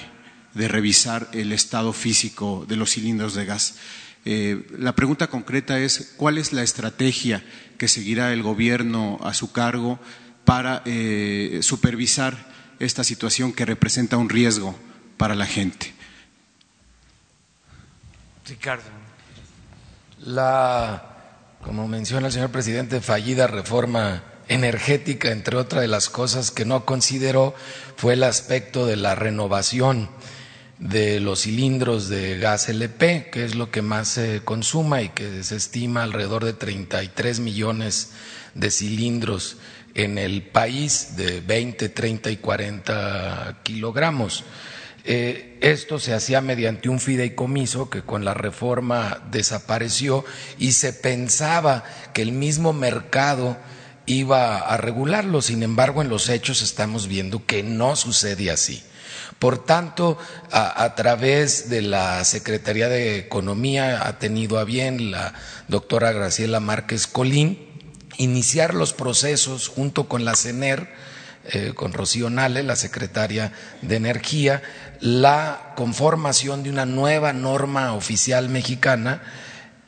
de 0.53 0.67
revisar 0.67 1.29
el 1.33 1.51
estado 1.51 1.93
físico 1.93 2.65
de 2.67 2.75
los 2.75 2.91
cilindros 2.91 3.33
de 3.33 3.45
gas. 3.45 3.75
Eh, 4.25 4.67
la 4.77 4.93
pregunta 4.93 5.27
concreta 5.27 5.79
es 5.79 6.13
cuál 6.17 6.37
es 6.37 6.53
la 6.53 6.63
estrategia 6.63 7.43
que 7.77 7.87
seguirá 7.87 8.33
el 8.33 8.43
gobierno 8.43 9.19
a 9.23 9.33
su 9.33 9.51
cargo 9.51 9.99
para 10.45 10.83
eh, 10.85 11.59
supervisar 11.61 12.51
esta 12.79 13.03
situación 13.03 13.53
que 13.53 13.65
representa 13.65 14.17
un 14.17 14.29
riesgo 14.29 14.77
para 15.17 15.35
la 15.35 15.45
gente. 15.45 15.93
Ricardo, 18.47 18.83
la, 20.19 21.10
como 21.63 21.87
menciona 21.87 22.27
el 22.27 22.33
señor 22.33 22.51
presidente, 22.51 23.01
fallida 23.01 23.47
reforma 23.47 24.23
energética, 24.47 25.31
entre 25.31 25.57
otras 25.57 25.81
de 25.81 25.87
las 25.87 26.09
cosas 26.09 26.51
que 26.51 26.65
no 26.65 26.85
consideró, 26.85 27.55
fue 27.95 28.13
el 28.13 28.23
aspecto 28.23 28.85
de 28.85 28.97
la 28.97 29.15
renovación 29.15 30.09
de 30.79 31.19
los 31.19 31.41
cilindros 31.41 32.09
de 32.09 32.39
gas 32.39 32.67
LP, 32.67 33.29
que 33.31 33.45
es 33.45 33.55
lo 33.55 33.69
que 33.69 33.83
más 33.83 34.07
se 34.07 34.41
consuma 34.43 35.03
y 35.03 35.09
que 35.09 35.43
se 35.43 35.55
estima 35.55 36.03
alrededor 36.03 36.43
de 36.43 36.53
33 36.53 37.39
millones 37.39 38.11
de 38.55 38.71
cilindros 38.71 39.57
en 39.93 40.17
el 40.17 40.41
país 40.41 41.15
de 41.17 41.41
20, 41.41 41.89
30 41.89 42.31
y 42.31 42.37
40 42.37 43.59
kilogramos. 43.63 44.43
Eh, 45.03 45.57
esto 45.61 45.99
se 45.99 46.13
hacía 46.13 46.41
mediante 46.41 46.89
un 46.89 46.99
fideicomiso 46.99 47.89
que 47.89 48.03
con 48.03 48.23
la 48.23 48.33
reforma 48.33 49.21
desapareció 49.31 50.23
y 50.59 50.73
se 50.73 50.93
pensaba 50.93 51.83
que 52.13 52.21
el 52.21 52.31
mismo 52.31 52.71
mercado 52.73 53.57
iba 54.05 54.59
a 54.59 54.77
regularlo. 54.77 55.41
Sin 55.41 55.63
embargo, 55.63 56.01
en 56.01 56.09
los 56.09 56.29
hechos 56.29 56.61
estamos 56.61 57.07
viendo 57.07 57.45
que 57.45 57.63
no 57.63 57.95
sucede 57.95 58.51
así. 58.51 58.83
Por 59.39 59.63
tanto, 59.65 60.19
a, 60.51 60.93
través 60.95 61.69
de 61.69 61.81
la 61.81 62.23
Secretaría 62.25 62.89
de 62.89 63.17
Economía 63.17 64.07
ha 64.07 64.19
tenido 64.19 64.59
a 64.59 64.65
bien 64.65 65.09
la 65.09 65.33
doctora 65.67 66.11
Graciela 66.11 66.59
Márquez 66.59 67.07
Colín 67.07 67.71
iniciar 68.17 68.75
los 68.75 68.93
procesos 68.93 69.67
junto 69.67 70.07
con 70.07 70.25
la 70.25 70.35
CENER, 70.35 70.93
eh, 71.45 71.71
con 71.73 71.91
Rocío 71.91 72.29
Nale, 72.29 72.61
la 72.61 72.75
secretaria 72.75 73.51
de 73.81 73.95
Energía, 73.95 74.61
la 75.01 75.73
conformación 75.75 76.63
de 76.63 76.69
una 76.69 76.85
nueva 76.85 77.33
norma 77.33 77.93
oficial 77.93 78.49
mexicana 78.49 79.21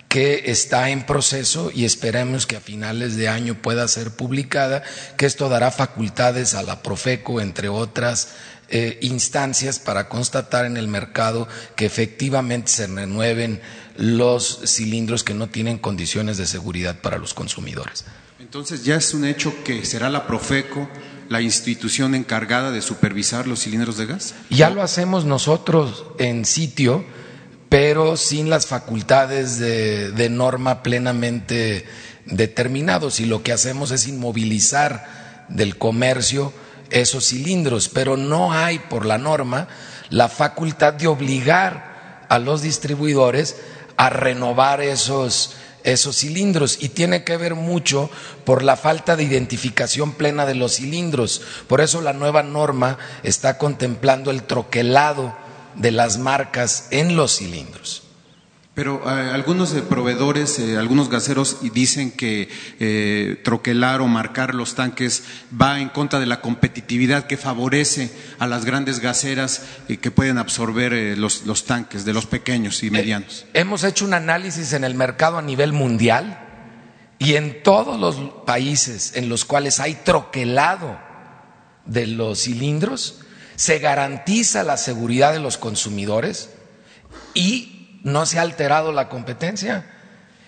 que 0.09 0.51
está 0.51 0.89
en 0.89 1.05
proceso 1.05 1.71
y 1.73 1.85
esperemos 1.85 2.45
que 2.45 2.55
a 2.55 2.61
finales 2.61 3.15
de 3.15 3.29
año 3.29 3.55
pueda 3.55 3.87
ser 3.87 4.11
publicada, 4.11 4.83
que 5.17 5.25
esto 5.25 5.49
dará 5.49 5.71
facultades 5.71 6.53
a 6.53 6.61
la 6.61 6.83
Profeco, 6.83 7.41
entre 7.41 7.69
otras 7.69 8.29
eh, 8.69 8.99
instancias 9.01 9.79
para 9.79 10.09
constatar 10.09 10.65
en 10.65 10.77
el 10.77 10.87
mercado 10.87 11.47
que 11.75 11.85
efectivamente 11.85 12.71
se 12.71 12.87
renueven 12.87 13.61
los 13.97 14.61
cilindros 14.65 15.23
que 15.23 15.33
no 15.33 15.49
tienen 15.49 15.77
condiciones 15.77 16.37
de 16.37 16.45
seguridad 16.45 16.99
para 17.01 17.17
los 17.17 17.33
consumidores. 17.33 18.05
Entonces 18.39 18.83
ya 18.83 18.95
es 18.95 19.13
un 19.13 19.25
hecho 19.25 19.63
que 19.63 19.83
será 19.85 20.09
la 20.09 20.27
Profeco 20.27 20.89
la 21.33 21.41
institución 21.41 22.13
encargada 22.13 22.69
de 22.69 22.83
supervisar 22.83 23.47
los 23.47 23.61
cilindros 23.61 23.97
de 23.97 24.05
gas. 24.05 24.35
Ya 24.51 24.69
lo 24.69 24.83
hacemos 24.83 25.25
nosotros 25.25 26.05
en 26.19 26.45
sitio, 26.45 27.03
pero 27.69 28.17
sin 28.17 28.51
las 28.51 28.67
facultades 28.67 29.57
de, 29.57 30.29
norma 30.29 30.83
plenamente 30.83 31.87
determinados 32.27 33.19
y 33.19 33.25
lo 33.25 33.41
que 33.41 33.51
hacemos 33.51 33.89
es 33.89 34.07
inmovilizar 34.07 35.45
del 35.49 35.79
comercio 35.79 36.53
esos 36.91 37.25
cilindros, 37.25 37.89
pero 37.89 38.15
no 38.15 38.53
hay 38.53 38.77
por 38.77 39.07
la 39.07 39.17
norma 39.17 39.67
la 40.11 40.29
facultad 40.29 40.93
de 40.93 41.07
obligar 41.07 42.27
a 42.29 42.37
los 42.37 42.61
distribuidores 42.61 43.55
a 43.97 44.11
renovar 44.11 44.81
esos, 44.81 45.55
esos 45.83 46.17
cilindros 46.17 46.77
y 46.81 46.89
tiene 46.89 47.23
que 47.23 47.37
ver 47.37 47.55
mucho 47.55 48.09
por 48.45 48.63
la 48.63 48.75
falta 48.75 49.15
de 49.15 49.23
identificación 49.23 50.13
plena 50.13 50.45
de 50.45 50.55
los 50.55 50.75
cilindros. 50.75 51.41
Por 51.67 51.81
eso 51.81 52.01
la 52.01 52.13
nueva 52.13 52.43
norma 52.43 52.97
está 53.23 53.57
contemplando 53.57 54.31
el 54.31 54.43
troquelado 54.43 55.35
de 55.75 55.91
las 55.91 56.17
marcas 56.17 56.87
en 56.91 57.15
los 57.15 57.37
cilindros. 57.37 58.03
Pero 58.75 59.03
eh, 59.05 59.29
algunos 59.31 59.69
proveedores, 59.71 60.57
eh, 60.57 60.77
algunos 60.77 61.07
gaseros 61.07 61.57
dicen 61.73 62.11
que 62.11 62.49
eh, 62.79 63.39
troquelar 63.43 64.01
o 64.01 64.07
marcar 64.07 64.55
los 64.55 64.73
tanques 64.73 65.23
va 65.59 65.79
en 65.79 65.89
contra 65.89 66.19
de 66.19 66.25
la 66.25 66.41
competitividad 66.41 67.27
que 67.27 67.37
favorece 67.37 68.11
a 68.39 68.47
las 68.47 68.65
grandes 68.65 68.99
gaseras 68.99 69.61
que 70.01 70.11
pueden 70.11 70.39
absorber 70.39 71.17
los, 71.19 71.45
los, 71.45 71.65
tanques 71.65 72.03
de 72.03 72.13
los 72.13 72.25
pequeños 72.25 72.81
y 72.81 72.89
medianos. 72.89 73.45
hemos 73.53 73.83
hecho 73.83 74.05
un 74.05 74.15
análisis 74.15 74.73
en 74.73 74.83
el 74.83 74.95
mercado 74.95 75.37
a 75.37 75.43
nivel 75.43 75.71
mundial 75.71 76.39
y 77.19 77.35
en 77.35 77.61
todos 77.61 77.99
los 77.99 78.15
países 78.45 79.15
en 79.15 79.29
los 79.29 79.45
cuales 79.45 79.79
hay 79.79 79.95
troquelado 80.03 80.97
de 81.85 82.07
los 82.07 82.43
cilindros 82.43 83.19
se 83.55 83.77
garantiza 83.77 84.63
la 84.63 84.77
seguridad 84.77 85.31
de 85.31 85.39
los 85.39 85.57
consumidores 85.59 86.49
y 87.35 87.72
no 88.03 88.25
se 88.25 88.39
ha 88.39 88.41
alterado 88.41 88.91
la 88.91 89.09
competencia. 89.09 89.85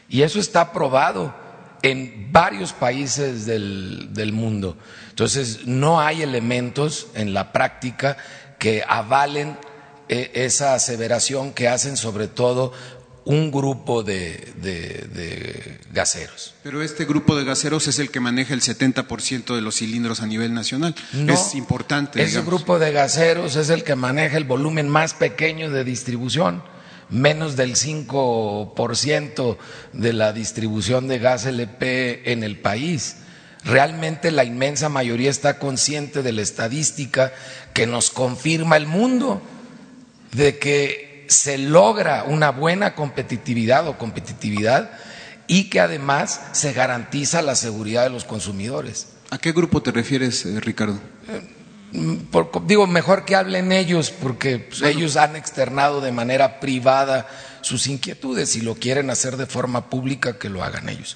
Y 0.07 0.21
eso 0.21 0.39
está 0.39 0.71
probado 0.71 1.33
en 1.81 2.31
varios 2.31 2.73
países 2.73 3.45
del, 3.45 4.31
mundo. 4.33 4.77
Entonces, 5.09 5.65
no 5.65 5.99
hay 5.99 6.21
elementos 6.21 7.07
en 7.15 7.33
la 7.33 7.51
práctica 7.51 8.17
que 8.59 8.83
avalen 8.87 9.57
eh, 10.09 10.31
esa 10.35 10.73
aseveración 10.73 11.53
que 11.53 11.67
hacen 11.67 11.97
sobre 11.97 12.27
todo 12.27 12.73
un 13.25 13.51
grupo 13.51 14.03
de, 14.03 14.53
de, 14.57 15.07
de 15.13 15.79
gaseros. 15.91 16.53
Pero 16.63 16.83
este 16.83 17.05
grupo 17.05 17.35
de 17.35 17.43
gaseros 17.43 17.87
es 17.87 17.97
el 17.97 18.11
que 18.11 18.19
maneja 18.19 18.53
el 18.53 18.61
70% 18.61 19.55
de 19.55 19.61
los 19.61 19.75
cilindros 19.77 20.21
a 20.21 20.27
nivel 20.27 20.53
nacional. 20.53 20.95
No, 21.13 21.33
es 21.33 21.55
importante. 21.55 22.21
Ese 22.21 22.29
digamos. 22.29 22.47
grupo 22.47 22.77
de 22.79 22.91
gaseros 22.91 23.55
es 23.55 23.69
el 23.69 23.83
que 23.83 23.95
maneja 23.95 24.37
el 24.37 24.43
volumen 24.43 24.87
más 24.87 25.15
pequeño 25.15 25.71
de 25.71 25.83
distribución, 25.83 26.63
menos 27.09 27.55
del 27.55 27.75
5% 27.75 29.57
de 29.93 30.13
la 30.13 30.33
distribución 30.33 31.07
de 31.07 31.19
gas 31.19 31.45
LP 31.45 32.31
en 32.31 32.43
el 32.43 32.59
país. 32.59 33.17
Realmente 33.63 34.31
la 34.31 34.43
inmensa 34.43 34.89
mayoría 34.89 35.29
está 35.29 35.57
consciente 35.57 36.21
de 36.21 36.31
la 36.31 36.41
estadística 36.41 37.33
que 37.73 37.87
nos 37.87 38.11
confirma 38.11 38.77
el 38.77 38.85
mundo, 38.85 39.41
de 40.33 40.59
que 40.59 41.25
se 41.27 41.57
logra 41.57 42.25
una 42.25 42.51
buena 42.51 42.93
competitividad 42.93 43.87
o 43.87 43.97
competitividad 43.97 44.91
y 45.47 45.69
que 45.69 45.79
además 45.79 46.41
se 46.51 46.73
garantiza 46.73 47.41
la 47.41 47.55
seguridad 47.55 48.03
de 48.03 48.09
los 48.09 48.25
consumidores. 48.25 49.07
¿A 49.31 49.37
qué 49.37 49.51
grupo 49.51 49.81
te 49.81 49.91
refieres, 49.91 50.45
eh, 50.45 50.59
Ricardo? 50.59 50.99
Por- 52.31 52.65
digo, 52.67 52.87
mejor 52.87 53.23
que 53.25 53.35
hablen 53.35 53.71
ellos, 53.71 54.11
porque 54.11 54.59
pues, 54.59 54.81
ellos 54.81 55.15
han 55.15 55.35
externado 55.35 56.01
de 56.01 56.11
manera 56.11 56.59
privada 56.59 57.27
sus 57.61 57.87
inquietudes. 57.87 58.49
Si 58.49 58.61
lo 58.61 58.75
quieren 58.75 59.09
hacer 59.09 59.37
de 59.37 59.45
forma 59.45 59.89
pública, 59.89 60.37
que 60.37 60.49
lo 60.49 60.63
hagan 60.63 60.89
ellos. 60.89 61.15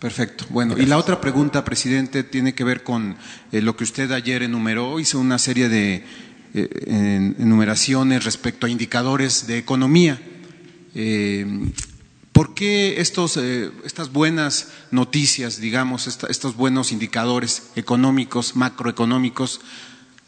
Perfecto. 0.00 0.46
Bueno, 0.48 0.76
y 0.78 0.86
la 0.86 0.96
otra 0.96 1.20
pregunta, 1.20 1.64
presidente, 1.64 2.24
tiene 2.24 2.54
que 2.54 2.64
ver 2.64 2.82
con 2.82 3.16
eh, 3.52 3.60
lo 3.60 3.76
que 3.76 3.84
usted 3.84 4.10
ayer 4.12 4.42
enumeró. 4.42 4.98
Hizo 4.98 5.18
una 5.20 5.38
serie 5.38 5.68
de 5.68 6.04
eh, 6.54 6.68
en- 6.86 7.36
enumeraciones 7.38 8.24
respecto 8.24 8.66
a 8.66 8.70
indicadores 8.70 9.46
de 9.46 9.58
economía. 9.58 10.20
Eh, 10.94 11.46
¿Por 12.32 12.54
qué 12.54 13.00
estos, 13.00 13.36
eh, 13.36 13.70
estas 13.84 14.10
buenas 14.12 14.68
noticias, 14.90 15.60
digamos, 15.60 16.06
esta- 16.06 16.28
estos 16.28 16.56
buenos 16.56 16.90
indicadores 16.92 17.64
económicos, 17.76 18.56
macroeconómicos, 18.56 19.60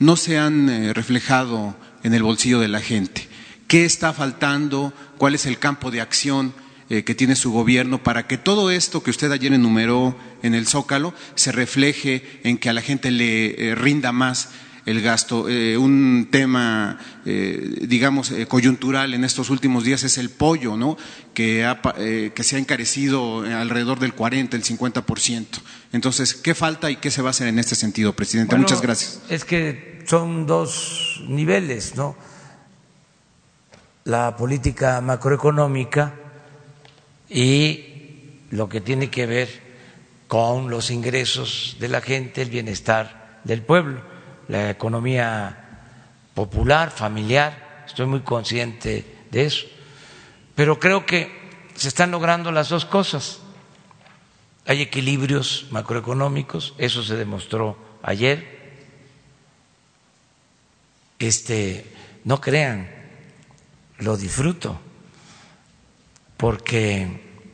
no 0.03 0.17
se 0.17 0.37
han 0.37 0.69
eh, 0.69 0.93
reflejado 0.93 1.77
en 2.03 2.13
el 2.13 2.23
bolsillo 2.23 2.59
de 2.59 2.69
la 2.69 2.81
gente? 2.81 3.29
¿Qué 3.69 3.85
está 3.85 4.13
faltando? 4.13 4.93
¿Cuál 5.17 5.35
es 5.35 5.47
el 5.47 5.59
campo 5.59 5.91
de 5.91 6.01
acción 6.01 6.53
eh, 6.91 7.05
que 7.05 7.15
tiene 7.15 7.37
su 7.37 7.53
gobierno 7.53 8.03
para 8.03 8.27
que 8.27 8.37
todo 8.37 8.71
esto 8.71 9.03
que 9.03 9.11
usted 9.11 9.31
ayer 9.31 9.53
enumeró 9.53 10.17
en 10.43 10.55
el 10.55 10.67
Zócalo 10.67 11.15
se 11.37 11.53
refleje 11.53 12.41
en 12.43 12.59
que 12.59 12.69
a 12.69 12.73
la 12.73 12.83
gente 12.83 13.11
le 13.11 13.71
eh, 13.71 13.75
rinda 13.77 14.13
más 14.13 14.49
el 14.87 15.01
gasto? 15.01 15.49
Eh, 15.49 15.77
un 15.77 16.29
tema, 16.31 16.99
eh, 17.25 17.77
digamos, 17.83 18.31
eh, 18.31 18.47
coyuntural 18.47 19.15
en 19.15 19.25
estos 19.25 19.51
últimos 19.51 19.85
días 19.85 20.03
es 20.03 20.19
el 20.19 20.31
pollo, 20.31 20.77
¿no? 20.77 20.97
Que, 21.35 21.65
ha 21.65 21.81
que 21.81 22.43
se 22.43 22.57
ha 22.57 22.59
encarecido 22.59 23.41
alrededor 23.41 23.99
del 23.99 24.13
40, 24.13 24.57
el 24.57 24.65
50%. 24.65 25.47
Entonces, 25.93 26.35
¿qué 26.35 26.55
falta 26.55 26.91
y 26.91 26.97
qué 26.97 27.11
se 27.11 27.23
va 27.23 27.29
a 27.29 27.31
hacer 27.31 27.49
en 27.49 27.59
este 27.59 27.75
sentido, 27.75 28.15
presidente? 28.15 28.51
Bueno, 28.51 28.65
Muchas 28.65 28.83
gracias. 28.83 29.21
Es 29.29 29.45
que 29.45 29.92
son 30.07 30.47
dos 30.47 31.23
niveles, 31.27 31.95
¿no? 31.97 32.17
La 34.05 34.37
política 34.37 35.01
macroeconómica 35.01 36.15
y 37.29 38.47
lo 38.51 38.69
que 38.69 38.81
tiene 38.81 39.11
que 39.11 39.27
ver 39.27 39.49
con 40.29 40.71
los 40.71 40.91
ingresos 40.91 41.77
de 41.79 41.89
la 41.89 42.01
gente, 42.01 42.43
el 42.43 42.51
bienestar 42.51 43.41
del 43.45 43.63
pueblo, 43.63 44.01
la 44.49 44.71
economía 44.71 45.63
popular, 46.35 46.91
familiar. 46.91 47.85
Estoy 47.87 48.07
muy 48.07 48.21
consciente 48.21 49.05
de 49.31 49.45
eso. 49.45 49.67
Pero 50.55 50.79
creo 50.79 51.07
que 51.07 51.31
se 51.75 51.89
están 51.89 52.11
logrando 52.11 52.53
las 52.53 52.69
dos 52.69 52.85
cosas. 52.85 53.41
Hay 54.67 54.83
equilibrios 54.83 55.67
macroeconómicos, 55.71 56.75
eso 56.79 57.03
se 57.03 57.17
demostró 57.17 57.77
ayer. 58.03 58.52
Este, 61.23 61.87
no 62.25 62.41
crean, 62.41 62.91
lo 63.99 64.17
disfruto, 64.17 64.81
porque 66.37 67.47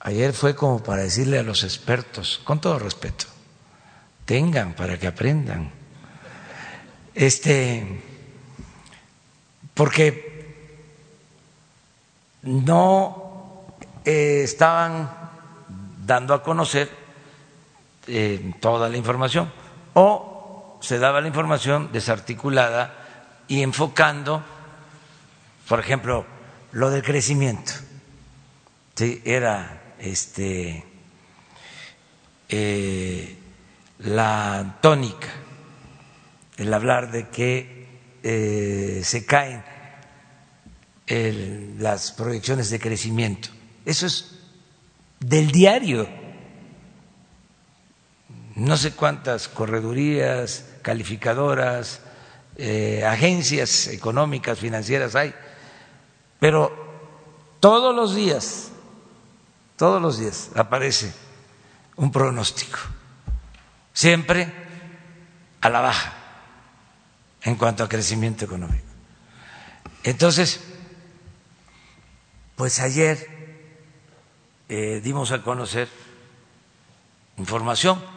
ayer 0.00 0.34
fue 0.34 0.54
como 0.54 0.82
para 0.82 1.04
decirle 1.04 1.38
a 1.38 1.42
los 1.42 1.64
expertos, 1.64 2.42
con 2.44 2.60
todo 2.60 2.78
respeto, 2.78 3.24
tengan 4.26 4.74
para 4.74 4.98
que 4.98 5.06
aprendan. 5.06 5.70
Este, 7.14 8.02
porque 9.72 10.76
no 12.42 13.64
eh, 14.04 14.42
estaban 14.44 15.10
dando 16.04 16.34
a 16.34 16.42
conocer 16.42 16.90
eh, 18.08 18.52
toda 18.60 18.90
la 18.90 18.98
información 18.98 19.50
o 19.94 20.35
se 20.80 20.98
daba 20.98 21.20
la 21.20 21.28
información 21.28 21.90
desarticulada 21.92 22.94
y 23.48 23.62
enfocando, 23.62 24.42
por 25.68 25.80
ejemplo, 25.80 26.26
lo 26.72 26.90
del 26.90 27.02
crecimiento. 27.02 27.72
Era 28.98 29.94
este 29.98 30.84
eh, 32.48 33.36
la 33.98 34.78
tónica, 34.80 35.28
el 36.56 36.72
hablar 36.72 37.10
de 37.10 37.28
que 37.28 37.86
eh, 38.22 39.00
se 39.04 39.26
caen 39.26 39.62
las 41.78 42.12
proyecciones 42.12 42.70
de 42.70 42.80
crecimiento. 42.80 43.48
Eso 43.84 44.06
es 44.06 44.38
del 45.20 45.50
diario. 45.52 46.08
No 48.56 48.78
sé 48.78 48.92
cuántas 48.92 49.48
corredurías, 49.48 50.64
calificadoras, 50.80 52.00
eh, 52.56 53.04
agencias 53.04 53.88
económicas, 53.88 54.58
financieras 54.58 55.14
hay, 55.14 55.34
pero 56.40 56.72
todos 57.60 57.94
los 57.94 58.14
días, 58.14 58.70
todos 59.76 60.00
los 60.00 60.18
días 60.18 60.48
aparece 60.54 61.12
un 61.96 62.10
pronóstico, 62.10 62.78
siempre 63.92 64.50
a 65.60 65.68
la 65.68 65.82
baja 65.82 66.14
en 67.42 67.56
cuanto 67.56 67.84
a 67.84 67.90
crecimiento 67.90 68.46
económico. 68.46 68.86
Entonces, 70.02 70.64
pues 72.54 72.80
ayer 72.80 73.28
eh, 74.70 75.02
dimos 75.04 75.30
a 75.30 75.42
conocer 75.42 75.90
información 77.36 78.15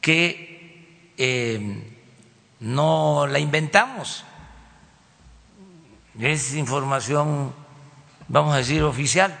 que 0.00 1.12
eh, 1.16 1.94
no 2.60 3.26
la 3.26 3.38
inventamos, 3.38 4.24
es 6.18 6.54
información, 6.54 7.54
vamos 8.26 8.54
a 8.54 8.58
decir, 8.58 8.82
oficial. 8.82 9.38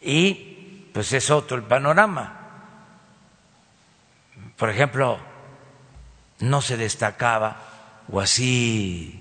Y 0.00 0.90
pues 0.92 1.12
es 1.12 1.30
otro 1.30 1.56
el 1.56 1.64
panorama. 1.64 2.40
Por 4.56 4.70
ejemplo, 4.70 5.18
no 6.40 6.62
se 6.62 6.76
destacaba, 6.76 7.56
o 8.12 8.20
así 8.20 9.20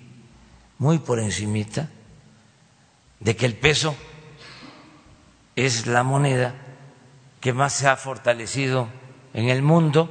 muy 0.77 0.99
por 0.99 1.19
encimita, 1.19 1.89
de 3.19 3.35
que 3.35 3.45
el 3.45 3.55
peso 3.55 3.95
es 5.55 5.87
la 5.87 6.03
moneda 6.03 6.53
que 7.43 7.51
más 7.51 7.73
se 7.73 7.89
ha 7.89 7.97
fortalecido 7.97 8.87
en 9.33 9.49
el 9.49 9.61
mundo 9.61 10.09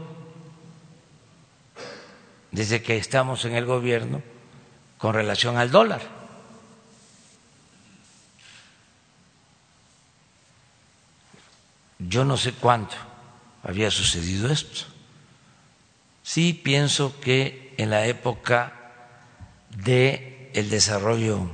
desde 2.50 2.82
que 2.82 2.98
estamos 2.98 3.46
en 3.46 3.54
el 3.54 3.64
gobierno 3.64 4.20
con 4.98 5.14
relación 5.14 5.56
al 5.56 5.70
dólar. 5.70 6.02
Yo 12.00 12.26
no 12.26 12.36
sé 12.36 12.52
cuánto 12.52 12.96
había 13.62 13.90
sucedido 13.90 14.52
esto. 14.52 14.84
Sí 16.22 16.52
pienso 16.52 17.18
que 17.18 17.74
en 17.78 17.88
la 17.88 18.04
época 18.04 18.74
de 19.70 20.50
el 20.52 20.68
desarrollo 20.68 21.50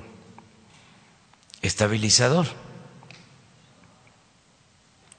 estabilizador, 1.63 2.49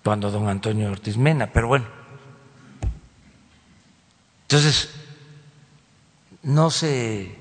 cuando 0.03 0.31
don 0.31 0.47
Antonio 0.47 0.91
Ortiz 0.91 1.17
Mena, 1.17 1.47
pero 1.47 1.67
bueno. 1.67 1.85
Entonces, 4.43 4.89
no 6.43 6.71
se 6.71 7.37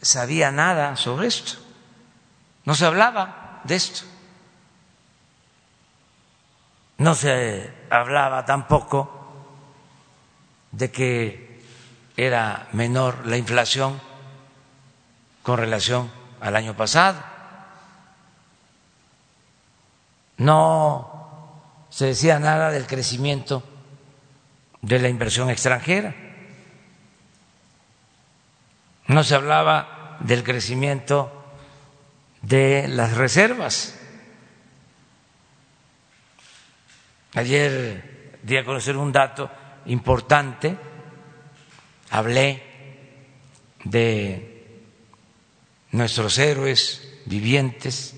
sabía 0.00 0.50
nada 0.50 0.96
sobre 0.96 1.26
esto, 1.26 1.58
no 2.64 2.74
se 2.74 2.86
hablaba 2.86 3.60
de 3.64 3.74
esto, 3.74 4.02
no 6.98 7.14
se 7.14 7.72
hablaba 7.90 8.44
tampoco 8.44 9.18
de 10.72 10.90
que 10.90 11.62
era 12.16 12.68
menor 12.72 13.26
la 13.26 13.36
inflación 13.36 14.00
con 15.42 15.58
relación 15.58 16.10
al 16.40 16.56
año 16.56 16.74
pasado. 16.76 17.22
No 20.36 21.07
se 21.98 22.06
decía 22.06 22.38
nada 22.38 22.70
del 22.70 22.86
crecimiento 22.86 23.64
de 24.82 25.00
la 25.00 25.08
inversión 25.08 25.50
extranjera. 25.50 26.14
No 29.08 29.24
se 29.24 29.34
hablaba 29.34 30.16
del 30.20 30.44
crecimiento 30.44 31.44
de 32.40 32.86
las 32.86 33.16
reservas. 33.16 33.98
Ayer 37.34 38.38
di 38.44 38.56
a 38.56 38.64
conocer 38.64 38.96
un 38.96 39.10
dato 39.10 39.50
importante, 39.86 40.78
hablé 42.10 42.62
de 43.82 44.86
nuestros 45.90 46.38
héroes 46.38 47.22
vivientes, 47.26 48.14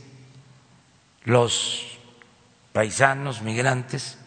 los 1.24 1.89
paisanos 2.72 3.42
migrantes 3.42 4.18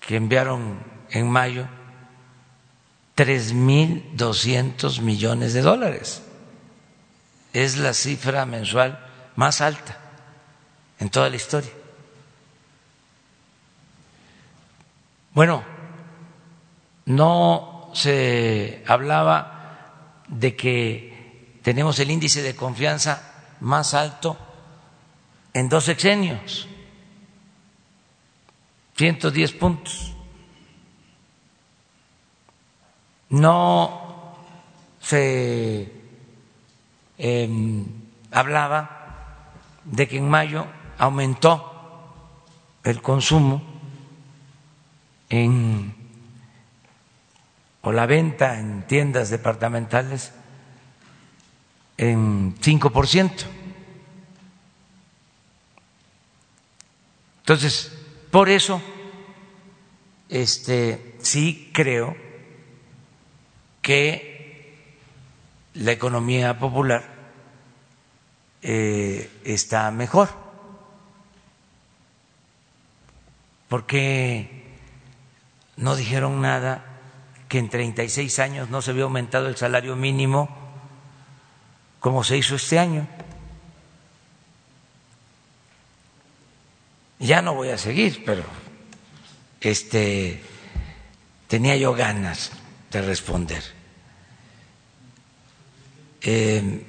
que 0.00 0.16
enviaron 0.16 0.78
en 1.10 1.28
mayo 1.28 1.66
tres 3.14 3.52
mil 3.52 4.08
doscientos 4.14 5.00
millones 5.00 5.52
de 5.52 5.62
dólares. 5.62 6.22
Es 7.52 7.76
la 7.76 7.92
cifra 7.94 8.46
mensual 8.46 9.04
más 9.36 9.60
alta 9.60 9.98
en 11.00 11.10
toda 11.10 11.28
la 11.30 11.36
historia. 11.36 11.72
Bueno, 15.34 15.64
no 17.06 17.90
se 17.94 18.84
hablaba 18.86 20.24
de 20.28 20.56
que 20.56 21.58
tenemos 21.62 21.98
el 21.98 22.10
índice 22.10 22.42
de 22.42 22.54
confianza 22.54 23.22
más 23.60 23.94
alto 23.94 24.36
en 25.54 25.68
dos 25.68 25.84
sexenios, 25.84 26.68
110 28.98 29.52
puntos. 29.52 30.12
No 33.30 34.36
se 35.00 35.92
eh, 37.16 37.84
hablaba 38.32 39.52
de 39.84 40.08
que 40.08 40.18
en 40.18 40.28
mayo 40.28 40.66
aumentó 40.98 42.42
el 42.82 43.00
consumo 43.00 43.62
en 45.28 45.94
o 47.82 47.92
la 47.92 48.06
venta 48.06 48.58
en 48.58 48.82
tiendas 48.82 49.30
departamentales 49.30 50.32
en 51.96 52.56
5%. 52.56 53.44
Entonces, 57.38 57.97
por 58.30 58.48
eso 58.48 58.80
este 60.28 61.16
sí 61.20 61.70
creo 61.72 62.16
que 63.80 64.76
la 65.74 65.92
economía 65.92 66.58
popular 66.58 67.04
eh, 68.60 69.30
está 69.44 69.90
mejor, 69.90 70.28
porque 73.68 74.76
no 75.76 75.94
dijeron 75.94 76.42
nada 76.42 76.84
que 77.48 77.58
en 77.58 77.70
36 77.70 78.38
años 78.40 78.68
no 78.68 78.82
se 78.82 78.90
había 78.90 79.04
aumentado 79.04 79.48
el 79.48 79.56
salario 79.56 79.96
mínimo 79.96 80.48
como 82.00 82.24
se 82.24 82.36
hizo 82.36 82.56
este 82.56 82.78
año. 82.78 83.06
Ya 87.18 87.42
no 87.42 87.54
voy 87.54 87.70
a 87.70 87.78
seguir, 87.78 88.22
pero 88.24 88.44
este 89.60 90.42
tenía 91.48 91.76
yo 91.76 91.94
ganas 91.94 92.52
de 92.90 93.02
responder. 93.02 93.62
Eh, 96.20 96.84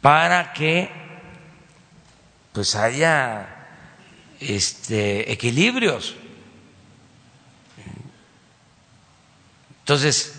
para 0.00 0.52
que 0.52 0.88
pues 2.52 2.74
haya 2.74 3.66
este 4.40 5.30
equilibrios 5.32 6.16
Entonces, 9.90 10.34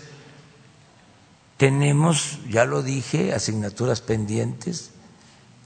tenemos, 1.58 2.38
ya 2.48 2.64
lo 2.64 2.82
dije, 2.82 3.34
asignaturas 3.34 4.00
pendientes, 4.00 4.92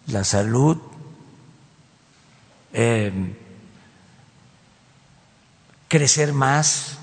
la 0.09 0.25
salud, 0.25 0.79
eh, 2.79 3.11
crecer 5.89 6.35
más, 6.35 6.99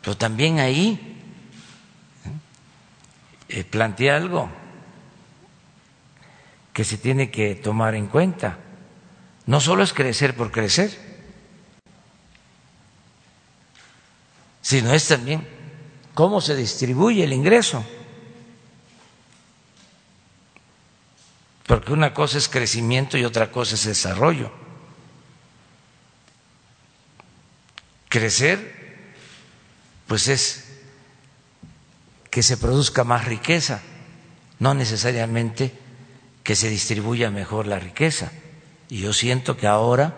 pero 0.00 0.16
también 0.16 0.60
ahí 0.60 1.18
eh, 3.50 3.64
planteé 3.64 4.12
algo 4.12 4.48
que 6.72 6.84
se 6.84 6.96
tiene 6.96 7.30
que 7.30 7.54
tomar 7.54 7.94
en 7.94 8.06
cuenta. 8.06 8.56
No 9.44 9.60
solo 9.60 9.82
es 9.82 9.92
crecer 9.92 10.34
por 10.34 10.50
crecer, 10.50 10.98
sino 14.62 14.94
es 14.94 15.06
también 15.06 15.46
cómo 16.14 16.40
se 16.40 16.56
distribuye 16.56 17.24
el 17.24 17.34
ingreso. 17.34 17.84
Porque 21.66 21.92
una 21.92 22.14
cosa 22.14 22.38
es 22.38 22.48
crecimiento 22.48 23.18
y 23.18 23.24
otra 23.26 23.52
cosa 23.52 23.74
es 23.74 23.84
desarrollo. 23.84 24.69
Crecer, 28.10 28.74
pues 30.08 30.26
es 30.26 30.64
que 32.28 32.42
se 32.42 32.56
produzca 32.56 33.04
más 33.04 33.24
riqueza, 33.24 33.80
no 34.58 34.74
necesariamente 34.74 35.72
que 36.42 36.56
se 36.56 36.68
distribuya 36.68 37.30
mejor 37.30 37.68
la 37.68 37.78
riqueza. 37.78 38.32
Y 38.88 38.98
yo 38.98 39.12
siento 39.12 39.56
que 39.56 39.68
ahora 39.68 40.16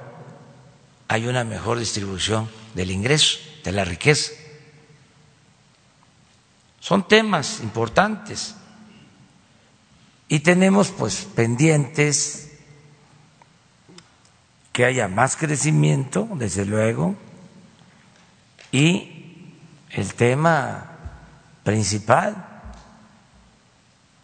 hay 1.07 1.27
una 1.27 1.45
mejor 1.45 1.79
distribución 1.79 2.49
del 2.75 2.91
ingreso, 2.91 3.39
de 3.63 3.73
la 3.73 3.85
riqueza. 3.85 4.33
Son 6.81 7.07
temas 7.07 7.61
importantes. 7.61 8.55
Y 10.29 10.41
tenemos 10.41 10.91
pues 10.91 11.29
pendientes 11.35 12.53
que 14.73 14.87
haya 14.87 15.07
más 15.09 15.37
crecimiento, 15.37 16.27
desde 16.37 16.65
luego, 16.65 17.15
y 18.73 19.53
el 19.91 20.15
tema 20.15 20.87
principal, 21.63 22.35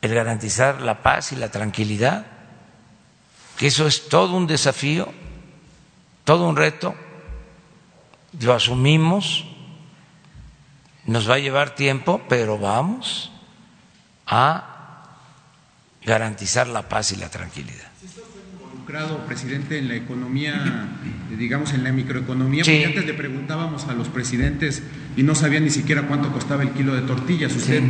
el 0.00 0.14
garantizar 0.14 0.80
la 0.80 1.02
paz 1.02 1.32
y 1.32 1.36
la 1.36 1.50
tranquilidad, 1.50 2.26
que 3.56 3.68
eso 3.68 3.86
es 3.86 4.08
todo 4.08 4.36
un 4.36 4.46
desafío, 4.46 5.12
todo 6.24 6.48
un 6.48 6.56
reto, 6.56 6.94
lo 8.40 8.54
asumimos 8.54 9.44
nos 11.08 11.28
va 11.28 11.36
a 11.36 11.38
llevar 11.38 11.74
tiempo, 11.74 12.20
pero 12.28 12.58
vamos 12.58 13.32
a 14.26 15.04
garantizar 16.02 16.66
la 16.68 16.86
paz 16.86 17.12
y 17.12 17.16
la 17.16 17.30
tranquilidad. 17.30 17.87
Involucrado, 18.88 19.26
presidente, 19.26 19.78
en 19.78 19.88
la 19.88 19.96
economía, 19.96 20.88
digamos, 21.36 21.72
en 21.74 21.84
la 21.84 21.92
microeconomía, 21.92 22.62
porque 22.64 22.86
antes 22.86 23.04
le 23.04 23.14
preguntábamos 23.14 23.86
a 23.86 23.92
los 23.92 24.08
presidentes 24.08 24.82
y 25.16 25.22
no 25.22 25.34
sabían 25.34 25.64
ni 25.64 25.70
siquiera 25.70 26.06
cuánto 26.06 26.32
costaba 26.32 26.62
el 26.62 26.70
kilo 26.70 26.94
de 26.94 27.02
tortillas. 27.02 27.54
Usted, 27.54 27.82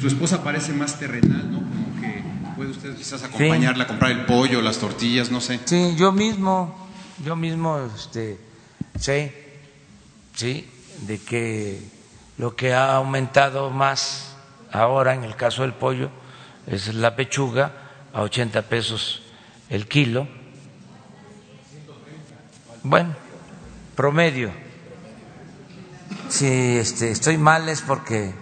su 0.00 0.08
esposa 0.08 0.42
parece 0.42 0.72
más 0.72 0.98
terrenal, 0.98 1.52
¿no? 1.52 1.58
Como 1.58 2.00
que 2.00 2.22
puede 2.56 2.70
usted 2.70 2.96
quizás 2.96 3.22
acompañarla 3.22 3.84
a 3.84 3.86
comprar 3.86 4.10
el 4.10 4.24
pollo, 4.24 4.60
las 4.60 4.78
tortillas, 4.78 5.30
no 5.30 5.40
sé. 5.40 5.60
Sí, 5.66 5.94
yo 5.96 6.10
mismo, 6.10 6.88
yo 7.24 7.36
mismo, 7.36 7.78
este, 7.96 8.38
sé, 8.98 9.32
sí, 10.34 10.66
de 11.06 11.18
que 11.18 11.78
lo 12.38 12.56
que 12.56 12.72
ha 12.72 12.96
aumentado 12.96 13.70
más 13.70 14.34
ahora 14.72 15.14
en 15.14 15.22
el 15.22 15.36
caso 15.36 15.62
del 15.62 15.74
pollo 15.74 16.10
es 16.66 16.92
la 16.92 17.14
pechuga 17.14 17.72
a 18.12 18.22
80 18.22 18.62
pesos 18.62 19.22
el 19.68 19.86
kilo. 19.86 20.39
Bueno, 22.82 23.14
promedio. 23.94 24.50
Si 26.28 26.46
este, 26.78 27.10
estoy 27.10 27.36
mal 27.36 27.68
es 27.68 27.82
porque 27.82 28.32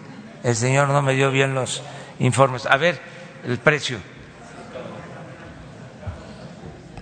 el 0.44 0.54
señor 0.54 0.88
no 0.88 1.02
me 1.02 1.14
dio 1.14 1.30
bien 1.30 1.54
los 1.54 1.82
informes. 2.18 2.66
A 2.66 2.76
ver, 2.76 3.00
el 3.44 3.58
precio. 3.58 3.98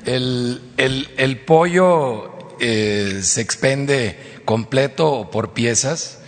El, 0.04 0.62
el, 0.76 1.40
pollo 1.40 2.56
eh, 2.60 3.20
se 3.22 3.40
expende 3.40 4.40
completo 4.44 5.10
o 5.10 5.30
por 5.30 5.52
piezas 5.52 6.20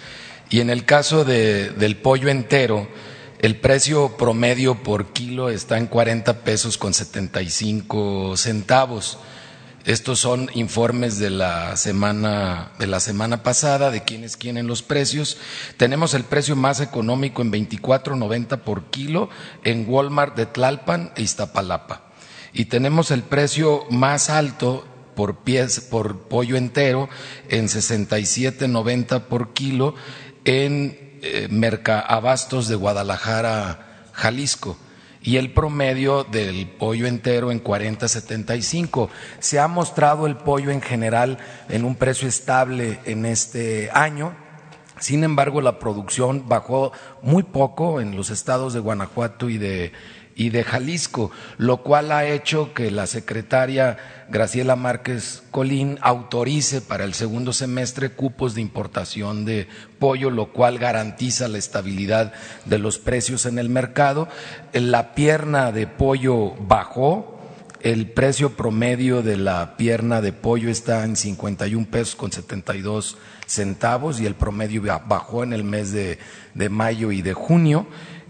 y 0.50 0.60
en 0.60 0.68
el 0.68 0.84
caso 0.84 1.24
de, 1.24 1.70
del 1.70 1.96
pollo 1.96 2.28
entero 2.28 2.88
El 3.40 3.60
precio 3.60 4.16
promedio 4.16 4.82
por 4.82 5.12
kilo 5.12 5.48
está 5.48 5.78
en 5.78 5.86
40 5.86 6.40
pesos 6.40 6.76
con 6.76 6.92
75 6.92 8.36
centavos. 8.36 9.18
Estos 9.84 10.18
son 10.18 10.50
informes 10.54 11.18
de 11.18 11.30
la 11.30 11.76
semana 11.76 12.72
de 12.78 12.86
la 12.86 13.00
semana 13.00 13.42
pasada 13.42 13.90
de 13.90 14.02
quienes 14.02 14.36
quieren 14.36 14.66
los 14.66 14.82
precios. 14.82 15.38
Tenemos 15.76 16.14
el 16.14 16.24
precio 16.24 16.56
más 16.56 16.80
económico 16.80 17.42
en 17.42 17.52
24.90 17.52 18.58
por 18.58 18.90
kilo 18.90 19.30
en 19.64 19.86
Walmart 19.88 20.36
de 20.36 20.46
Tlalpan 20.46 21.12
e 21.16 21.22
Iztapalapa. 21.22 22.02
Y 22.52 22.66
tenemos 22.66 23.10
el 23.10 23.22
precio 23.22 23.84
más 23.90 24.30
alto 24.30 24.84
por 25.14 25.38
pies 25.38 25.80
por 25.80 26.28
pollo 26.28 26.56
entero 26.56 27.08
en 27.48 27.66
67.90 27.66 29.22
por 29.22 29.52
kilo 29.52 29.94
en 30.44 31.18
eh, 31.22 31.48
Mercaabastos 31.50 32.68
de 32.68 32.74
Guadalajara, 32.74 34.06
Jalisco 34.12 34.76
y 35.28 35.36
el 35.36 35.52
promedio 35.52 36.24
del 36.24 36.66
pollo 36.66 37.06
entero 37.06 37.52
en 37.52 37.62
40.75. 37.62 39.10
Se 39.40 39.60
ha 39.60 39.68
mostrado 39.68 40.26
el 40.26 40.38
pollo 40.38 40.70
en 40.70 40.80
general 40.80 41.36
en 41.68 41.84
un 41.84 41.96
precio 41.96 42.26
estable 42.26 42.98
en 43.04 43.26
este 43.26 43.90
año. 43.92 44.34
Sin 44.98 45.24
embargo, 45.24 45.60
la 45.60 45.78
producción 45.78 46.48
bajó 46.48 46.92
muy 47.20 47.42
poco 47.42 48.00
en 48.00 48.16
los 48.16 48.30
estados 48.30 48.72
de 48.72 48.80
Guanajuato 48.80 49.50
y 49.50 49.58
de 49.58 49.92
y 50.38 50.50
de 50.50 50.62
Jalisco, 50.62 51.32
lo 51.58 51.82
cual 51.82 52.12
ha 52.12 52.24
hecho 52.24 52.72
que 52.72 52.92
la 52.92 53.08
secretaria 53.08 53.98
Graciela 54.30 54.76
Márquez 54.76 55.42
Colín 55.50 55.98
autorice 56.00 56.80
para 56.80 57.04
el 57.04 57.12
segundo 57.12 57.52
semestre 57.52 58.10
cupos 58.10 58.54
de 58.54 58.60
importación 58.60 59.44
de 59.44 59.66
pollo, 59.98 60.30
lo 60.30 60.52
cual 60.52 60.78
garantiza 60.78 61.48
la 61.48 61.58
estabilidad 61.58 62.32
de 62.66 62.78
los 62.78 62.98
precios 62.98 63.46
en 63.46 63.58
el 63.58 63.68
mercado. 63.68 64.28
La 64.72 65.16
pierna 65.16 65.72
de 65.72 65.88
pollo 65.88 66.54
bajó, 66.60 67.40
el 67.80 68.06
precio 68.06 68.56
promedio 68.56 69.22
de 69.22 69.38
la 69.38 69.76
pierna 69.76 70.20
de 70.20 70.32
pollo 70.32 70.70
está 70.70 71.02
en 71.04 71.16
51 71.16 71.84
pesos 71.90 72.14
con 72.14 72.30
72 72.30 73.18
centavos 73.46 74.20
y 74.20 74.26
el 74.26 74.36
promedio 74.36 74.82
bajó 75.08 75.42
en 75.42 75.52
el 75.52 75.64
mes 75.64 75.90
de, 75.90 76.20
de 76.54 76.68
mayo 76.68 77.10
y 77.10 77.22
de 77.22 77.34
junio 77.34 77.88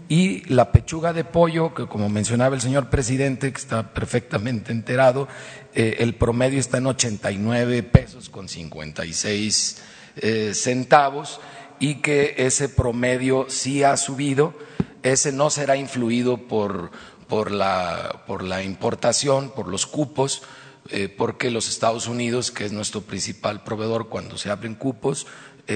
y 0.09 0.43
la 0.51 0.71
pechuga 0.71 1.13
de 1.13 1.23
pollo, 1.23 1.75
que 1.75 1.85
como 1.85 2.09
mencionaba 2.09 2.55
el 2.55 2.61
señor 2.61 2.89
presidente, 2.89 3.53
que 3.53 3.59
está 3.59 3.93
perfectamente 3.93 4.71
enterado, 4.71 5.27
eh, 5.75 5.97
el 5.99 6.15
promedio 6.15 6.59
está 6.59 6.79
en 6.79 6.87
89 6.87 7.83
pesos 7.83 8.27
con 8.27 8.49
56 8.49 9.81
eh, 10.15 10.51
centavos 10.55 11.39
y 11.79 12.01
que 12.01 12.33
ese 12.39 12.69
promedio 12.69 13.45
sí 13.49 13.83
ha 13.83 13.95
subido, 13.97 14.55
ese 15.03 15.31
no 15.31 15.51
será 15.51 15.77
influido 15.77 16.37
por, 16.47 16.89
por, 17.27 17.51
la, 17.51 18.23
por 18.25 18.43
la 18.43 18.63
importación, 18.63 19.51
por 19.51 19.67
los 19.67 19.85
cupos, 19.85 20.41
eh, 20.89 21.07
porque 21.07 21.51
los 21.51 21.69
Estados 21.69 22.07
Unidos, 22.07 22.49
que 22.49 22.65
es 22.65 22.71
nuestro 22.71 23.01
principal 23.01 23.63
proveedor 23.63 24.09
cuando 24.09 24.39
se 24.39 24.49
abren 24.49 24.73
cupos, 24.73 25.27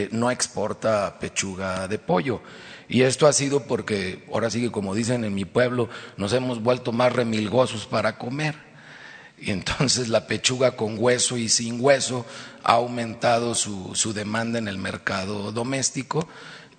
no 0.09 0.31
exporta 0.31 1.19
pechuga 1.19 1.87
de 1.87 1.99
pollo. 1.99 2.41
Y 2.89 3.01
esto 3.01 3.27
ha 3.27 3.33
sido 3.33 3.63
porque, 3.63 4.23
ahora 4.31 4.49
sí 4.49 4.61
que 4.61 4.71
como 4.71 4.95
dicen 4.95 5.23
en 5.23 5.33
mi 5.33 5.45
pueblo, 5.45 5.89
nos 6.17 6.33
hemos 6.33 6.61
vuelto 6.61 6.91
más 6.91 7.13
remilgosos 7.13 7.85
para 7.85 8.17
comer. 8.17 8.55
Y 9.39 9.51
entonces 9.51 10.09
la 10.09 10.27
pechuga 10.27 10.75
con 10.75 10.95
hueso 10.97 11.37
y 11.37 11.49
sin 11.49 11.81
hueso 11.81 12.25
ha 12.63 12.73
aumentado 12.73 13.55
su, 13.55 13.95
su 13.95 14.13
demanda 14.13 14.59
en 14.59 14.67
el 14.67 14.77
mercado 14.77 15.51
doméstico 15.51 16.27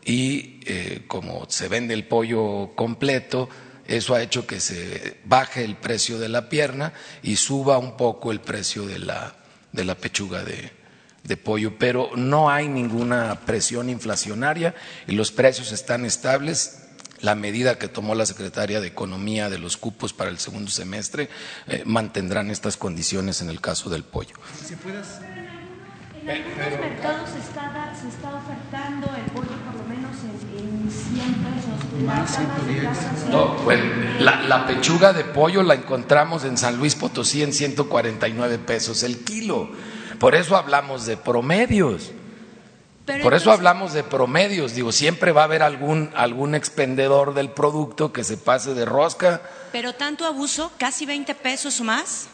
y 0.05 0.61
eh, 0.67 1.05
como 1.07 1.47
se 1.49 1.69
vende 1.69 1.95
el 1.95 2.07
pollo 2.07 2.73
completo, 2.75 3.49
eso 3.87 4.15
ha 4.15 4.23
hecho 4.23 4.47
que 4.47 4.61
se 4.61 5.19
baje 5.25 5.65
el 5.65 5.77
precio 5.77 6.19
de 6.19 6.29
la 6.29 6.49
pierna 6.49 6.93
y 7.23 7.37
suba 7.37 7.79
un 7.79 7.97
poco 7.97 8.33
el 8.33 8.41
precio 8.41 8.87
de 8.87 8.99
la, 8.99 9.35
de 9.73 9.85
la 9.85 9.95
pechuga 9.95 10.45
de, 10.45 10.71
de 11.25 11.37
pollo, 11.37 11.79
pero 11.79 12.11
no 12.17 12.51
hay 12.51 12.69
ninguna 12.69 13.41
presión 13.47 13.89
inflacionaria 13.89 14.75
y 15.07 15.13
los 15.13 15.33
precios 15.33 15.73
están 15.73 16.05
estables. 16.05 16.81
La 17.21 17.35
medida 17.35 17.79
que 17.79 17.89
tomó 17.89 18.15
la 18.15 18.27
Secretaría 18.27 18.81
de 18.81 18.89
Economía 18.89 19.49
de 19.49 19.59
los 19.59 19.79
cupos 19.79 20.13
para 20.13 20.29
el 20.29 20.39
segundo 20.39 20.71
semestre 20.71 21.31
eh, 21.67 21.83
mantendrán 21.87 22.51
estas 22.51 22.77
condiciones 22.77 23.41
en 23.41 23.49
el 23.49 23.63
caso 23.63 23.89
del 23.89 24.05
pollo. 24.05 24.35
En 26.27 26.31
algunos 26.31 26.81
mercados 26.81 27.31
se 27.31 27.39
está, 27.39 27.95
se 28.01 28.09
está 28.09 28.35
ofertando 28.35 29.07
el 29.15 29.31
pollo 29.33 29.57
por 29.65 29.75
lo 29.77 29.85
menos 29.89 30.17
en, 30.25 30.91
100 30.91 31.35
pesos. 31.35 31.75
No, 33.31 33.57
pues, 33.59 33.81
la, 34.21 34.43
la 34.43 34.67
pechuga 34.67 35.13
de 35.13 35.25
pollo 35.25 35.63
la 35.63 35.75
encontramos 35.75 36.45
en 36.45 36.59
San 36.59 36.77
Luis 36.77 36.95
Potosí 36.95 37.43
en 37.43 37.53
149 37.53 38.59
pesos 38.59 39.03
el 39.03 39.25
kilo. 39.25 39.71
Por 40.19 40.35
eso 40.35 40.57
hablamos 40.57 41.07
de 41.07 41.17
promedios. 41.17 42.13
Por 43.23 43.35
eso 43.35 43.53
hablamos 43.53 43.93
de 43.93 44.03
promedios. 44.03 44.75
Digo, 44.75 44.91
siempre 44.91 45.33
va 45.33 45.43
a 45.43 45.45
haber 45.45 45.63
algún, 45.63 46.11
algún 46.15 46.55
expendedor 46.55 47.35
del 47.35 47.51
producto 47.51 48.13
que 48.13 48.25
se 48.25 48.39
pase 48.39 48.73
de 48.73 48.87
rosca. 48.87 49.43
Pero 49.73 49.95
tanto 49.95 50.25
abuso, 50.25 50.73
casi 50.79 51.05
20 51.05 51.35
pesos 51.35 51.81
o 51.81 51.85
más. 51.85 52.29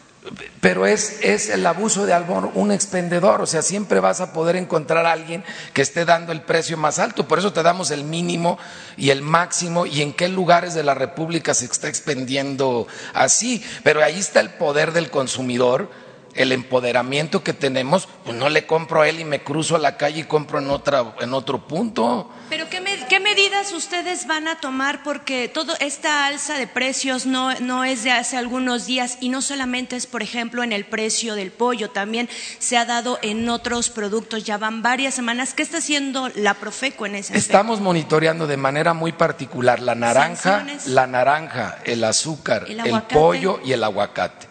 Pero 0.60 0.86
es, 0.86 1.18
es 1.22 1.48
el 1.48 1.66
abuso 1.66 2.04
de 2.04 2.12
algún, 2.12 2.50
un 2.54 2.72
expendedor, 2.72 3.40
o 3.40 3.46
sea, 3.46 3.62
siempre 3.62 4.00
vas 4.00 4.20
a 4.20 4.34
poder 4.34 4.54
encontrar 4.54 5.06
a 5.06 5.12
alguien 5.12 5.42
que 5.72 5.80
esté 5.80 6.04
dando 6.04 6.32
el 6.32 6.42
precio 6.42 6.76
más 6.76 6.98
alto. 6.98 7.26
Por 7.26 7.38
eso 7.38 7.54
te 7.54 7.62
damos 7.62 7.90
el 7.90 8.04
mínimo 8.04 8.58
y 8.98 9.10
el 9.10 9.22
máximo 9.22 9.86
y 9.86 10.02
en 10.02 10.12
qué 10.12 10.28
lugares 10.28 10.74
de 10.74 10.82
la 10.82 10.92
República 10.94 11.54
se 11.54 11.64
está 11.64 11.88
expendiendo 11.88 12.86
así. 13.14 13.64
Pero 13.82 14.04
ahí 14.04 14.18
está 14.18 14.40
el 14.40 14.50
poder 14.50 14.92
del 14.92 15.10
consumidor 15.10 15.90
el 16.34 16.52
empoderamiento 16.52 17.42
que 17.42 17.52
tenemos, 17.52 18.08
pues 18.24 18.36
no 18.36 18.48
le 18.48 18.66
compro 18.66 19.02
a 19.02 19.08
él 19.08 19.20
y 19.20 19.24
me 19.24 19.42
cruzo 19.42 19.76
a 19.76 19.78
la 19.78 19.96
calle 19.96 20.20
y 20.20 20.24
compro 20.24 20.58
en, 20.58 20.70
otra, 20.70 21.14
en 21.20 21.34
otro 21.34 21.66
punto. 21.66 22.30
Pero 22.48 22.68
¿qué, 22.68 22.82
¿qué, 23.08 23.20
medidas 23.20 23.72
ustedes 23.72 24.26
van 24.26 24.48
a 24.48 24.60
tomar? 24.60 25.02
Porque 25.02 25.48
toda 25.48 25.74
esta 25.76 26.26
alza 26.26 26.58
de 26.58 26.66
precios 26.66 27.26
no, 27.26 27.54
no 27.60 27.84
es 27.84 28.04
de 28.04 28.12
hace 28.12 28.36
algunos 28.36 28.86
días 28.86 29.18
y 29.20 29.28
no 29.28 29.42
solamente 29.42 29.96
es, 29.96 30.06
por 30.06 30.22
ejemplo, 30.22 30.62
en 30.62 30.72
el 30.72 30.84
precio 30.84 31.34
del 31.34 31.50
pollo, 31.50 31.90
también 31.90 32.28
se 32.58 32.76
ha 32.76 32.84
dado 32.84 33.18
en 33.22 33.48
otros 33.48 33.90
productos, 33.90 34.44
ya 34.44 34.58
van 34.58 34.82
varias 34.82 35.14
semanas. 35.14 35.54
¿Qué 35.54 35.62
está 35.62 35.78
haciendo 35.78 36.30
la 36.34 36.54
Profeco 36.54 37.06
en 37.06 37.14
ese 37.14 37.36
Estamos 37.36 37.80
monitoreando 37.80 38.46
de 38.46 38.56
manera 38.56 38.94
muy 38.94 39.12
particular 39.12 39.80
la 39.80 39.94
naranja, 39.94 40.66
la 40.86 41.06
naranja, 41.06 41.78
el 41.84 42.04
azúcar, 42.04 42.66
el 42.68 43.02
pollo 43.02 43.60
y 43.64 43.72
el 43.72 43.82
aguacate. 43.82 44.46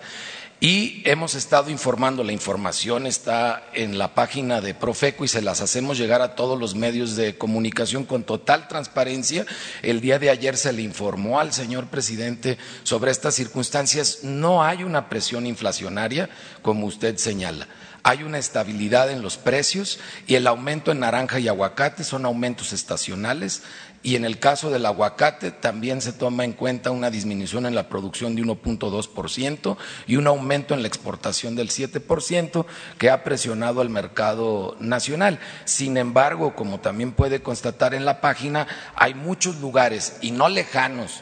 Y 0.61 1.03
hemos 1.05 1.35
estado 1.35 1.69
informando, 1.69 2.21
la 2.21 2.33
información 2.33 3.07
está 3.07 3.63
en 3.73 3.97
la 3.97 4.13
página 4.13 4.59
de 4.59 4.73
Profeco 4.73 5.23
y 5.23 5.29
se 5.29 5.41
las 5.41 5.61
hacemos 5.61 5.97
llegar 5.97 6.21
a 6.21 6.35
todos 6.35 6.59
los 6.59 6.75
medios 6.75 7.15
de 7.15 7.37
comunicación 7.37 8.03
con 8.03 8.23
total 8.23 8.67
transparencia. 8.67 9.45
El 9.83 10.01
día 10.01 10.19
de 10.19 10.29
ayer 10.29 10.57
se 10.57 10.73
le 10.73 10.81
informó 10.81 11.39
al 11.39 11.53
señor 11.53 11.87
presidente 11.87 12.57
sobre 12.83 13.11
estas 13.11 13.35
circunstancias. 13.35 14.19
No 14.23 14.61
hay 14.61 14.83
una 14.83 15.07
presión 15.07 15.47
inflacionaria, 15.47 16.29
como 16.61 16.87
usted 16.87 17.15
señala. 17.15 17.69
Hay 18.03 18.23
una 18.23 18.37
estabilidad 18.37 19.11
en 19.11 19.21
los 19.21 19.37
precios 19.37 19.99
y 20.27 20.35
el 20.35 20.47
aumento 20.47 20.91
en 20.91 20.99
naranja 20.99 21.39
y 21.39 21.47
aguacate 21.47 22.03
son 22.03 22.25
aumentos 22.25 22.73
estacionales 22.73 23.63
y 24.01 24.15
en 24.15 24.23
el 24.23 24.39
caso 24.39 24.69
del 24.69 24.85
aguacate 24.85 25.51
también 25.51 26.01
se 26.01 26.13
toma 26.13 26.45
en 26.45 26.53
cuenta 26.53 26.91
una 26.91 27.09
disminución 27.09 27.65
en 27.65 27.75
la 27.75 27.89
producción 27.89 28.35
de 28.35 28.43
1.2% 28.43 29.77
y 30.07 30.15
un 30.15 30.27
aumento 30.27 30.73
en 30.73 30.81
la 30.81 30.87
exportación 30.87 31.55
del 31.55 31.69
7% 31.69 32.65
que 32.97 33.09
ha 33.09 33.23
presionado 33.23 33.81
al 33.81 33.89
mercado 33.89 34.77
nacional. 34.79 35.39
Sin 35.65 35.97
embargo, 35.97 36.55
como 36.55 36.79
también 36.79 37.11
puede 37.11 37.41
constatar 37.41 37.93
en 37.93 38.05
la 38.05 38.21
página, 38.21 38.67
hay 38.95 39.13
muchos 39.13 39.57
lugares 39.59 40.17
y 40.21 40.31
no 40.31 40.47
lejanos 40.47 41.21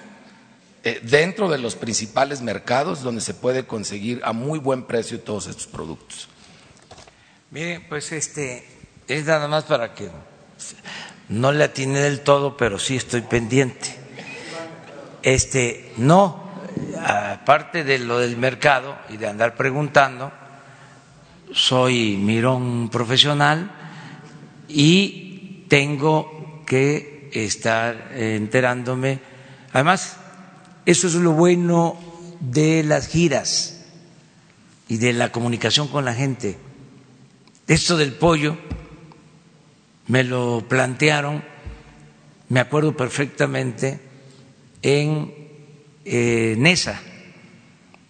eh, 0.84 1.02
dentro 1.04 1.49
de 1.49 1.58
los 1.58 1.76
principales 1.76 2.41
mercados 2.41 3.02
donde 3.02 3.22
se 3.22 3.34
puede 3.34 3.66
conseguir 3.66 4.22
a 4.24 4.34
muy 4.34 4.60
buen 4.60 4.84
precio 4.84 5.20
todos 5.20 5.48
estos 5.48 5.68
productos. 5.68 6.30
Mire, 7.49 7.80
pues 7.90 8.12
este 8.12 8.66
es 9.08 9.26
nada 9.26 9.48
más 9.48 9.64
para 9.64 9.94
que 9.94 10.10
no 11.30 11.52
le 11.52 11.64
atiné 11.64 11.99
del 11.99 12.22
todo, 12.22 12.58
pero 12.58 12.80
sí 12.80 12.95
estoy 12.95 13.22
pendiente. 13.22 13.95
Este, 15.24 15.91
no, 15.98 16.48
aparte 17.04 17.84
de 17.84 17.99
lo 17.99 18.20
del 18.20 18.38
mercado 18.38 18.98
y 19.10 19.18
de 19.18 19.28
andar 19.28 19.56
preguntando, 19.56 20.32
soy 21.54 22.18
mirón 22.18 22.90
profesional 22.90 23.72
y 24.68 25.66
tengo 25.70 26.64
que 26.66 27.30
estar 27.34 28.12
enterándome. 28.14 29.20
Además, 29.74 30.18
eso 30.86 31.08
es 31.08 31.16
lo 31.16 31.34
bueno 31.34 31.98
de 32.40 32.84
las 32.84 33.08
giras 33.08 33.86
y 34.88 34.98
de 34.98 35.14
la 35.14 35.32
comunicación 35.32 35.88
con 35.88 36.06
la 36.06 36.14
gente. 36.14 36.58
Esto 37.68 37.98
del 37.98 38.14
pollo 38.14 38.58
me 40.07 40.23
lo 40.23 40.65
plantearon, 40.67 41.43
me 42.49 42.59
acuerdo 42.59 42.95
perfectamente, 42.95 43.99
en 44.81 45.34
eh, 46.05 46.55
Nesa 46.57 47.01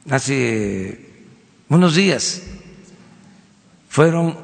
hace 0.10 1.00
unos 1.70 1.96
días. 1.96 2.44
Fueron 3.90 4.38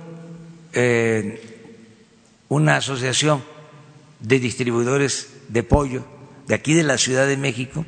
eh, 0.74 1.60
una 2.50 2.78
asociación 2.78 3.44
de 4.20 4.40
distribuidores 4.40 5.30
de 5.50 5.64
pollo 5.64 6.06
de 6.48 6.56
aquí 6.56 6.74
de 6.74 6.84
la 6.84 6.98
Ciudad 6.98 7.28
de 7.28 7.38
México 7.38 7.86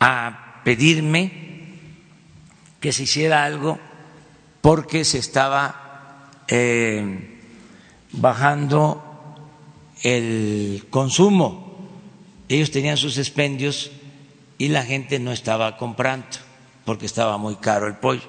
a 0.00 0.62
pedirme 0.64 1.32
que 2.80 2.92
se 2.92 3.04
hiciera 3.04 3.44
algo 3.44 3.78
porque 4.60 5.04
se 5.04 5.18
estaba 5.18 6.30
eh, 6.48 7.35
bajando 8.16 9.02
el 10.02 10.86
consumo. 10.90 11.76
Ellos 12.48 12.70
tenían 12.70 12.96
sus 12.96 13.18
expendios 13.18 13.90
y 14.58 14.68
la 14.68 14.84
gente 14.84 15.18
no 15.18 15.32
estaba 15.32 15.76
comprando 15.76 16.26
porque 16.84 17.06
estaba 17.06 17.36
muy 17.38 17.56
caro 17.56 17.86
el 17.86 17.96
pollo 17.96 18.22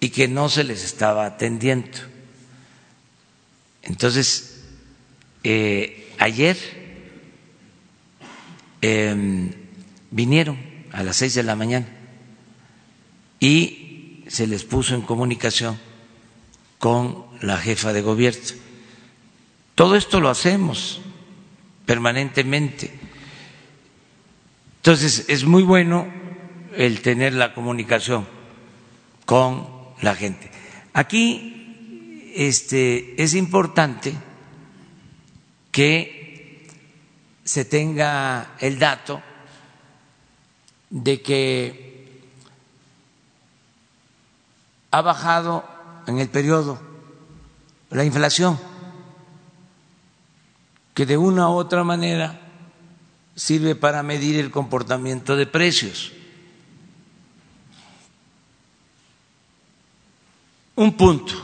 y 0.00 0.10
que 0.10 0.28
no 0.28 0.48
se 0.48 0.64
les 0.64 0.84
estaba 0.84 1.24
atendiendo. 1.26 1.98
Entonces, 3.82 4.64
eh, 5.42 6.12
ayer 6.18 6.56
em, 8.82 9.52
vinieron 10.10 10.58
a 10.92 11.02
las 11.02 11.16
seis 11.16 11.34
de 11.34 11.42
la 11.42 11.56
mañana 11.56 11.86
y 13.40 14.24
se 14.28 14.46
les 14.46 14.64
puso 14.64 14.94
en 14.94 15.02
comunicación 15.02 15.78
con 16.78 17.24
la 17.40 17.58
jefa 17.58 17.92
de 17.92 18.02
gobierno. 18.02 18.65
Todo 19.76 19.94
esto 19.94 20.20
lo 20.20 20.30
hacemos 20.30 21.00
permanentemente. 21.84 22.98
Entonces, 24.78 25.26
es 25.28 25.44
muy 25.44 25.62
bueno 25.62 26.08
el 26.74 27.02
tener 27.02 27.34
la 27.34 27.54
comunicación 27.54 28.26
con 29.26 29.68
la 30.00 30.14
gente. 30.14 30.50
Aquí 30.94 32.32
este, 32.34 33.22
es 33.22 33.34
importante 33.34 34.14
que 35.70 36.66
se 37.44 37.66
tenga 37.66 38.54
el 38.60 38.78
dato 38.78 39.20
de 40.88 41.20
que 41.20 42.22
ha 44.90 45.02
bajado 45.02 45.64
en 46.06 46.18
el 46.18 46.30
periodo 46.30 46.80
la 47.90 48.04
inflación, 48.04 48.58
que 50.96 51.04
de 51.04 51.18
una 51.18 51.50
u 51.50 51.56
otra 51.56 51.84
manera 51.84 52.40
sirve 53.34 53.74
para 53.74 54.02
medir 54.02 54.40
el 54.40 54.50
comportamiento 54.50 55.36
de 55.36 55.46
precios. 55.46 56.10
Un 60.74 60.96
punto 60.96 61.34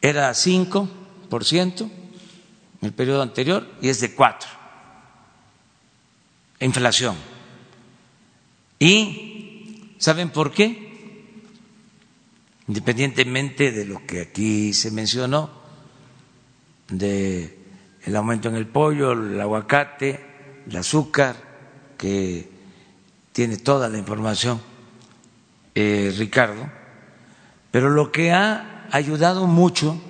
era 0.00 0.30
5% 0.30 1.80
en 1.82 1.90
el 2.80 2.94
periodo 2.94 3.20
anterior 3.20 3.70
y 3.82 3.90
es 3.90 4.00
de 4.00 4.14
4 4.14 4.48
inflación. 6.60 7.14
¿Y 8.78 9.92
saben 9.98 10.30
por 10.30 10.52
qué? 10.52 10.88
Independientemente 12.68 13.70
de 13.70 13.84
lo 13.84 14.06
que 14.06 14.22
aquí 14.22 14.72
se 14.72 14.90
mencionó, 14.90 15.57
de 16.88 17.58
el 18.04 18.16
aumento 18.16 18.48
en 18.48 18.56
el 18.56 18.66
pollo, 18.66 19.12
el 19.12 19.40
aguacate, 19.40 20.24
el 20.68 20.76
azúcar, 20.76 21.36
que 21.96 22.48
tiene 23.32 23.58
toda 23.58 23.88
la 23.88 23.98
información 23.98 24.60
eh, 25.74 26.14
Ricardo, 26.16 26.70
pero 27.70 27.90
lo 27.90 28.10
que 28.10 28.32
ha 28.32 28.88
ayudado 28.90 29.46
mucho 29.46 30.00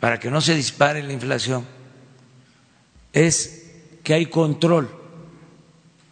para 0.00 0.18
que 0.18 0.30
no 0.30 0.40
se 0.40 0.54
dispare 0.54 1.02
la 1.02 1.12
inflación 1.12 1.66
es 3.12 3.70
que 4.02 4.14
hay 4.14 4.26
control 4.26 4.88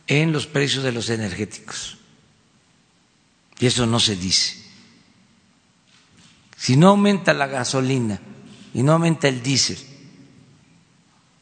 en 0.07 0.33
los 0.33 0.47
precios 0.47 0.85
de 0.85 0.93
los 0.93 1.09
energéticos. 1.11 1.99
Y 3.59 3.67
eso 3.67 3.87
no 3.87 3.99
se 3.99 4.17
dice. 4.17 4.63
Si 6.57 6.77
no 6.77 6.89
aumenta 6.89 7.33
la 7.33 7.47
gasolina 7.47 8.21
y 8.77 8.83
no 8.83 8.93
aumenta 8.93 9.27
el 9.27 9.43
diésel 9.43 9.79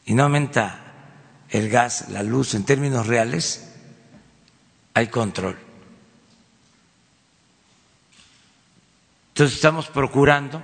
y 0.05 0.13
no 0.13 0.23
aumenta 0.23 1.43
el 1.49 1.67
gas, 1.67 2.07
la 2.09 2.23
luz 2.23 2.53
en 2.53 2.63
términos 2.63 3.07
reales, 3.07 3.73
hay 4.93 5.07
control. 5.07 5.57
Entonces 9.33 9.57
estamos 9.57 9.87
procurando 9.87 10.63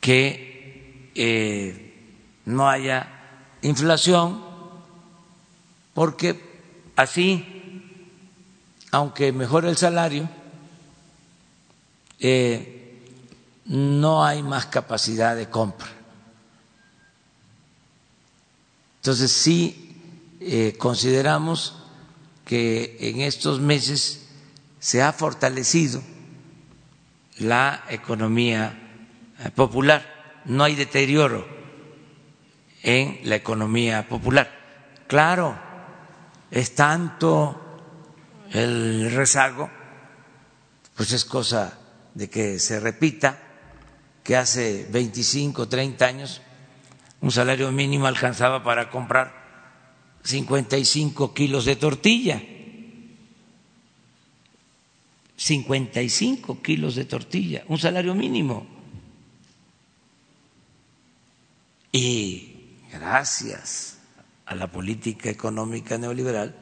que 0.00 1.10
eh, 1.14 2.40
no 2.46 2.66
haya 2.66 3.06
inflación, 3.60 4.42
porque 5.92 6.40
así, 6.96 7.44
aunque 8.92 9.30
mejore 9.30 9.68
el 9.68 9.76
salario, 9.76 10.26
eh, 12.18 12.75
no 13.66 14.24
hay 14.24 14.42
más 14.42 14.66
capacidad 14.66 15.34
de 15.36 15.48
compra. 15.50 15.88
Entonces 19.00 19.30
sí 19.32 20.36
eh, 20.40 20.74
consideramos 20.78 21.82
que 22.44 22.96
en 23.00 23.20
estos 23.20 23.60
meses 23.60 24.26
se 24.78 25.02
ha 25.02 25.12
fortalecido 25.12 26.02
la 27.38 27.84
economía 27.88 28.78
eh, 29.38 29.50
popular, 29.50 30.42
no 30.44 30.64
hay 30.64 30.74
deterioro 30.74 31.46
en 32.82 33.20
la 33.24 33.36
economía 33.36 34.08
popular. 34.08 34.50
Claro, 35.08 35.58
es 36.50 36.74
tanto 36.74 37.60
el 38.52 39.10
rezago, 39.12 39.70
pues 40.94 41.12
es 41.12 41.24
cosa 41.24 41.78
de 42.14 42.30
que 42.30 42.58
se 42.58 42.80
repita 42.80 43.45
que 44.26 44.36
hace 44.36 44.84
25, 44.90 45.68
30 45.68 46.04
años 46.04 46.42
un 47.20 47.30
salario 47.30 47.70
mínimo 47.70 48.06
alcanzaba 48.06 48.62
para 48.64 48.90
comprar 48.90 49.32
55 50.24 51.32
kilos 51.32 51.64
de 51.64 51.76
tortilla. 51.76 52.42
55 55.36 56.60
kilos 56.60 56.96
de 56.96 57.04
tortilla, 57.04 57.62
un 57.68 57.78
salario 57.78 58.14
mínimo. 58.14 58.66
Y 61.92 62.80
gracias 62.90 63.98
a 64.44 64.54
la 64.56 64.66
política 64.72 65.30
económica 65.30 65.98
neoliberal, 65.98 66.56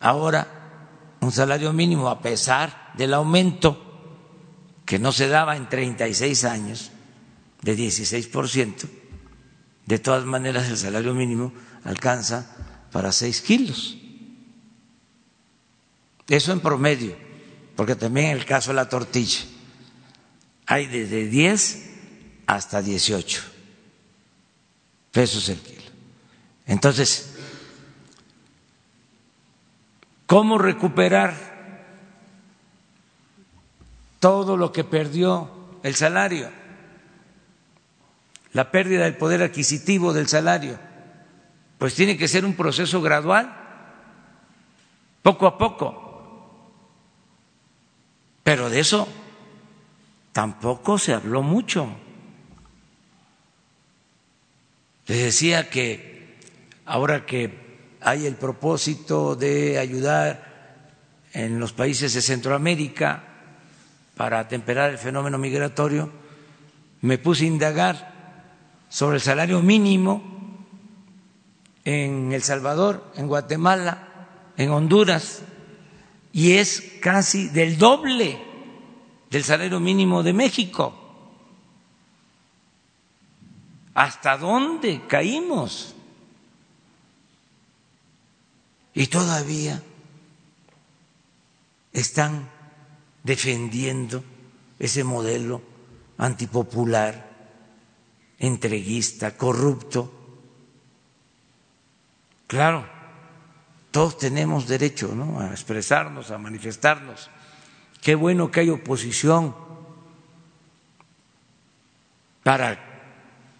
ahora 0.00 1.16
un 1.20 1.30
salario 1.30 1.72
mínimo, 1.72 2.08
a 2.08 2.20
pesar 2.20 2.92
del 2.96 3.14
aumento 3.14 3.85
que 4.86 4.98
no 5.00 5.12
se 5.12 5.28
daba 5.28 5.56
en 5.56 5.68
36 5.68 6.44
años, 6.44 6.92
de 7.62 7.76
16%, 7.76 8.88
de 9.84 9.98
todas 9.98 10.24
maneras 10.24 10.68
el 10.68 10.76
salario 10.76 11.12
mínimo 11.12 11.52
alcanza 11.84 12.56
para 12.92 13.10
6 13.10 13.40
kilos. 13.42 13.98
Eso 16.28 16.52
en 16.52 16.60
promedio, 16.60 17.16
porque 17.74 17.96
también 17.96 18.28
en 18.28 18.38
el 18.38 18.44
caso 18.44 18.70
de 18.70 18.76
la 18.76 18.88
tortilla 18.88 19.40
hay 20.66 20.86
desde 20.86 21.26
10 21.26 21.90
hasta 22.46 22.80
18 22.80 23.42
pesos 25.10 25.48
el 25.48 25.58
kilo. 25.58 25.82
Entonces, 26.66 27.34
¿cómo 30.26 30.58
recuperar 30.58 31.55
todo 34.20 34.56
lo 34.56 34.72
que 34.72 34.84
perdió 34.84 35.50
el 35.82 35.94
salario? 35.94 36.50
La 38.52 38.70
pérdida 38.70 39.04
del 39.04 39.16
poder 39.16 39.42
adquisitivo 39.42 40.12
del 40.12 40.28
salario. 40.28 40.78
Pues 41.78 41.94
tiene 41.94 42.16
que 42.16 42.28
ser 42.28 42.44
un 42.44 42.54
proceso 42.54 43.02
gradual, 43.02 43.54
poco 45.22 45.46
a 45.46 45.58
poco. 45.58 46.72
Pero 48.42 48.70
de 48.70 48.80
eso 48.80 49.08
tampoco 50.32 50.98
se 50.98 51.12
habló 51.12 51.42
mucho. 51.42 51.88
Les 55.06 55.18
decía 55.18 55.68
que 55.68 56.38
ahora 56.84 57.26
que 57.26 57.96
hay 58.00 58.26
el 58.26 58.36
propósito 58.36 59.36
de 59.36 59.78
ayudar 59.78 60.86
en 61.32 61.58
los 61.58 61.72
países 61.72 62.14
de 62.14 62.22
Centroamérica 62.22 63.35
para 64.16 64.40
atemperar 64.40 64.90
el 64.90 64.98
fenómeno 64.98 65.36
migratorio, 65.36 66.10
me 67.02 67.18
puse 67.18 67.44
a 67.44 67.48
indagar 67.48 68.14
sobre 68.88 69.16
el 69.16 69.22
salario 69.22 69.60
mínimo 69.60 70.22
en 71.84 72.32
El 72.32 72.42
Salvador, 72.42 73.12
en 73.16 73.28
Guatemala, 73.28 74.08
en 74.56 74.70
Honduras, 74.70 75.42
y 76.32 76.52
es 76.52 76.94
casi 77.00 77.48
del 77.48 77.78
doble 77.78 78.42
del 79.30 79.44
salario 79.44 79.80
mínimo 79.80 80.22
de 80.22 80.32
México. 80.32 81.02
¿Hasta 83.94 84.36
dónde 84.38 85.02
caímos? 85.06 85.94
Y 88.94 89.06
todavía 89.08 89.82
están 91.92 92.55
defendiendo 93.26 94.22
ese 94.78 95.02
modelo 95.02 95.60
antipopular, 96.16 97.26
entreguista, 98.38 99.36
corrupto. 99.36 100.12
Claro, 102.46 102.86
todos 103.90 104.16
tenemos 104.16 104.68
derecho 104.68 105.10
a 105.40 105.50
expresarnos, 105.50 106.30
a 106.30 106.38
manifestarnos. 106.38 107.28
Qué 108.00 108.14
bueno 108.14 108.50
que 108.52 108.60
hay 108.60 108.70
oposición 108.70 109.56
para 112.44 112.78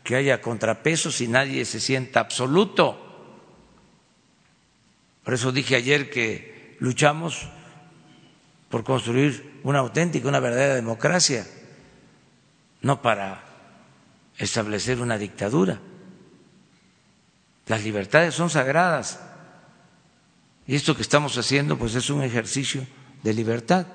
que 0.04 0.14
haya 0.14 0.40
contrapesos 0.40 1.20
y 1.20 1.26
nadie 1.26 1.64
se 1.64 1.80
sienta 1.80 2.20
absoluto. 2.20 3.02
Por 5.24 5.34
eso 5.34 5.50
dije 5.50 5.74
ayer 5.74 6.08
que 6.08 6.76
luchamos 6.78 7.48
por 8.68 8.84
construir 8.84 9.55
una 9.66 9.80
auténtica, 9.80 10.28
una 10.28 10.38
verdadera 10.38 10.76
democracia, 10.76 11.44
no 12.82 13.02
para 13.02 13.42
establecer 14.38 15.00
una 15.00 15.18
dictadura. 15.18 15.80
Las 17.66 17.82
libertades 17.82 18.32
son 18.32 18.48
sagradas 18.48 19.18
y 20.68 20.76
esto 20.76 20.94
que 20.94 21.02
estamos 21.02 21.36
haciendo 21.36 21.76
pues 21.76 21.96
es 21.96 22.10
un 22.10 22.22
ejercicio 22.22 22.86
de 23.24 23.34
libertad. 23.34 23.86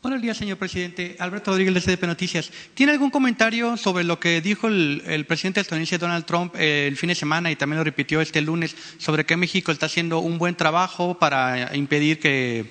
Buenos 0.00 0.22
días, 0.22 0.36
señor 0.36 0.58
presidente. 0.58 1.16
Alberto 1.18 1.50
Rodríguez 1.50 1.74
de 1.74 1.80
CDP 1.80 2.04
Noticias. 2.04 2.52
¿Tiene 2.74 2.92
algún 2.92 3.10
comentario 3.10 3.76
sobre 3.76 4.04
lo 4.04 4.20
que 4.20 4.40
dijo 4.40 4.68
el, 4.68 5.24
presidente 5.26 5.58
estadounidense 5.58 5.98
Donald 5.98 6.24
Trump 6.24 6.54
eh, 6.54 6.86
el 6.86 6.96
fin 6.96 7.08
de 7.08 7.16
semana 7.16 7.50
y 7.50 7.56
también 7.56 7.78
lo 7.78 7.84
repitió 7.84 8.20
este 8.20 8.40
lunes 8.40 8.76
sobre 8.98 9.26
que 9.26 9.36
México 9.36 9.72
está 9.72 9.86
haciendo 9.86 10.20
un 10.20 10.38
buen 10.38 10.54
trabajo 10.54 11.18
para 11.18 11.74
impedir 11.74 12.20
que 12.20 12.70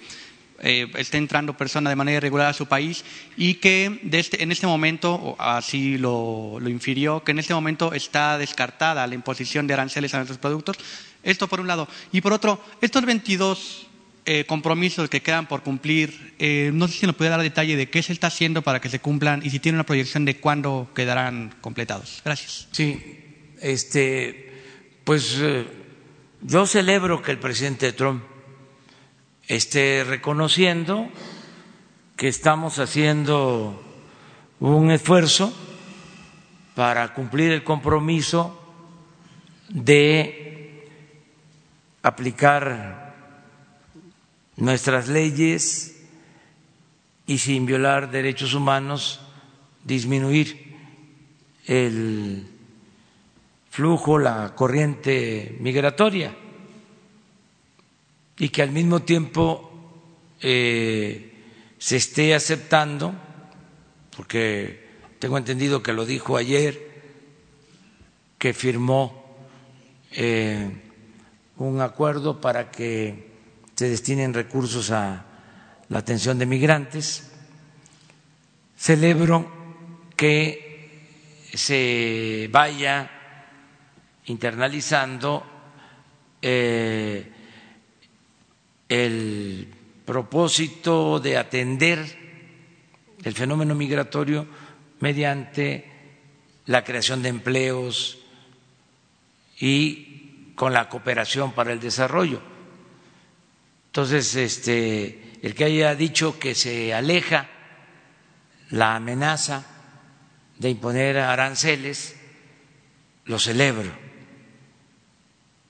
eh, 0.61 0.89
esté 0.95 1.17
entrando 1.17 1.57
personas 1.57 1.91
de 1.91 1.97
manera 1.97 2.15
irregular 2.15 2.47
a 2.47 2.53
su 2.53 2.65
país 2.65 3.03
y 3.35 3.55
que 3.55 3.99
este, 4.09 4.41
en 4.41 4.53
este 4.53 4.65
momento, 4.65 5.35
así 5.37 5.97
lo, 5.97 6.59
lo 6.61 6.69
infirió, 6.69 7.25
que 7.25 7.31
en 7.31 7.39
este 7.39 7.53
momento 7.53 7.91
está 7.91 8.37
descartada 8.37 9.05
la 9.05 9.15
imposición 9.15 9.67
de 9.67 9.73
aranceles 9.73 10.13
a 10.13 10.17
nuestros 10.17 10.39
productos? 10.39 10.77
Esto 11.23 11.49
por 11.49 11.59
un 11.59 11.67
lado. 11.67 11.89
Y 12.13 12.21
por 12.21 12.31
otro, 12.31 12.63
estos 12.79 13.03
22 13.03 13.86
eh, 14.29 14.43
compromisos 14.43 15.09
que 15.09 15.21
quedan 15.21 15.47
por 15.47 15.63
cumplir. 15.63 16.35
Eh, 16.37 16.69
no 16.73 16.89
sé 16.89 16.99
si 16.99 17.05
nos 17.05 17.15
puede 17.15 17.29
dar 17.29 17.41
detalle 17.41 17.77
de 17.77 17.89
qué 17.89 18.03
se 18.03 18.11
está 18.11 18.27
haciendo 18.27 18.61
para 18.61 18.81
que 18.81 18.89
se 18.89 18.99
cumplan 18.99 19.39
y 19.41 19.51
si 19.51 19.59
tiene 19.59 19.77
una 19.77 19.85
proyección 19.85 20.25
de 20.25 20.35
cuándo 20.35 20.89
quedarán 20.93 21.55
completados. 21.61 22.21
Gracias. 22.25 22.67
Sí, 22.73 23.01
este, 23.61 24.51
pues 25.05 25.37
eh, 25.39 25.65
yo 26.41 26.67
celebro 26.67 27.21
que 27.21 27.31
el 27.31 27.39
presidente 27.39 27.93
Trump 27.93 28.21
esté 29.47 30.03
reconociendo 30.03 31.07
que 32.17 32.27
estamos 32.27 32.79
haciendo 32.79 33.81
un 34.59 34.91
esfuerzo 34.91 35.55
para 36.75 37.13
cumplir 37.13 37.53
el 37.53 37.63
compromiso 37.63 38.61
de 39.69 40.85
aplicar 42.03 43.06
nuestras 44.57 45.07
leyes 45.07 45.95
y 47.25 47.37
sin 47.37 47.65
violar 47.65 48.11
derechos 48.11 48.53
humanos 48.53 49.21
disminuir 49.83 50.75
el 51.65 52.47
flujo, 53.69 54.17
la 54.17 54.55
corriente 54.55 55.55
migratoria. 55.59 56.35
Y 58.39 58.49
que 58.49 58.61
al 58.61 58.71
mismo 58.71 59.01
tiempo 59.01 59.71
eh, 60.41 61.33
se 61.77 61.97
esté 61.97 62.33
aceptando, 62.33 63.13
porque 64.15 64.87
tengo 65.19 65.37
entendido 65.37 65.83
que 65.83 65.93
lo 65.93 66.05
dijo 66.05 66.37
ayer, 66.37 66.87
que 68.37 68.53
firmó 68.53 69.35
eh, 70.11 70.69
un 71.57 71.81
acuerdo 71.81 72.39
para 72.39 72.71
que 72.71 73.26
se 73.77 73.89
destinen 73.89 74.33
recursos 74.33 74.89
a 74.89 75.23
la 75.89 75.99
atención 75.99 76.39
de 76.39 76.47
migrantes. 76.47 77.29
Celebro 78.75 79.51
que 80.15 81.45
se 81.53 82.49
vaya 82.51 83.11
internalizando 84.25 85.45
eh, 86.41 87.31
el 88.89 89.67
propósito 90.03 91.19
de 91.19 91.37
atender 91.37 92.17
el 93.23 93.33
fenómeno 93.35 93.75
migratorio 93.75 94.47
mediante 95.01 95.85
la 96.65 96.83
creación 96.83 97.21
de 97.21 97.29
empleos 97.29 98.17
y 99.59 100.53
con 100.55 100.73
la 100.73 100.89
cooperación 100.89 101.51
para 101.51 101.73
el 101.73 101.79
desarrollo 101.79 102.56
entonces, 103.97 104.35
este, 104.35 105.39
el 105.41 105.55
que 105.55 105.63
haya 105.63 105.95
dicho 105.95 106.37
que 106.37 106.53
se 106.53 106.93
aleja 106.93 107.49
la 108.69 108.95
amenaza 108.95 109.65
de 110.59 110.69
imponer 110.69 111.17
aranceles, 111.17 112.15
lo 113.25 113.39
celebro, 113.39 113.89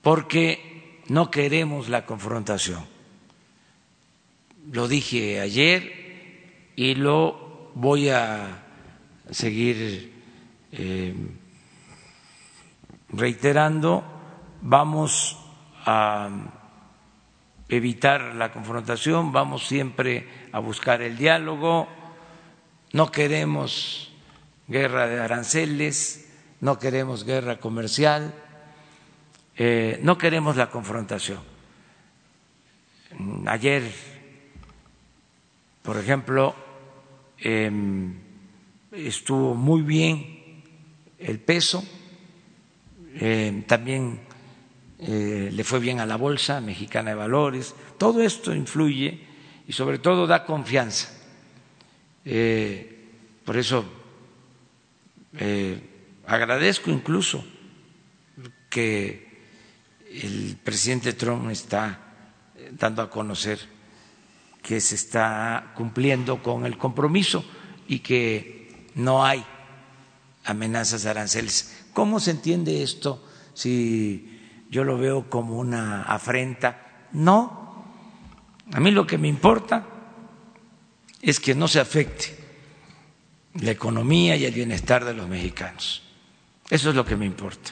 porque 0.02 1.00
no 1.08 1.30
queremos 1.30 1.88
la 1.88 2.04
confrontación. 2.04 2.84
Lo 4.72 4.88
dije 4.88 5.40
ayer 5.40 6.72
y 6.76 6.96
lo 6.96 7.70
voy 7.76 8.10
a 8.10 8.62
seguir 9.30 10.12
eh, 10.72 11.14
reiterando. 13.08 14.04
Vamos 14.60 15.38
a 15.86 16.57
evitar 17.68 18.34
la 18.34 18.52
confrontación, 18.52 19.32
vamos 19.32 19.66
siempre 19.66 20.26
a 20.52 20.58
buscar 20.58 21.02
el 21.02 21.16
diálogo, 21.16 21.88
no 22.92 23.10
queremos 23.12 24.12
guerra 24.66 25.06
de 25.06 25.20
aranceles, 25.20 26.30
no 26.60 26.78
queremos 26.78 27.24
guerra 27.24 27.58
comercial, 27.58 28.34
eh, 29.56 29.98
no 30.02 30.16
queremos 30.16 30.56
la 30.56 30.70
confrontación. 30.70 31.40
Ayer, 33.46 33.90
por 35.82 35.96
ejemplo, 35.96 36.54
em, 37.38 38.14
estuvo 38.92 39.54
muy 39.54 39.82
bien 39.82 40.62
el 41.18 41.40
peso, 41.40 41.82
em, 43.14 43.62
también 43.62 44.27
eh, 45.00 45.50
le 45.52 45.64
fue 45.64 45.78
bien 45.78 46.00
a 46.00 46.06
la 46.06 46.16
Bolsa 46.16 46.60
Mexicana 46.60 47.10
de 47.10 47.16
Valores. 47.16 47.74
Todo 47.98 48.22
esto 48.22 48.54
influye 48.54 49.26
y 49.66 49.72
sobre 49.72 49.98
todo 49.98 50.26
da 50.26 50.44
confianza. 50.44 51.08
Eh, 52.24 53.06
por 53.44 53.56
eso 53.56 53.84
eh, 55.38 55.80
agradezco 56.26 56.90
incluso 56.90 57.44
que 58.68 59.28
el 60.10 60.56
presidente 60.62 61.12
Trump 61.12 61.50
está 61.50 62.00
dando 62.72 63.02
a 63.02 63.10
conocer 63.10 63.58
que 64.62 64.80
se 64.80 64.96
está 64.96 65.72
cumpliendo 65.74 66.42
con 66.42 66.66
el 66.66 66.76
compromiso 66.76 67.44
y 67.86 68.00
que 68.00 68.88
no 68.96 69.24
hay 69.24 69.44
amenazas 70.44 71.06
aranceles. 71.06 71.86
¿Cómo 71.92 72.20
se 72.20 72.32
entiende 72.32 72.82
esto 72.82 73.24
si 73.54 74.37
yo 74.70 74.84
lo 74.84 74.98
veo 74.98 75.30
como 75.30 75.58
una 75.58 76.02
afrenta. 76.02 77.06
No, 77.12 77.84
a 78.72 78.80
mí 78.80 78.90
lo 78.90 79.06
que 79.06 79.18
me 79.18 79.28
importa 79.28 79.86
es 81.20 81.40
que 81.40 81.54
no 81.54 81.68
se 81.68 81.80
afecte 81.80 82.36
la 83.54 83.70
economía 83.70 84.36
y 84.36 84.44
el 84.44 84.54
bienestar 84.54 85.04
de 85.04 85.14
los 85.14 85.28
mexicanos. 85.28 86.02
Eso 86.70 86.90
es 86.90 86.96
lo 86.96 87.04
que 87.04 87.16
me 87.16 87.26
importa. 87.26 87.70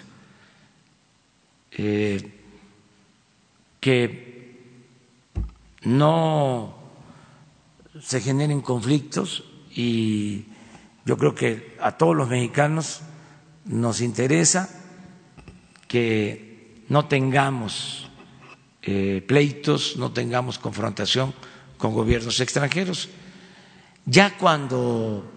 Eh, 1.71 2.33
que 3.79 4.85
no 5.83 6.75
se 8.01 8.21
generen 8.21 8.61
conflictos 8.61 9.45
y 9.71 10.47
Yo 11.07 11.17
creo 11.17 11.37
que 11.37 11.77
a 11.81 11.93
todos 11.93 12.17
los 12.17 12.29
mexicanos 12.29 13.01
nos 13.65 14.01
interesa 14.01 14.69
que 15.87 16.46
no 16.89 17.07
tengamos 17.07 18.09
eh, 18.83 19.25
pleitos, 19.27 19.97
no 19.97 20.13
tengamos 20.13 20.59
confrontación 20.59 21.35
con 21.77 21.93
gobiernos 21.93 22.41
extranjeros. 22.41 23.09
Ya 24.05 24.39
cuando 24.39 25.29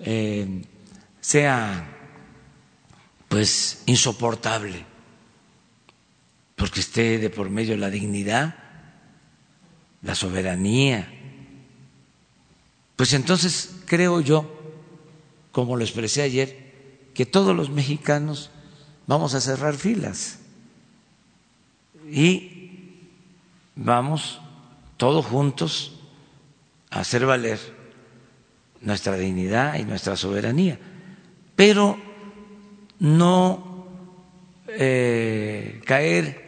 eh, 0.00 0.62
sea 1.20 1.90
pues 3.28 3.82
insoportable, 3.86 4.84
porque 6.54 6.80
esté 6.80 7.18
de 7.18 7.30
por 7.30 7.50
medio 7.50 7.76
la 7.76 7.90
dignidad, 7.90 8.54
la 10.02 10.14
soberanía, 10.14 11.10
pues 12.96 13.12
entonces 13.14 13.76
creo 13.86 14.20
yo, 14.20 14.52
como 15.50 15.76
lo 15.76 15.82
expresé 15.82 16.22
ayer, 16.22 17.10
que 17.14 17.26
todos 17.26 17.56
los 17.56 17.70
mexicanos 17.70 18.50
vamos 19.06 19.34
a 19.34 19.40
cerrar 19.40 19.74
filas 19.74 20.43
y 22.10 23.00
vamos 23.76 24.40
todos 24.96 25.26
juntos 25.26 25.92
a 26.90 27.00
hacer 27.00 27.26
valer 27.26 27.58
nuestra 28.80 29.16
dignidad 29.16 29.76
y 29.78 29.84
nuestra 29.84 30.16
soberanía, 30.16 30.78
pero 31.56 31.96
no 33.00 33.86
eh, 34.68 35.80
caer 35.84 36.44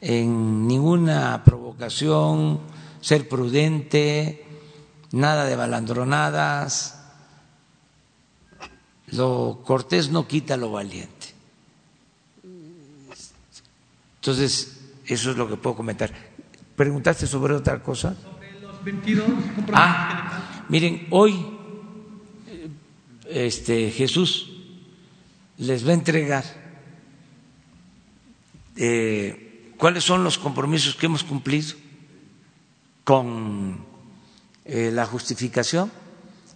en 0.00 0.66
ninguna 0.66 1.42
provocación, 1.44 2.60
ser 3.00 3.28
prudente, 3.28 4.44
nada 5.12 5.44
de 5.44 5.56
balandronadas. 5.56 6.94
Lo 9.08 9.62
cortés 9.64 10.10
no 10.10 10.26
quita 10.26 10.56
lo 10.56 10.70
valiente. 10.72 11.28
Entonces, 14.16 14.77
eso 15.08 15.30
es 15.30 15.36
lo 15.36 15.48
que 15.48 15.56
puedo 15.56 15.76
comentar. 15.76 16.12
¿Preguntaste 16.76 17.26
sobre 17.26 17.54
otra 17.54 17.82
cosa? 17.82 18.14
Sobre 18.22 18.60
los 18.60 18.84
22 18.84 19.26
Ah, 19.72 20.64
miren, 20.68 21.06
hoy 21.10 21.44
este, 23.28 23.90
Jesús 23.90 24.50
les 25.58 25.86
va 25.86 25.90
a 25.90 25.94
entregar 25.94 26.44
eh, 28.76 29.72
cuáles 29.76 30.04
son 30.04 30.22
los 30.24 30.38
compromisos 30.38 30.94
que 30.94 31.06
hemos 31.06 31.24
cumplido 31.24 31.74
con 33.04 33.84
eh, 34.64 34.90
la 34.92 35.04
justificación 35.06 35.90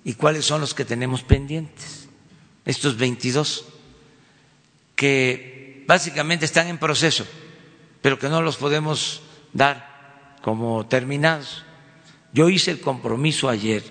y 0.05 0.15
cuáles 0.15 0.45
son 0.45 0.61
los 0.61 0.75
que 0.75 0.85
tenemos 0.85 1.23
pendientes. 1.23 2.09
Estos 2.65 2.97
22 2.97 3.65
que 4.95 5.85
básicamente 5.89 6.45
están 6.45 6.69
en 6.69 6.79
proceso, 6.79 7.27
pero 8.03 8.19
que 8.19 8.29
no 8.29 8.43
los 8.43 8.57
podemos 8.57 9.23
dar 9.53 10.37
como 10.43 10.87
terminados. 10.87 11.65
Yo 12.33 12.51
hice 12.51 12.73
el 12.73 12.81
compromiso 12.81 13.49
ayer 13.49 13.85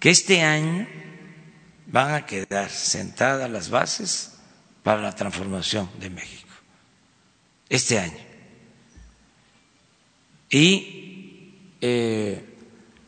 que 0.00 0.10
este 0.10 0.42
año 0.42 0.86
van 1.86 2.14
a 2.14 2.26
quedar 2.26 2.68
sentadas 2.68 3.48
las 3.48 3.70
bases 3.70 4.38
para 4.82 5.00
la 5.00 5.14
transformación 5.14 5.88
de 5.98 6.10
México. 6.10 6.48
Este 7.68 7.98
año. 7.98 8.18
Y 10.50 11.76
eh, 11.80 12.56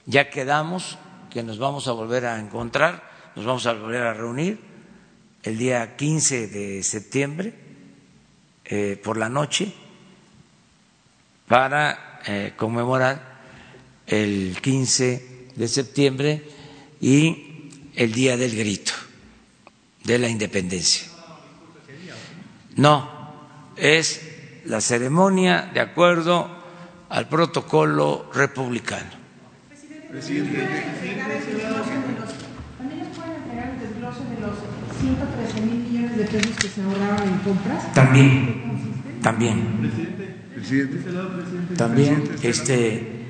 ya 0.07 0.31
quedamos 0.31 0.99
que 1.31 1.43
nos 1.43 1.59
vamos 1.59 1.89
a 1.89 1.93
volver 1.93 2.27
a 2.27 2.39
encontrar, 2.39 3.11
nos 3.35 3.47
vamos 3.47 3.67
a 3.67 3.73
volver 3.73 4.03
a 4.03 4.15
reunir 4.15 4.61
el 5.43 5.59
día 5.59 5.97
15 5.97 6.49
de 6.49 6.83
septiembre 6.83 7.70
eh, 8.71 9.01
por 9.03 9.17
la 9.17 9.29
noche 9.29 9.73
para 11.49 12.21
eh, 12.25 12.53
conmemorar 12.57 13.41
el 14.07 14.57
15 14.63 15.49
de 15.57 15.69
septiembre 15.69 16.45
y 17.01 17.69
el 17.97 18.13
día 18.13 18.37
del 18.37 18.57
grito 18.57 18.93
de 20.05 20.19
la 20.21 20.29
independencia. 20.29 21.09
No, 22.77 23.11
es 23.75 24.21
la 24.67 24.81
ceremonia 24.81 25.69
de 25.75 25.81
acuerdo 25.81 26.49
al 27.09 27.29
protocolo 27.29 28.31
republicano. 28.33 29.11
Presidente, 30.09 30.59
¿también 32.79 32.99
nos 32.99 33.17
pueden 33.17 33.35
entregar 33.43 33.71
el 33.71 33.81
desglose 33.81 34.25
de 34.25 34.41
los 34.41 34.90
113 35.01 35.61
mil 35.63 35.75
millones 35.77 36.17
de 36.17 36.25
pesos 36.25 36.57
que 36.57 36.69
se 36.69 36.83
ahorraron 36.83 37.29
en 37.29 37.39
compras? 37.39 37.93
También, 37.95 39.21
también. 39.23 39.91
Presidente. 40.55 41.11
También, 41.77 42.31
este, 42.43 43.27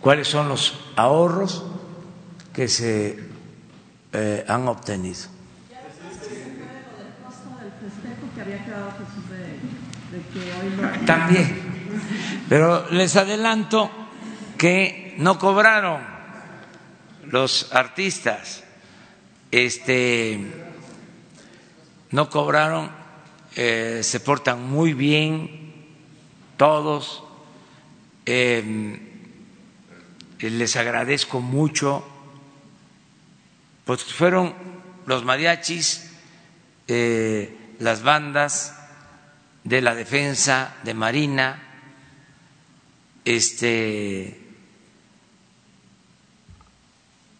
¿cuáles 0.00 0.28
son 0.28 0.48
los 0.48 0.80
ahorros 0.96 1.64
que 2.52 2.68
se 2.68 3.18
eh, 4.12 4.44
han 4.48 4.68
obtenido? 4.68 5.20
También, 11.06 11.56
pero 12.48 12.90
les 12.90 13.16
adelanto 13.16 13.90
que 14.58 15.14
no 15.18 15.38
cobraron 15.38 16.00
los 17.24 17.72
artistas, 17.72 18.61
este, 19.52 20.40
no 22.10 22.30
cobraron, 22.30 22.90
eh, 23.54 24.00
se 24.02 24.18
portan 24.18 24.68
muy 24.68 24.94
bien 24.94 25.74
todos, 26.56 27.22
eh, 28.24 28.98
les 30.40 30.76
agradezco 30.76 31.40
mucho, 31.40 32.04
pues 33.84 34.02
fueron 34.04 34.54
los 35.06 35.24
mariachis, 35.24 36.10
eh, 36.88 37.74
las 37.78 38.02
bandas 38.02 38.78
de 39.64 39.82
la 39.82 39.94
defensa 39.94 40.74
de 40.82 40.94
Marina, 40.94 41.62
este 43.24 44.40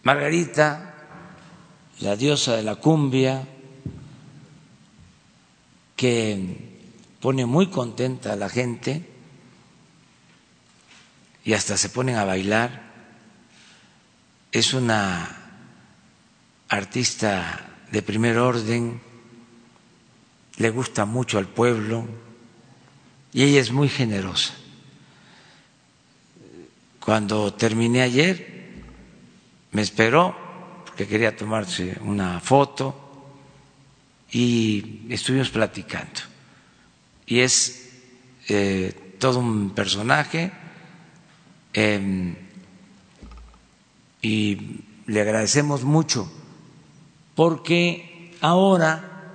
Margarita, 0.02 0.91
la 2.02 2.16
diosa 2.16 2.56
de 2.56 2.64
la 2.64 2.74
cumbia, 2.76 3.46
que 5.94 6.82
pone 7.20 7.46
muy 7.46 7.68
contenta 7.68 8.32
a 8.32 8.36
la 8.36 8.48
gente 8.48 9.08
y 11.44 11.52
hasta 11.52 11.76
se 11.76 11.90
ponen 11.90 12.16
a 12.16 12.24
bailar. 12.24 12.90
Es 14.50 14.74
una 14.74 15.30
artista 16.68 17.84
de 17.92 18.02
primer 18.02 18.36
orden, 18.36 19.00
le 20.56 20.70
gusta 20.70 21.04
mucho 21.04 21.38
al 21.38 21.46
pueblo 21.46 22.04
y 23.32 23.44
ella 23.44 23.60
es 23.60 23.70
muy 23.70 23.88
generosa. 23.88 24.54
Cuando 26.98 27.54
terminé 27.54 28.02
ayer, 28.02 28.72
me 29.70 29.82
esperó 29.82 30.41
porque 30.93 31.09
quería 31.09 31.35
tomarse 31.35 31.97
una 32.05 32.39
foto 32.39 32.93
y 34.31 35.06
estuvimos 35.09 35.48
platicando. 35.48 36.20
Y 37.24 37.40
es 37.40 37.89
eh, 38.47 39.16
todo 39.19 39.39
un 39.39 39.70
personaje 39.70 40.52
eh, 41.73 42.36
y 44.20 44.59
le 45.06 45.20
agradecemos 45.23 45.82
mucho 45.82 46.31
porque 47.35 48.36
ahora, 48.43 49.32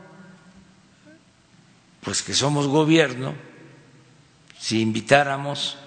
pues 2.01 2.21
que 2.21 2.35
somos 2.35 2.67
gobierno, 2.67 3.33
si 4.59 4.81
invitáramos 4.81 5.79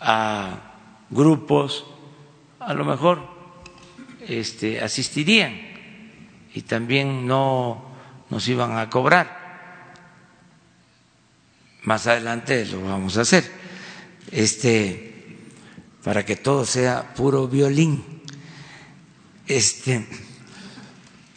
a 0.00 0.56
grupos, 1.10 1.84
a 2.60 2.72
lo 2.72 2.86
mejor 2.86 3.33
este, 4.28 4.80
asistirían 4.80 5.54
y 6.54 6.62
también 6.62 7.26
no 7.26 7.84
nos 8.30 8.48
iban 8.48 8.78
a 8.78 8.88
cobrar. 8.88 9.92
Más 11.82 12.06
adelante 12.06 12.64
lo 12.66 12.82
vamos 12.82 13.18
a 13.18 13.22
hacer, 13.22 13.44
este, 14.30 15.38
para 16.02 16.24
que 16.24 16.36
todo 16.36 16.64
sea 16.64 17.14
puro 17.14 17.46
violín. 17.48 18.22
Este, 19.46 20.06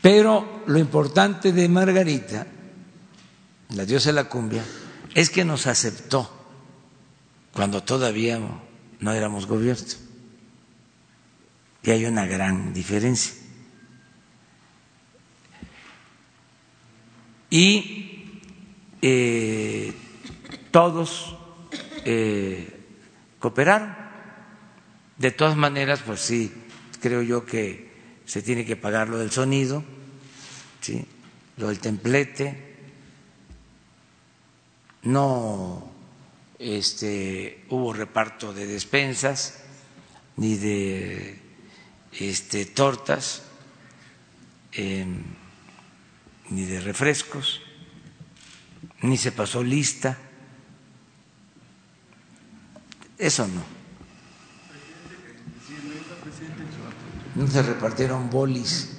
pero 0.02 0.64
lo 0.68 0.80
importante 0.80 1.52
de 1.52 1.68
Margarita, 1.68 2.48
la 3.76 3.86
diosa 3.86 4.10
de 4.10 4.14
la 4.14 4.30
cumbia, 4.30 4.64
es 5.14 5.30
que 5.30 5.44
nos 5.44 5.68
aceptó 5.68 6.32
cuando 7.52 7.84
todavía 7.84 8.40
no 9.00 9.12
éramos 9.12 9.48
gobierno 9.48 10.07
y 11.88 11.92
hay 11.92 12.04
una 12.04 12.26
gran 12.26 12.74
diferencia. 12.74 13.34
Y 17.50 18.42
eh, 19.02 19.94
todos 20.70 21.38
eh, 22.04 22.68
cooperaron. 23.40 23.96
De 25.16 25.32
todas 25.32 25.56
maneras, 25.56 26.02
pues 26.06 26.20
sí, 26.20 26.52
creo 27.00 27.22
yo 27.22 27.46
que 27.46 27.90
se 28.26 28.42
tiene 28.42 28.66
que 28.66 28.76
pagar 28.76 29.08
lo 29.08 29.18
del 29.18 29.32
sonido, 29.32 29.82
¿sí? 30.82 31.06
lo 31.56 31.70
del 31.70 31.80
templete, 31.80 32.76
no 35.04 35.90
este, 36.60 37.64
hubo 37.70 37.94
reparto 37.94 38.54
de 38.54 38.68
despensas 38.68 39.64
ni 40.36 40.56
de 40.56 41.47
este, 42.20 42.66
tortas, 42.66 43.44
em, 44.72 45.22
ni 46.50 46.66
de 46.66 46.82
refrescos, 46.82 47.62
ni 49.02 49.18
se 49.18 49.32
pasó 49.32 49.64
lista. 49.64 50.18
Eso 53.18 53.48
no. 53.48 53.64
No 57.36 57.48
se 57.48 57.62
repartieron 57.62 58.30
bolis. 58.30 58.98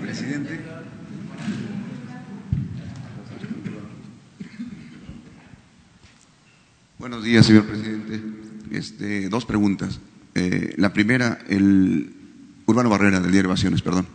Presidente. 0.00 0.60
Buenos 6.98 7.24
días, 7.24 7.44
señor 7.44 7.66
presidente. 7.66 8.22
Este, 8.70 9.28
dos 9.28 9.44
preguntas. 9.44 10.00
Eh, 10.34 10.74
la 10.76 10.92
primera, 10.92 11.38
el 11.48 12.14
Urbano 12.66 12.88
Barrera 12.88 13.20
del 13.20 13.32
diario 13.32 13.50
Evasiones, 13.50 13.82
perdón. 13.82 14.06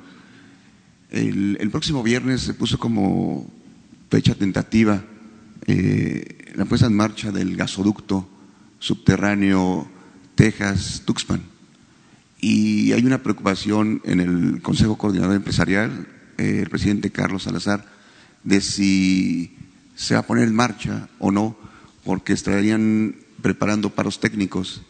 El, 1.10 1.70
próximo 1.72 2.04
viernes 2.04 2.42
se 2.42 2.54
puso 2.54 2.80
como 2.80 3.50
fecha 4.10 4.36
tentativa 4.36 5.04
eh, 5.68 6.54
la 6.56 6.66
puesta 6.66 6.88
en 6.88 6.96
marcha 6.96 7.32
del 7.32 7.56
gasoducto 7.56 8.28
subterráneo 8.80 9.88
Texas-Tuxpan. 10.36 11.42
Y 12.40 12.92
hay 12.92 13.06
una 13.06 13.24
preocupación 13.24 14.02
en 14.06 14.20
el 14.20 14.62
Consejo 14.62 14.98
Coordinador 14.98 15.36
Empresarial, 15.36 16.08
eh, 16.38 16.60
el 16.64 16.70
presidente 16.70 17.12
Carlos 17.12 17.44
Salazar, 17.44 17.86
de 18.44 18.62
si 18.62 19.56
se 19.96 20.14
va 20.14 20.22
a 20.22 20.28
poner 20.28 20.48
en 20.48 20.56
marcha 20.56 21.10
o 21.20 21.32
no, 21.32 21.58
porque 22.04 22.34
estarían 22.34 23.16
preparando 23.42 23.90
paros 23.90 24.20
técnicos 24.20 24.82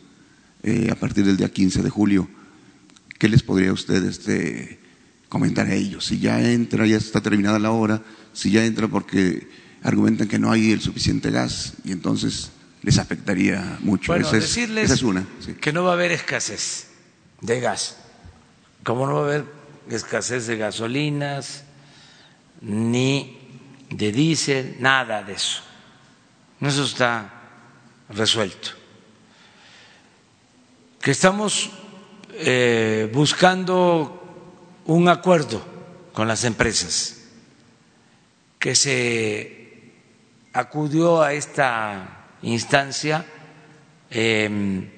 eh, 0.67 0.89
a 0.91 0.95
partir 0.95 1.23
del 1.23 1.37
día 1.37 1.47
15 1.47 1.81
de 1.81 1.89
julio. 1.89 2.27
¿Qué 3.17 3.29
les 3.29 3.41
podría 3.41 3.71
usted 3.71 4.03
este, 4.03 4.79
comentar 5.29 5.65
a 5.65 5.73
ellos? 5.73 6.03
Si 6.05 6.19
ya 6.19 6.41
entra, 6.41 6.85
ya 6.85 6.97
está 6.97 7.21
terminada 7.21 7.57
la 7.57 7.71
hora, 7.71 8.03
si 8.33 8.51
ya 8.51 8.65
entra 8.65 8.89
porque 8.89 9.47
argumentan 9.81 10.27
que 10.27 10.37
no 10.37 10.51
hay 10.51 10.73
el 10.73 10.81
suficiente 10.81 11.31
gas 11.31 11.75
y 11.85 11.93
entonces 11.93 12.51
les 12.81 12.97
afectaría 12.97 13.77
mucho. 13.79 14.11
Bueno, 14.11 14.27
esa, 14.27 14.35
es, 14.35 14.43
decirles 14.43 14.85
esa 14.85 14.95
es 14.95 15.03
una. 15.03 15.25
Sí. 15.39 15.53
que 15.53 15.71
no 15.71 15.85
va 15.85 15.91
a 15.91 15.93
haber 15.93 16.11
escasez 16.11 16.89
de 17.39 17.61
gas, 17.61 17.95
como 18.83 19.07
no 19.07 19.13
va 19.13 19.21
a 19.21 19.23
haber 19.23 19.45
escasez 19.89 20.47
de 20.47 20.57
gasolinas, 20.57 21.63
ni 22.59 23.37
de 23.89 24.11
diésel, 24.11 24.75
nada 24.81 25.23
de 25.23 25.31
eso. 25.31 25.61
Eso 26.59 26.83
está 26.83 27.31
resuelto. 28.09 28.76
Que 31.07 31.11
estamos 31.11 31.69
eh, 32.33 33.09
buscando 33.13 34.81
un 34.87 35.07
acuerdo 35.07 35.63
con 36.11 36.27
las 36.27 36.43
empresas, 36.43 37.29
que 38.59 38.75
se 38.75 39.93
acudió 40.51 41.21
a 41.21 41.31
esta 41.31 42.25
instancia 42.41 43.25
eh, 44.09 44.91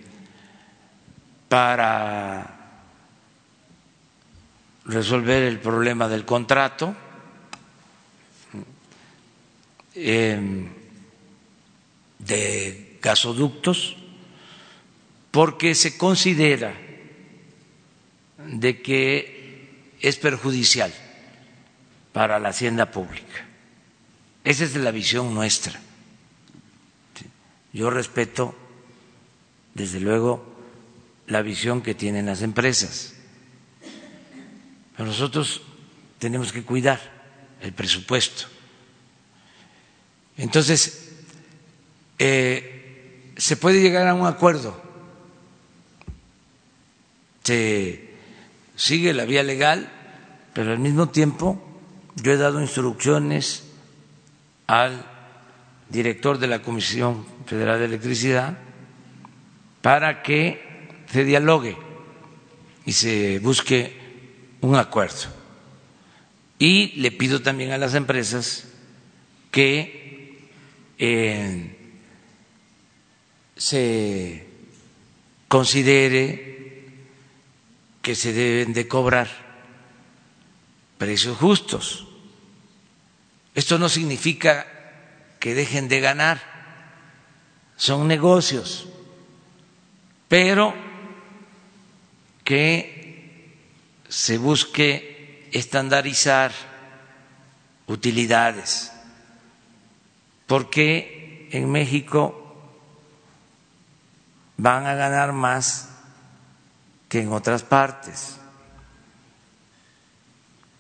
para 1.48 2.82
resolver 4.86 5.44
el 5.44 5.60
problema 5.60 6.08
del 6.08 6.26
contrato. 6.26 6.96
Eh, 9.94 10.70
de 12.18 12.98
gasoductos 13.00 13.96
porque 15.32 15.76
se 15.76 15.98
considera 15.98 16.76
de 18.38 18.82
que 18.82 19.96
es 20.02 20.18
perjudicial 20.18 20.94
para 22.14 22.40
la 22.40 22.50
hacienda 22.50 22.92
pública. 22.92 23.46
Esa 24.44 24.64
es 24.64 24.76
la 24.76 24.92
visión 24.92 25.34
nuestra. 25.34 25.80
Yo 27.74 27.90
respeto, 27.90 28.56
desde 29.74 30.00
luego, 30.00 30.44
la 31.28 31.42
visión 31.42 31.82
que 31.82 31.94
tienen 31.94 32.26
las 32.26 32.42
empresas, 32.42 33.14
pero 34.98 35.08
nosotros 35.08 35.62
tenemos 36.18 36.52
que 36.52 36.64
cuidar 36.64 37.00
el 37.62 37.74
presupuesto. 37.74 38.46
Entonces, 40.38 41.12
eh, 42.18 43.34
se 43.38 43.56
puede 43.58 43.82
llegar 43.82 44.08
a 44.08 44.14
un 44.14 44.26
acuerdo, 44.26 44.89
se 47.50 48.10
sigue 48.76 49.12
la 49.12 49.26
vía 49.26 49.42
legal, 49.42 49.90
pero 50.54 50.72
al 50.72 50.78
mismo 50.78 51.10
tiempo 51.10 51.60
yo 52.16 52.32
he 52.32 52.38
dado 52.38 52.62
instrucciones 52.62 53.64
al 54.68 55.04
director 55.90 56.38
de 56.38 56.46
la 56.46 56.62
Comisión 56.62 57.26
Federal 57.48 57.80
de 57.80 57.86
Electricidad 57.86 58.60
para 59.82 60.22
que 60.22 60.62
se 61.12 61.24
dialogue 61.24 61.76
y 62.86 62.92
se 62.92 63.40
busque 63.40 63.98
un 64.62 64.76
acuerdo. 64.76 65.34
Y 66.60 67.00
le 67.02 67.12
pido 67.12 67.42
también 67.42 67.72
a 67.72 67.80
las 67.80 67.96
empresas 67.96 68.68
que 69.50 70.50
eh, 71.00 71.76
se 73.58 74.46
considere 75.48 76.59
que 78.10 78.16
se 78.16 78.34
deben 78.34 78.74
de 78.74 78.88
cobrar 78.88 79.30
precios 80.98 81.38
justos. 81.38 82.08
Esto 83.54 83.78
no 83.78 83.88
significa 83.88 84.66
que 85.38 85.54
dejen 85.54 85.88
de 85.88 86.00
ganar, 86.00 86.42
son 87.78 88.08
negocios, 88.08 88.90
pero 90.28 90.74
que 92.44 93.54
se 94.10 94.40
busque 94.40 95.48
estandarizar 95.54 96.52
utilidades, 97.86 98.92
porque 100.48 101.48
en 101.52 101.70
México 101.72 102.58
van 104.58 104.88
a 104.88 104.96
ganar 104.96 105.32
más 105.32 105.99
que 107.10 107.22
en 107.22 107.34
otras 107.34 107.64
partes, 107.64 108.38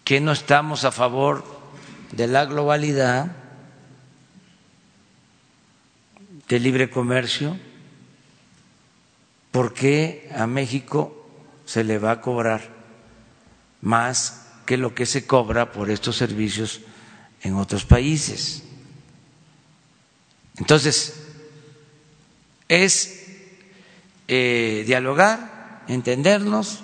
que 0.04 0.22
no 0.22 0.32
estamos 0.32 0.86
a 0.86 0.92
favor 0.92 1.44
de 2.12 2.28
la 2.28 2.46
globalidad, 2.46 3.36
de 6.48 6.60
libre 6.60 6.90
comercio, 6.90 7.58
porque 9.52 10.30
a 10.36 10.48
México 10.48 11.28
se 11.66 11.84
le 11.84 12.00
va 12.00 12.12
a 12.12 12.22
cobrar 12.22 12.62
más 13.82 14.48
que 14.66 14.78
lo 14.78 14.94
que 14.94 15.06
se 15.06 15.26
cobra 15.26 15.72
por 15.72 15.90
estos 15.90 16.16
servicios 16.16 16.82
en 17.42 17.56
otros 17.56 17.86
países. 17.86 18.64
Entonces, 20.58 21.28
es 22.68 23.26
eh, 24.28 24.84
dialogar, 24.86 25.59
entendernos, 25.90 26.80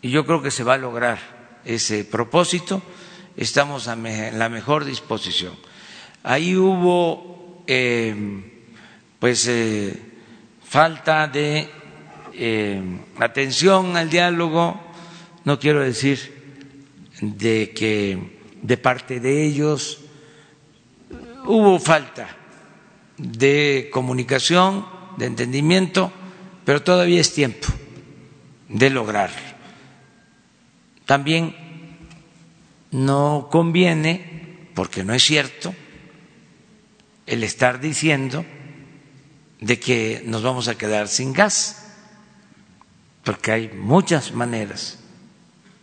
y 0.00 0.10
yo 0.10 0.26
creo 0.26 0.42
que 0.42 0.50
se 0.50 0.64
va 0.64 0.74
a 0.74 0.78
lograr 0.78 1.18
ese 1.64 2.04
propósito. 2.04 2.82
Estamos 3.36 3.86
en 3.86 4.38
la 4.38 4.48
mejor 4.48 4.84
disposición. 4.84 5.54
Ahí 6.24 6.56
hubo, 6.56 7.62
eh, 7.66 8.14
pues, 9.18 9.46
eh, 9.46 9.96
falta 10.64 11.28
de 11.28 11.68
eh, 12.34 12.82
atención 13.18 13.96
al 13.96 14.10
diálogo, 14.10 14.80
no 15.44 15.58
quiero 15.58 15.80
decir 15.80 16.32
de 17.20 17.72
que 17.74 18.40
de 18.62 18.76
parte 18.76 19.20
de 19.20 19.44
ellos 19.44 20.00
hubo 21.44 21.78
falta 21.78 22.36
de 23.18 23.90
comunicación, 23.92 24.86
de 25.16 25.26
entendimiento, 25.26 26.12
pero 26.64 26.82
todavía 26.82 27.20
es 27.20 27.34
tiempo 27.34 27.68
de 28.72 28.90
lograr. 28.90 29.30
También 31.06 31.54
no 32.90 33.48
conviene, 33.50 34.68
porque 34.74 35.04
no 35.04 35.14
es 35.14 35.22
cierto, 35.22 35.74
el 37.26 37.44
estar 37.44 37.80
diciendo 37.80 38.44
de 39.60 39.78
que 39.78 40.22
nos 40.26 40.42
vamos 40.42 40.68
a 40.68 40.76
quedar 40.76 41.08
sin 41.08 41.32
gas, 41.32 41.94
porque 43.24 43.52
hay 43.52 43.68
muchas 43.68 44.32
maneras 44.32 44.98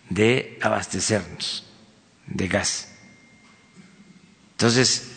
de 0.09 0.57
abastecernos 0.61 1.65
de 2.25 2.47
gas. 2.47 2.93
Entonces, 4.51 5.11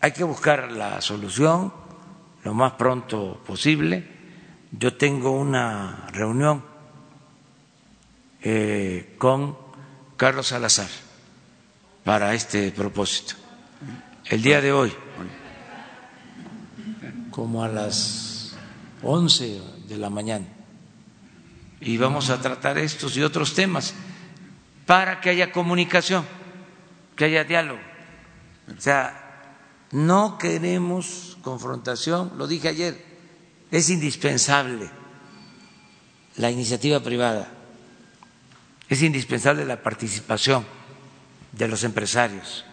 hay 0.00 0.12
que 0.12 0.24
buscar 0.24 0.72
la 0.72 1.00
solución 1.00 1.72
lo 2.44 2.54
más 2.54 2.72
pronto 2.72 3.42
posible. 3.46 4.11
Yo 4.72 4.94
tengo 4.96 5.32
una 5.32 6.08
reunión 6.12 6.64
eh, 8.40 9.14
con 9.18 9.56
Carlos 10.16 10.48
Salazar 10.48 10.88
para 12.04 12.34
este 12.34 12.72
propósito. 12.72 13.34
El 14.24 14.42
día 14.42 14.60
de 14.60 14.72
hoy 14.72 14.92
como 17.30 17.64
a 17.64 17.68
las 17.68 18.54
11 19.02 19.60
de 19.88 19.96
la 19.96 20.10
mañana. 20.10 20.46
Y 21.80 21.96
vamos 21.96 22.30
a 22.30 22.40
tratar 22.40 22.78
estos 22.78 23.16
y 23.16 23.22
otros 23.22 23.54
temas 23.54 23.94
para 24.86 25.20
que 25.20 25.30
haya 25.30 25.50
comunicación, 25.50 26.24
que 27.16 27.24
haya 27.24 27.42
diálogo. 27.42 27.80
O 28.76 28.80
sea, 28.80 29.48
no 29.90 30.38
queremos 30.38 31.36
confrontación, 31.42 32.32
lo 32.36 32.46
dije 32.46 32.68
ayer, 32.68 33.11
es 33.72 33.88
indispensable 33.88 34.88
la 36.36 36.50
iniciativa 36.50 37.00
privada, 37.00 37.48
es 38.88 39.00
indispensable 39.02 39.64
la 39.64 39.82
participación 39.82 40.64
de 41.52 41.68
los 41.68 41.82
empresarios. 41.82 42.66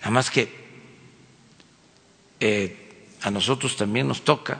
Nada 0.00 0.10
más 0.10 0.30
que 0.30 0.52
eh, 2.40 3.06
a 3.22 3.30
nosotros 3.30 3.76
también 3.76 4.08
nos 4.08 4.24
toca 4.24 4.58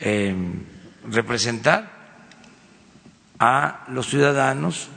eh, 0.00 0.34
representar 1.08 1.90
a 3.38 3.86
los 3.88 4.06
ciudadanos 4.08 4.88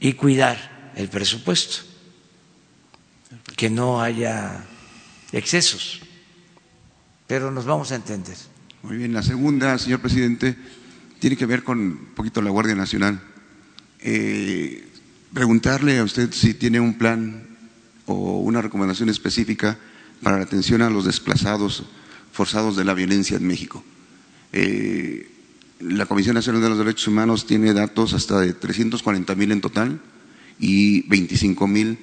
y 0.00 0.12
cuidar 0.12 0.92
el 0.96 1.08
presupuesto, 1.08 1.78
que 3.56 3.70
no 3.70 4.02
haya 4.02 4.64
excesos, 5.32 6.03
pero 7.26 7.50
nos 7.50 7.64
vamos 7.64 7.92
a 7.92 7.96
entender. 7.96 8.36
Muy 8.82 8.98
bien, 8.98 9.12
la 9.12 9.22
segunda, 9.22 9.78
señor 9.78 10.00
presidente, 10.00 10.56
tiene 11.18 11.36
que 11.36 11.46
ver 11.46 11.64
con 11.64 11.78
un 11.78 12.08
poquito 12.14 12.42
la 12.42 12.50
Guardia 12.50 12.74
Nacional. 12.74 13.20
Eh, 14.00 14.86
preguntarle 15.32 15.98
a 15.98 16.04
usted 16.04 16.32
si 16.32 16.54
tiene 16.54 16.80
un 16.80 16.98
plan 16.98 17.46
o 18.06 18.40
una 18.40 18.60
recomendación 18.60 19.08
específica 19.08 19.78
para 20.22 20.36
la 20.36 20.44
atención 20.44 20.82
a 20.82 20.90
los 20.90 21.06
desplazados 21.06 21.84
forzados 22.32 22.76
de 22.76 22.84
la 22.84 22.94
violencia 22.94 23.36
en 23.36 23.46
México. 23.46 23.82
Eh, 24.52 25.30
la 25.80 26.06
Comisión 26.06 26.34
Nacional 26.34 26.62
de 26.62 26.68
los 26.68 26.78
Derechos 26.78 27.08
Humanos 27.08 27.46
tiene 27.46 27.72
datos 27.72 28.14
hasta 28.14 28.40
de 28.40 28.52
340 28.52 29.34
mil 29.34 29.52
en 29.52 29.60
total 29.60 30.00
y 30.58 31.02
25 31.08 31.66
mil 31.66 31.98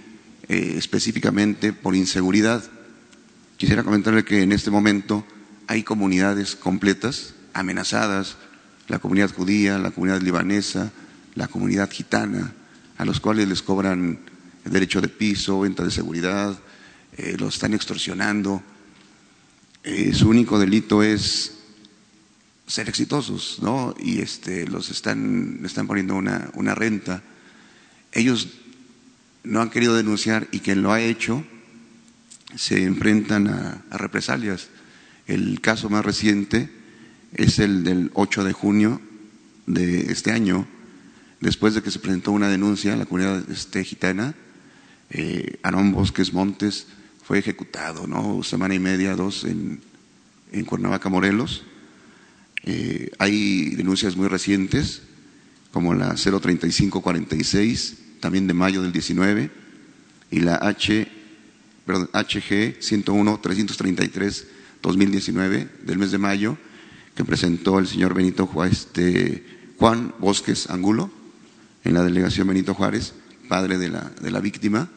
eh, 0.47 0.75
específicamente 0.77 1.73
por 1.73 1.95
inseguridad. 1.95 2.63
Quisiera 3.61 3.83
comentarle 3.83 4.25
que 4.25 4.41
en 4.41 4.53
este 4.53 4.71
momento 4.71 5.23
hay 5.67 5.83
comunidades 5.83 6.55
completas 6.55 7.35
amenazadas, 7.53 8.37
la 8.87 8.97
comunidad 8.97 9.31
judía, 9.31 9.77
la 9.77 9.91
comunidad 9.91 10.19
libanesa, 10.19 10.91
la 11.35 11.47
comunidad 11.47 11.87
gitana, 11.91 12.55
a 12.97 13.05
los 13.05 13.19
cuales 13.19 13.47
les 13.47 13.61
cobran 13.61 14.17
el 14.65 14.71
derecho 14.71 14.99
de 14.99 15.09
piso, 15.09 15.59
venta 15.59 15.83
de 15.83 15.91
seguridad, 15.91 16.57
eh, 17.17 17.35
los 17.37 17.53
están 17.53 17.75
extorsionando. 17.75 18.63
Eh, 19.83 20.11
su 20.15 20.27
único 20.27 20.57
delito 20.57 21.03
es 21.03 21.59
ser 22.65 22.89
exitosos, 22.89 23.59
¿no? 23.61 23.93
Y 23.99 24.21
este, 24.21 24.65
los 24.65 24.89
están, 24.89 25.59
están 25.63 25.85
poniendo 25.85 26.15
una, 26.15 26.49
una 26.55 26.73
renta. 26.73 27.21
Ellos 28.11 28.47
no 29.43 29.61
han 29.61 29.69
querido 29.69 29.93
denunciar 29.93 30.47
y 30.51 30.61
quien 30.61 30.81
lo 30.81 30.91
ha 30.91 30.99
hecho 30.99 31.45
se 32.55 32.83
enfrentan 32.83 33.47
a, 33.47 33.83
a, 33.89 33.97
represalias. 33.97 34.69
El 35.27 35.61
caso 35.61 35.89
más 35.89 36.05
reciente 36.05 36.69
es 37.33 37.59
el 37.59 37.83
del 37.83 38.11
8 38.13 38.43
de 38.43 38.53
junio 38.53 39.01
de 39.65 40.11
este 40.11 40.31
año, 40.31 40.67
después 41.39 41.73
de 41.73 41.81
que 41.81 41.91
se 41.91 41.99
presentó 41.99 42.31
una 42.31 42.49
denuncia 42.49 42.93
en 42.93 42.99
la 42.99 43.05
comunidad 43.05 43.49
este, 43.49 43.83
gitana, 43.83 44.35
eh, 45.09 45.59
Bosques 45.91 46.33
Montes 46.33 46.87
fue 47.23 47.39
ejecutado, 47.39 48.07
¿no? 48.07 48.43
Semana 48.43 48.75
y 48.75 48.79
media, 48.79 49.15
dos 49.15 49.43
en, 49.43 49.81
en 50.51 50.65
Cuernavaca, 50.65 51.09
Morelos. 51.09 51.63
Eh, 52.63 53.11
hay 53.17 53.71
denuncias 53.71 54.15
muy 54.15 54.27
recientes, 54.27 55.01
como 55.71 55.93
la 55.93 56.15
03546, 56.15 57.97
también 58.19 58.47
de 58.47 58.53
mayo 58.53 58.81
del 58.81 58.91
19, 58.91 59.49
y 60.31 60.39
la 60.39 60.55
H, 60.55 61.07
perdón, 61.85 62.09
HG 62.13 62.79
101-333 62.79 64.45
2019 64.81 65.69
del 65.83 65.97
mes 65.97 66.11
de 66.11 66.17
mayo, 66.17 66.57
que 67.15 67.25
presentó 67.25 67.79
el 67.79 67.87
señor 67.87 68.13
Benito 68.13 68.47
Juárez, 68.47 68.79
este, 68.79 69.45
Juan 69.77 70.13
Bosques 70.19 70.69
Angulo, 70.69 71.11
en 71.83 71.93
la 71.93 72.03
delegación 72.03 72.47
Benito 72.47 72.73
Juárez, 72.73 73.13
padre 73.47 73.77
de 73.77 73.89
la, 73.89 74.11
de 74.21 74.31
la 74.31 74.39
víctima 74.39 74.89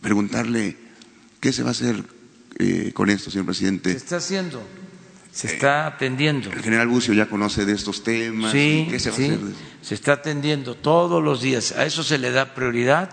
preguntarle 0.00 0.76
qué 1.40 1.52
se 1.52 1.62
va 1.62 1.70
a 1.70 1.72
hacer 1.72 2.02
eh, 2.58 2.92
con 2.94 3.10
esto, 3.10 3.30
señor 3.30 3.46
presidente. 3.46 3.90
Se 3.90 3.96
está 3.96 4.16
haciendo, 4.16 4.62
se 5.32 5.46
está 5.48 5.86
atendiendo. 5.86 6.50
El 6.50 6.62
general 6.62 6.88
Bucio 6.88 7.14
ya 7.14 7.28
conoce 7.28 7.64
de 7.64 7.72
estos 7.72 8.02
temas. 8.02 8.52
Sí, 8.52 8.86
¿Qué 8.90 8.98
se 8.98 9.10
va 9.10 9.16
sí, 9.16 9.22
a 9.22 9.26
hacer? 9.26 9.40
se 9.82 9.94
está 9.94 10.12
atendiendo 10.14 10.74
todos 10.74 11.22
los 11.22 11.42
días. 11.42 11.72
A 11.72 11.84
eso 11.84 12.02
se 12.02 12.18
le 12.18 12.30
da 12.30 12.54
prioridad 12.54 13.10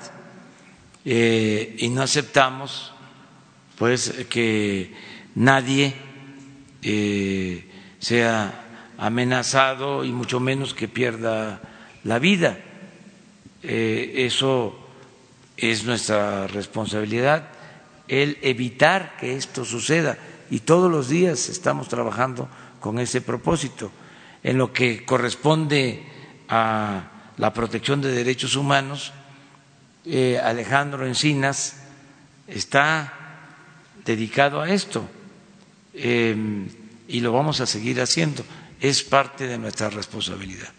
eh, 1.06 1.76
y 1.78 1.90
no 1.90 2.02
aceptamos, 2.02 2.92
pues, 3.78 4.12
que 4.30 4.94
nadie 5.36 5.94
eh, 6.82 7.70
sea 8.00 8.94
amenazado 8.98 10.04
y 10.04 10.12
mucho 10.12 10.40
menos 10.40 10.74
que 10.74 10.88
pierda 10.88 11.62
la 12.04 12.20
vida. 12.20 12.58
eso 13.62 14.78
es 15.58 15.86
nuestra 15.86 16.48
responsabilidad 16.48 17.50
el 18.08 18.38
evitar 18.42 19.18
que 19.18 19.36
esto 19.36 19.66
suceda 19.66 20.18
y 20.50 20.60
todos 20.60 20.92
los 20.92 21.10
días 21.10 21.50
estamos 21.50 21.88
trabajando 21.88 22.48
con 22.80 23.00
ese 23.00 23.22
propósito. 23.22 23.92
En 24.44 24.58
lo 24.58 24.72
que 24.72 25.06
corresponde 25.06 26.04
a 26.48 27.32
la 27.38 27.54
protección 27.54 28.02
de 28.02 28.12
derechos 28.12 28.56
humanos, 28.56 29.12
eh, 30.06 30.40
Alejandro 30.40 31.06
Encinas 31.06 31.76
está 32.48 33.14
dedicado 34.06 34.62
a 34.62 34.70
esto 34.70 35.08
eh, 35.94 36.36
y 37.08 37.20
lo 37.20 37.32
vamos 37.32 37.62
a 37.62 37.66
seguir 37.66 38.02
haciendo. 38.02 38.44
Es 38.80 39.04
parte 39.04 39.48
de 39.48 39.58
nuestra 39.58 39.90
responsabilidad. 39.90 40.70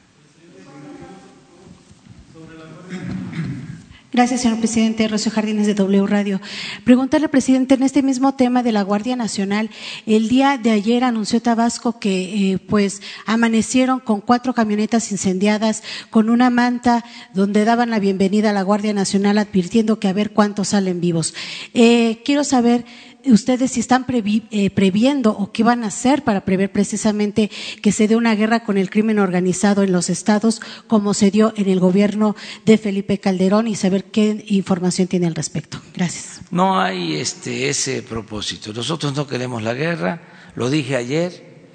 Gracias, 4.12 4.42
señor 4.42 4.58
presidente. 4.58 5.08
Rocío 5.08 5.32
Jardines 5.32 5.66
de 5.66 5.74
W 5.74 6.06
Radio. 6.06 6.40
Preguntarle, 6.84 7.28
presidente, 7.28 7.74
en 7.74 7.82
este 7.82 8.02
mismo 8.02 8.34
tema 8.34 8.62
de 8.62 8.70
la 8.70 8.82
Guardia 8.82 9.16
Nacional, 9.16 9.68
el 10.06 10.28
día 10.28 10.58
de 10.58 10.70
ayer 10.70 11.02
anunció 11.02 11.42
Tabasco 11.42 11.98
que 11.98 12.52
eh, 12.52 12.58
pues 12.58 13.02
amanecieron 13.26 13.98
con 13.98 14.20
cuatro 14.20 14.54
camionetas 14.54 15.10
incendiadas, 15.10 15.82
con 16.08 16.30
una 16.30 16.50
manta 16.50 17.04
donde 17.34 17.64
daban 17.64 17.90
la 17.90 17.98
bienvenida 17.98 18.50
a 18.50 18.52
la 18.52 18.62
Guardia 18.62 18.92
Nacional 18.92 19.38
advirtiendo 19.38 19.98
que 19.98 20.06
a 20.06 20.12
ver 20.12 20.30
cuántos 20.30 20.68
salen 20.68 21.00
vivos. 21.00 21.34
Eh, 21.74 22.22
quiero 22.24 22.44
saber 22.44 22.84
ustedes 23.32 23.72
si 23.72 23.80
están 23.80 24.06
eh, 24.08 24.70
previendo 24.70 25.30
o 25.32 25.52
qué 25.52 25.62
van 25.62 25.84
a 25.84 25.88
hacer 25.88 26.24
para 26.24 26.44
prever 26.44 26.72
precisamente 26.72 27.50
que 27.82 27.92
se 27.92 28.08
dé 28.08 28.16
una 28.16 28.34
guerra 28.34 28.64
con 28.64 28.78
el 28.78 28.90
crimen 28.90 29.18
organizado 29.18 29.82
en 29.82 29.92
los 29.92 30.10
estados 30.10 30.60
como 30.86 31.14
se 31.14 31.30
dio 31.30 31.52
en 31.56 31.68
el 31.68 31.80
gobierno 31.80 32.36
de 32.64 32.78
Felipe 32.78 33.18
Calderón 33.18 33.68
y 33.68 33.76
saber 33.76 34.04
qué 34.04 34.44
información 34.48 35.08
tiene 35.08 35.26
al 35.26 35.34
respecto. 35.34 35.80
Gracias. 35.94 36.40
No 36.50 36.80
hay 36.80 37.16
este, 37.16 37.68
ese 37.68 38.02
propósito. 38.02 38.72
Nosotros 38.72 39.14
no 39.14 39.26
queremos 39.26 39.62
la 39.62 39.74
guerra, 39.74 40.22
lo 40.54 40.70
dije 40.70 40.96
ayer, 40.96 41.66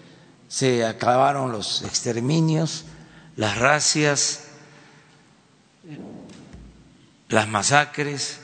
se 0.47 0.85
acabaron 0.85 1.51
los 1.51 1.83
exterminios, 1.83 2.85
las 3.35 3.57
racias, 3.57 4.47
las 7.29 7.47
masacres. 7.47 8.39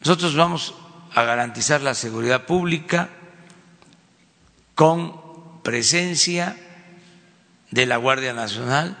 Nosotros 0.00 0.34
vamos 0.34 0.74
a 1.14 1.22
garantizar 1.22 1.80
la 1.82 1.94
seguridad 1.94 2.46
pública 2.46 3.08
con 4.74 5.62
presencia 5.62 6.56
de 7.70 7.86
la 7.86 7.96
Guardia 7.96 8.32
Nacional 8.32 8.96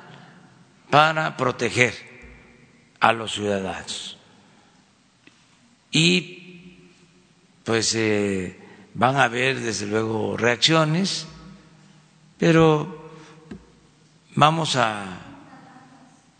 para 0.90 1.36
proteger 1.36 1.94
a 3.00 3.12
los 3.12 3.32
ciudadanos. 3.32 4.18
Y 5.90 6.78
pues 7.64 7.94
eh, 7.94 8.58
van 8.94 9.16
a 9.16 9.24
haber 9.24 9.60
desde 9.60 9.86
luego 9.86 10.36
reacciones, 10.36 11.26
pero 12.38 13.10
vamos 14.34 14.76
a, 14.76 15.04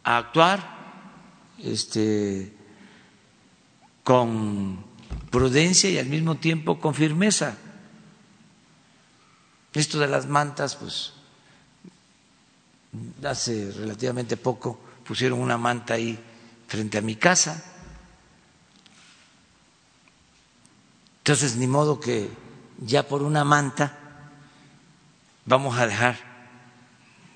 a 0.04 0.16
actuar 0.18 0.60
este, 1.58 2.52
con 4.02 4.91
prudencia 5.32 5.90
y 5.90 5.98
al 5.98 6.06
mismo 6.06 6.36
tiempo 6.36 6.78
con 6.78 6.94
firmeza. 6.94 7.56
Esto 9.72 9.98
de 9.98 10.06
las 10.06 10.26
mantas, 10.26 10.76
pues 10.76 11.14
hace 13.24 13.72
relativamente 13.72 14.36
poco 14.36 14.78
pusieron 15.04 15.40
una 15.40 15.56
manta 15.56 15.94
ahí 15.94 16.18
frente 16.68 16.98
a 16.98 17.00
mi 17.00 17.16
casa. 17.16 17.64
Entonces, 21.18 21.56
ni 21.56 21.66
modo 21.66 21.98
que 21.98 22.28
ya 22.78 23.08
por 23.08 23.22
una 23.22 23.44
manta 23.44 23.98
vamos 25.46 25.78
a 25.78 25.86
dejar 25.86 26.16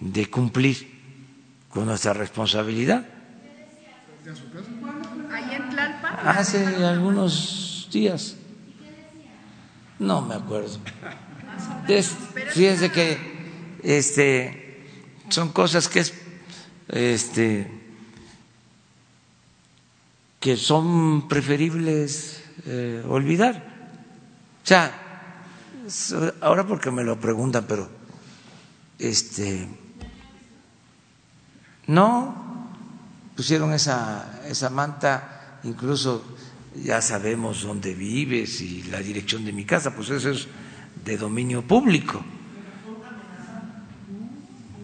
de 0.01 0.29
cumplir 0.29 1.65
con 1.71 1.87
nuestra 1.87 2.13
responsabilidad. 2.13 3.07
Hace 6.25 6.85
algunos 6.85 7.66
días. 7.91 8.37
No 9.99 10.23
me 10.23 10.35
acuerdo. 10.35 10.79
fíjense 12.53 12.91
que 12.91 13.19
este, 13.83 14.85
son 15.29 15.51
cosas 15.53 15.89
que 15.89 16.01
es, 16.01 16.15
este, 16.89 17.71
que 20.41 20.57
son 20.57 21.29
preferibles 21.29 22.43
eh, 22.67 23.03
olvidar. 23.09 23.63
O 24.63 24.67
sea, 24.67 25.03
ahora 26.41 26.67
porque 26.67 26.91
me 26.91 27.05
lo 27.05 27.19
preguntan, 27.19 27.65
pero 27.67 27.89
este 28.99 29.69
no 31.87 32.71
pusieron 33.37 33.73
esa, 33.73 34.41
esa 34.49 34.71
manta, 34.71 35.61
incluso 35.65 36.36
ya 36.83 37.01
sabemos 37.03 37.63
dónde 37.63 37.95
vives 37.95 38.61
y 38.61 38.85
la 38.85 39.01
dirección 39.01 39.45
de 39.45 39.53
mi 39.53 39.65
casa, 39.65 39.95
pues 39.95 40.11
eso 40.11 40.31
es 40.31 40.49
de 41.05 41.17
dominio 41.17 41.63
público. 41.63 42.23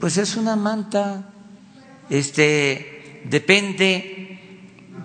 Pues 0.00 0.16
es 0.16 0.36
una 0.36 0.56
manta, 0.56 1.32
este, 2.10 3.22
depende 3.24 4.40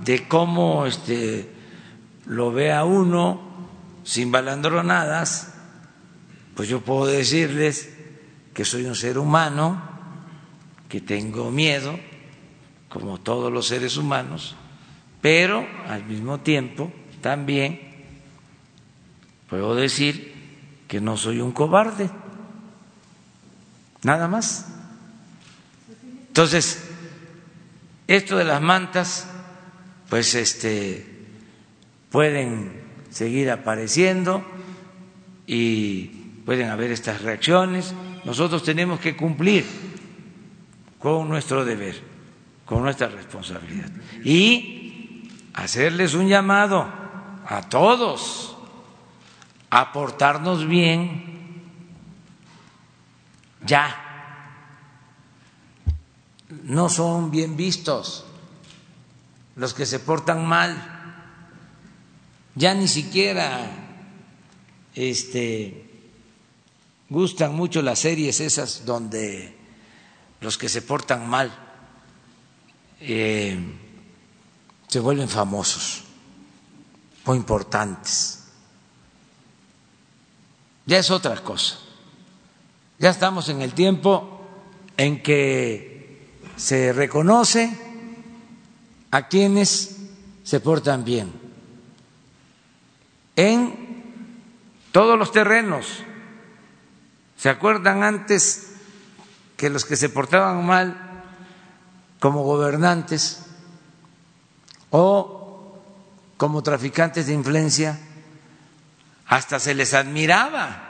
de 0.03 0.27
cómo 0.27 0.85
este, 0.85 1.49
lo 2.25 2.51
vea 2.51 2.83
uno, 2.83 3.41
sin 4.03 4.31
balandronadas, 4.31 5.53
pues 6.55 6.69
yo 6.69 6.81
puedo 6.81 7.05
decirles 7.05 7.93
que 8.53 8.65
soy 8.65 8.85
un 8.85 8.95
ser 8.95 9.17
humano, 9.19 9.81
que 10.89 11.01
tengo 11.01 11.51
miedo, 11.51 11.99
como 12.89 13.19
todos 13.19 13.51
los 13.51 13.67
seres 13.67 13.97
humanos, 13.97 14.55
pero 15.27 15.67
al 15.89 16.05
mismo 16.05 16.39
tiempo 16.39 16.89
también 17.19 17.81
puedo 19.49 19.75
decir 19.75 20.33
que 20.87 21.01
no 21.01 21.17
soy 21.17 21.41
un 21.41 21.51
cobarde, 21.51 22.09
nada 24.03 24.29
más. 24.29 24.67
Entonces, 26.29 26.81
esto 28.07 28.37
de 28.37 28.45
las 28.45 28.61
mantas, 28.61 29.27
pues 30.07 30.33
este, 30.33 31.05
pueden 32.09 32.79
seguir 33.09 33.51
apareciendo 33.51 34.45
y 35.45 36.05
pueden 36.45 36.69
haber 36.69 36.91
estas 36.91 37.21
reacciones. 37.21 37.93
Nosotros 38.23 38.63
tenemos 38.63 39.01
que 39.01 39.17
cumplir 39.17 39.65
con 40.99 41.27
nuestro 41.27 41.65
deber, 41.65 41.99
con 42.65 42.81
nuestra 42.81 43.09
responsabilidad 43.09 43.91
y 44.23 44.86
hacerles 45.57 46.13
un 46.13 46.27
llamado 46.27 46.87
a 47.47 47.63
todos 47.67 48.55
a 49.71 49.91
portarnos 49.91 50.67
bien 50.67 51.63
ya. 53.65 54.03
No 56.63 56.89
son 56.89 57.31
bien 57.31 57.57
vistos 57.57 58.25
los 59.55 59.73
que 59.73 59.87
se 59.87 59.99
portan 59.99 60.45
mal 60.45 60.93
ya 62.53 62.75
ni 62.75 62.87
siquiera 62.87 63.69
este, 64.93 65.89
gustan 67.09 67.55
mucho 67.55 67.81
las 67.81 67.99
series 67.99 68.39
esas 68.39 68.85
donde 68.85 69.55
los 70.39 70.57
que 70.57 70.69
se 70.69 70.83
portan 70.83 71.27
mal 71.27 71.51
eh, 73.01 73.59
se 74.87 74.99
vuelven 74.99 75.29
famosos 75.29 76.03
o 77.25 77.35
importantes. 77.35 78.45
Ya 80.85 80.99
es 80.99 81.11
otra 81.11 81.35
cosa. 81.43 81.77
Ya 82.97 83.09
estamos 83.09 83.49
en 83.49 83.61
el 83.61 83.73
tiempo 83.73 84.41
en 84.95 85.21
que 85.21 86.31
se 86.55 86.93
reconoce 86.93 87.77
a 89.11 89.27
quienes 89.27 89.97
se 90.43 90.59
portan 90.59 91.03
bien 91.03 91.31
en 93.35 94.03
todos 94.91 95.17
los 95.17 95.31
terrenos. 95.31 96.03
¿Se 97.37 97.49
acuerdan 97.49 98.03
antes 98.03 98.73
que 99.57 99.69
los 99.69 99.85
que 99.85 99.95
se 99.95 100.09
portaban 100.09 100.65
mal 100.65 101.23
como 102.19 102.43
gobernantes 102.43 103.46
o 104.91 105.77
como 106.37 106.63
traficantes 106.63 107.27
de 107.27 107.33
influencia 107.33 107.99
hasta 109.27 109.59
se 109.59 109.73
les 109.73 109.93
admiraba? 109.93 110.83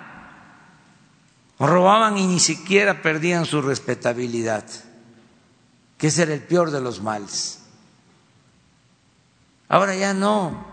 Robaban 1.59 2.17
y 2.17 2.27
ni 2.27 2.39
siquiera 2.39 3.01
perdían 3.01 3.45
su 3.45 3.61
respetabilidad, 3.61 4.63
que 5.97 6.07
ese 6.07 6.23
era 6.23 6.33
el 6.33 6.43
peor 6.43 6.69
de 6.69 6.81
los 6.81 7.01
males. 7.01 7.59
Ahora 9.67 9.95
ya 9.95 10.13
no. 10.13 10.65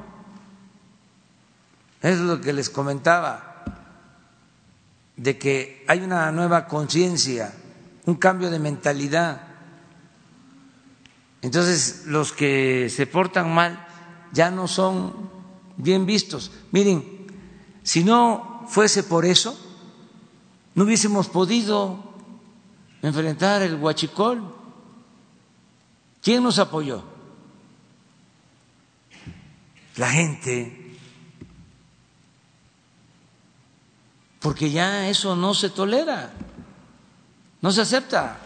Es 2.02 2.18
lo 2.18 2.38
que 2.40 2.52
les 2.52 2.68
comentaba, 2.68 3.64
de 5.16 5.38
que 5.38 5.84
hay 5.88 6.00
una 6.00 6.30
nueva 6.32 6.66
conciencia, 6.66 7.54
un 8.04 8.16
cambio 8.16 8.50
de 8.50 8.58
mentalidad. 8.58 9.53
Entonces, 11.44 12.04
los 12.06 12.32
que 12.32 12.88
se 12.88 13.06
portan 13.06 13.52
mal 13.52 13.86
ya 14.32 14.50
no 14.50 14.66
son 14.66 15.28
bien 15.76 16.06
vistos. 16.06 16.50
Miren, 16.72 17.26
si 17.82 18.02
no 18.02 18.64
fuese 18.66 19.02
por 19.02 19.26
eso, 19.26 19.54
no 20.74 20.84
hubiésemos 20.84 21.28
podido 21.28 22.02
enfrentar 23.02 23.60
el 23.60 23.74
huachicol. 23.74 24.42
¿Quién 26.22 26.42
nos 26.42 26.58
apoyó? 26.58 27.04
La 29.96 30.10
gente 30.10 30.96
porque 34.40 34.70
ya 34.70 35.10
eso 35.10 35.36
no 35.36 35.52
se 35.52 35.68
tolera, 35.68 36.32
no 37.60 37.70
se 37.70 37.82
acepta. 37.82 38.43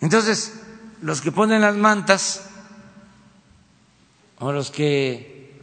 Entonces, 0.00 0.60
los 1.02 1.20
que 1.20 1.32
ponen 1.32 1.60
las 1.60 1.76
mantas 1.76 2.48
o 4.38 4.52
los 4.52 4.70
que 4.70 5.60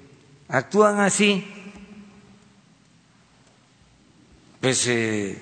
actúan 0.48 1.00
así, 1.00 1.46
pues 4.60 4.88
eh, 4.88 5.42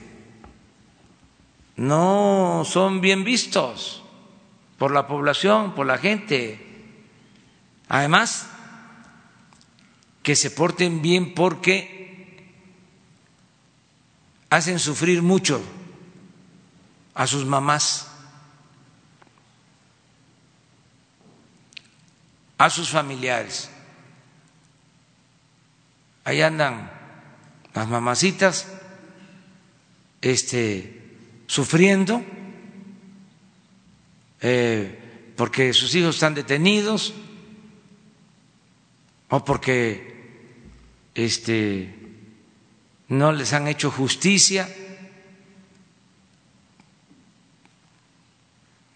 no 1.78 2.64
son 2.66 3.02
bien 3.02 3.24
vistos 3.24 4.04
por 4.78 4.92
la 4.92 5.08
población, 5.08 5.74
por 5.76 5.88
la 5.88 5.98
gente. 5.98 6.60
Además, 7.88 8.48
que 10.22 10.36
se 10.36 10.52
porten 10.52 11.02
bien 11.02 11.34
porque 11.34 12.54
hacen 14.50 14.80
sufrir 14.80 15.22
mucho 15.22 15.62
a 17.14 17.28
sus 17.28 17.46
mamás, 17.46 18.12
a 22.58 22.70
sus 22.70 22.90
familiares. 22.90 23.70
Ahí 26.24 26.42
andan 26.42 26.90
las 27.74 27.88
mamacitas 27.88 28.68
este, 30.22 31.02
sufriendo 31.48 32.24
eh, 34.42 35.34
porque 35.36 35.74
sus 35.74 35.94
hijos 35.96 36.16
están 36.16 36.34
detenidos 36.36 37.14
o 39.30 39.44
porque 39.44 40.14
este, 41.16 41.94
no 43.08 43.32
les 43.32 43.54
han 43.54 43.68
hecho 43.68 43.90
justicia, 43.92 44.70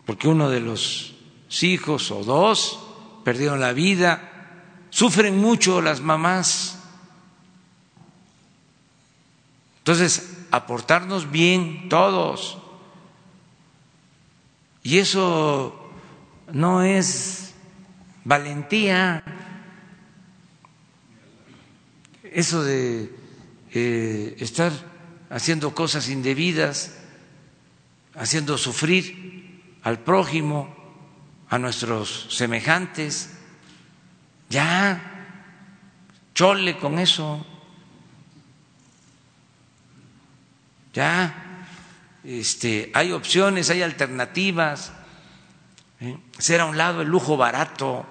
porque 0.06 0.28
uno 0.28 0.50
de 0.50 0.60
los 0.60 1.16
hijos 1.62 2.12
o 2.12 2.24
dos 2.24 2.86
perdieron 3.28 3.60
la 3.60 3.74
vida, 3.74 4.22
sufren 4.90 5.38
mucho 5.38 5.82
las 5.82 5.99
mamás. 5.99 6.80
Entonces, 9.80 10.45
aportarnos 10.49 11.30
bien 11.30 11.90
todos. 11.90 12.58
Y 14.82 14.99
eso 14.99 15.91
no 16.54 16.84
es 16.84 17.54
valentía, 18.24 19.26
eso 22.24 22.64
de 22.64 23.14
eh, 23.74 24.38
estar 24.40 24.72
haciendo 25.30 25.76
cosas 25.76 26.08
indebidas, 26.08 26.95
haciendo 28.16 28.58
sufrir 28.58 29.80
al 29.84 29.99
prójimo, 29.99 30.77
a 31.49 31.57
nuestros 31.57 32.28
semejantes, 32.30 33.30
ya, 34.49 35.36
chole 36.34 36.78
con 36.78 36.99
eso, 36.99 37.45
ya, 40.94 41.65
este, 42.24 42.91
hay 42.94 43.11
opciones, 43.11 43.69
hay 43.69 43.82
alternativas, 43.82 44.91
¿eh? 46.02 46.18
ser 46.38 46.61
a 46.61 46.65
un 46.65 46.78
lado 46.78 47.02
el 47.02 47.07
lujo 47.07 47.38
barato, 47.38 48.06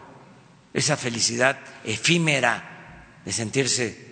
esa 0.72 0.96
felicidad 0.96 1.58
efímera 1.84 3.04
de 3.24 3.32
sentirse 3.32 4.06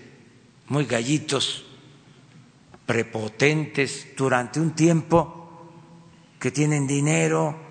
muy 0.69 0.87
gallitos, 0.87 1.65
prepotentes 2.87 4.09
durante 4.17 4.61
un 4.61 4.75
tiempo 4.75 5.73
que 6.39 6.51
tienen 6.51 6.87
dinero, 6.87 7.64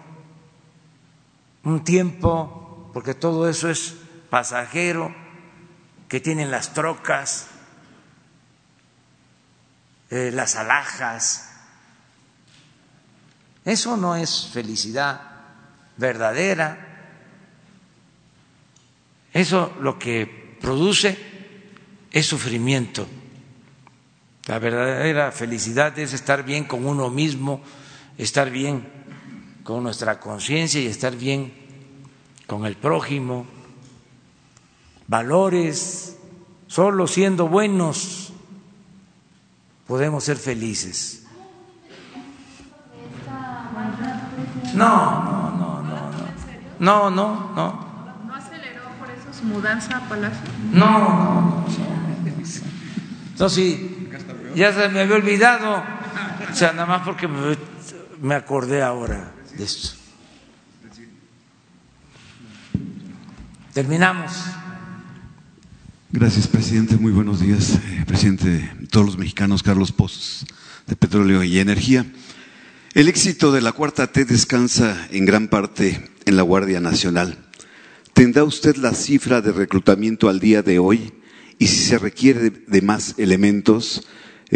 un 1.64 1.84
tiempo, 1.84 2.90
porque 2.94 3.14
todo 3.14 3.50
eso 3.50 3.70
es 3.70 3.96
pasajero, 4.30 5.14
que 6.08 6.20
tienen 6.20 6.52
las 6.52 6.74
trocas, 6.74 7.48
eh, 10.10 10.32
las 10.32 10.56
alhajas. 10.56 11.50
Eso 13.66 13.98
no 13.98 14.16
es 14.16 14.50
felicidad 14.54 15.22
verdadera. 15.98 16.78
Eso 19.32 19.76
lo 19.82 19.98
que 19.98 20.58
produce 20.62 21.18
es 22.12 22.28
sufrimiento. 22.28 23.08
La 24.46 24.60
verdadera 24.60 25.32
felicidad 25.32 25.98
es 25.98 26.14
estar 26.14 26.44
bien 26.44 26.66
con 26.66 26.86
uno 26.86 27.10
mismo, 27.10 27.64
estar 28.18 28.52
bien 28.52 28.93
con 29.64 29.84
nuestra 29.84 30.20
conciencia 30.20 30.82
y 30.82 30.88
estar 30.88 31.16
bien 31.16 31.54
con 32.48 32.66
el 32.66 32.76
prójimo. 32.76 33.46
Valores, 35.08 36.18
solo 36.68 37.08
siendo 37.08 37.48
buenos 37.48 38.34
podemos 39.88 40.24
ser 40.24 40.38
felices. 40.38 41.26
No, 44.74 45.24
no, 45.24 45.52
no, 45.52 45.84
no, 45.84 46.12
no. 46.12 46.24
No, 46.80 47.10
no, 47.10 47.52
no. 47.56 47.86
¿No 48.26 48.34
aceleró 48.34 48.82
por 49.00 49.10
eso 49.12 49.32
su 49.38 49.46
mudanza 49.46 49.98
a 49.98 50.10
Palacio? 50.10 50.50
No, 50.72 51.00
no, 51.00 51.42
no. 51.42 51.66
Entonces, 53.32 53.56
sí, 53.56 54.10
ya 54.56 54.74
se 54.74 54.90
me 54.90 55.02
había 55.02 55.16
olvidado, 55.16 55.84
o 56.52 56.56
sea, 56.56 56.72
nada 56.72 56.86
más 56.86 57.02
porque 57.06 57.28
me, 57.28 58.36
acordé 58.36 58.82
ahora 58.82 59.32
de 59.58 59.64
esto. 59.64 59.90
Terminamos. 63.74 64.32
Gracias, 66.12 66.48
presidente. 66.48 66.96
Muy 66.98 67.12
buenos 67.12 67.40
días, 67.40 67.72
eh, 67.76 68.04
presidente 68.06 68.50
de 68.50 68.88
todos 68.88 69.06
los 69.06 69.18
mexicanos, 69.18 69.64
Carlos 69.64 69.92
Pozos, 69.92 70.46
de 70.86 70.96
Petróleo 70.96 71.44
y 71.44 71.60
Energía. 71.60 72.06
El 72.94 73.08
éxito 73.08 73.52
de 73.52 73.62
la 73.62 73.72
cuarta 73.72 74.12
T 74.12 74.26
descansa 74.26 75.08
en 75.12 75.26
gran 75.26 75.48
parte 75.48 76.12
en 76.26 76.36
la 76.36 76.44
Guardia 76.44 76.80
Nacional. 76.80 77.38
¿Tendrá 78.14 78.44
usted 78.44 78.76
la 78.76 78.94
cifra 78.94 79.42
de 79.42 79.52
reclutamiento 79.52 80.30
al 80.30 80.40
día 80.40 80.62
de 80.62 80.78
hoy? 80.78 81.14
y 81.60 81.68
si 81.68 81.86
se 81.86 81.98
requiere 81.98 82.50
de, 82.50 82.82
más 82.82 83.16
elementos 83.18 84.06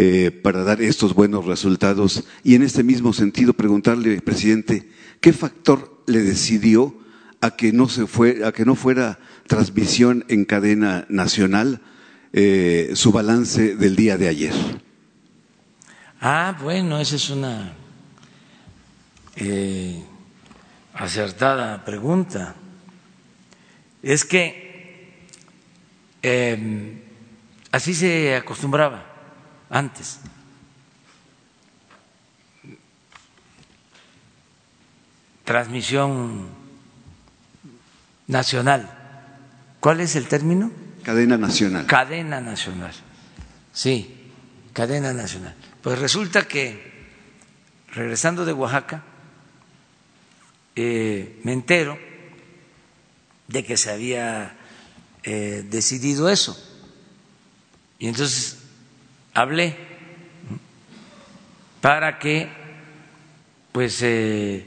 eh, 0.00 0.30
para 0.30 0.62
dar 0.62 0.80
estos 0.80 1.12
buenos 1.12 1.44
resultados. 1.44 2.22
Y 2.44 2.54
en 2.54 2.62
este 2.62 2.84
mismo 2.84 3.12
sentido, 3.12 3.52
preguntarle, 3.52 4.20
presidente, 4.20 4.88
¿qué 5.20 5.32
factor 5.32 6.04
le 6.06 6.20
decidió 6.20 6.94
a 7.40 7.56
que 7.56 7.72
no, 7.72 7.88
se 7.88 8.06
fue, 8.06 8.46
a 8.46 8.52
que 8.52 8.64
no 8.64 8.76
fuera 8.76 9.18
transmisión 9.48 10.24
en 10.28 10.44
cadena 10.44 11.04
nacional 11.08 11.80
eh, 12.32 12.92
su 12.94 13.10
balance 13.10 13.74
del 13.74 13.96
día 13.96 14.16
de 14.16 14.28
ayer? 14.28 14.54
Ah, 16.20 16.56
bueno, 16.62 17.00
esa 17.00 17.16
es 17.16 17.28
una 17.30 17.72
eh, 19.34 20.00
acertada 20.94 21.84
pregunta. 21.84 22.54
Es 24.00 24.24
que 24.24 24.68
así 27.72 27.94
se 27.94 28.36
acostumbraba 28.36 29.07
antes. 29.70 30.20
Transmisión 35.44 36.48
nacional. 38.26 38.90
¿Cuál 39.80 40.00
es 40.00 40.16
el 40.16 40.26
término? 40.28 40.70
Cadena 41.02 41.38
nacional. 41.38 41.86
Cadena 41.86 42.40
nacional. 42.40 42.92
Sí, 43.72 44.32
cadena 44.72 45.12
nacional. 45.12 45.54
Pues 45.82 45.98
resulta 45.98 46.46
que, 46.46 47.08
regresando 47.92 48.44
de 48.44 48.52
Oaxaca, 48.52 49.04
eh, 50.76 51.40
me 51.44 51.52
entero 51.52 51.98
de 53.46 53.64
que 53.64 53.76
se 53.76 53.90
había 53.90 54.56
eh, 55.22 55.64
decidido 55.68 56.28
eso. 56.28 56.56
Y 57.98 58.08
entonces 58.08 58.57
hablé 59.40 59.76
para 61.80 62.18
que 62.18 62.50
pues 63.72 64.00
eh, 64.02 64.66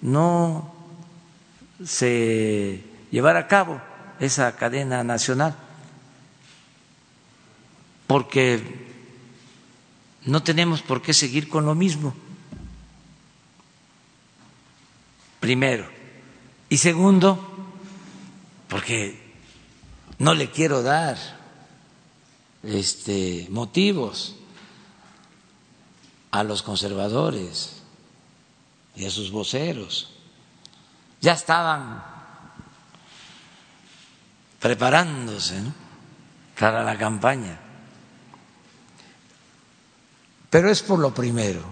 no 0.00 0.72
se 1.84 2.84
llevara 3.10 3.40
a 3.40 3.46
cabo 3.48 3.80
esa 4.20 4.54
cadena 4.54 5.02
nacional, 5.02 5.56
porque 8.06 8.62
no 10.26 10.44
tenemos 10.44 10.82
por 10.82 11.02
qué 11.02 11.12
seguir 11.12 11.48
con 11.48 11.66
lo 11.66 11.74
mismo, 11.74 12.14
primero. 15.40 15.84
Y 16.68 16.78
segundo, 16.78 17.74
porque 18.68 19.20
no 20.18 20.34
le 20.34 20.48
quiero 20.50 20.84
dar 20.84 21.41
este, 22.62 23.46
motivos 23.50 24.36
a 26.30 26.42
los 26.44 26.62
conservadores 26.62 27.82
y 28.96 29.06
a 29.06 29.10
sus 29.10 29.30
voceros. 29.30 30.10
Ya 31.20 31.32
estaban 31.32 32.02
preparándose 34.60 35.60
para 36.58 36.84
la 36.84 36.96
campaña. 36.96 37.58
Pero 40.48 40.70
es 40.70 40.82
por 40.82 40.98
lo 40.98 41.12
primero, 41.12 41.62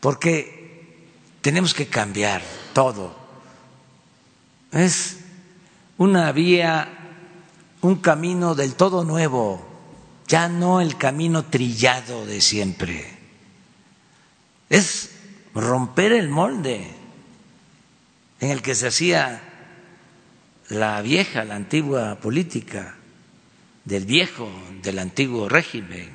porque 0.00 1.08
tenemos 1.40 1.74
que 1.74 1.86
cambiar 1.86 2.42
todo. 2.72 3.14
Es 4.72 5.18
una 5.98 6.32
vía 6.32 7.02
un 7.82 7.96
camino 7.96 8.54
del 8.54 8.74
todo 8.74 9.04
nuevo, 9.04 9.60
ya 10.32 10.48
no 10.48 10.80
el 10.80 10.96
camino 10.96 11.44
trillado 11.44 12.24
de 12.24 12.40
siempre. 12.40 13.06
Es 14.70 15.10
romper 15.54 16.12
el 16.12 16.30
molde 16.30 16.90
en 18.40 18.50
el 18.50 18.62
que 18.62 18.74
se 18.74 18.86
hacía 18.86 19.42
la 20.70 21.02
vieja, 21.02 21.44
la 21.44 21.56
antigua 21.56 22.14
política 22.18 22.94
del 23.84 24.06
viejo, 24.06 24.50
del 24.82 25.00
antiguo 25.00 25.50
régimen. 25.50 26.08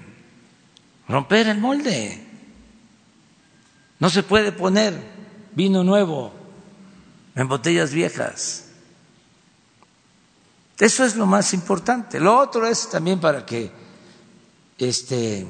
Romper 1.07 1.49
el 1.49 1.60
molde. 1.60 2.19
No 3.99 4.10
se 4.10 4.23
puede 4.23 4.52
poner 4.52 4.99
vino 5.53 5.84
nuevo 5.84 6.34
en 7.35 7.48
botellas 7.48 7.94
viejas. 7.94 8.65
Eso 10.80 11.06
es 11.06 11.15
lo 11.15 11.27
más 11.27 11.53
importante. 11.53 12.19
Lo 12.19 12.35
otro 12.39 12.65
es 12.65 12.89
también 12.89 13.19
para 13.19 13.45
que 13.45 13.85
este, 14.77 15.47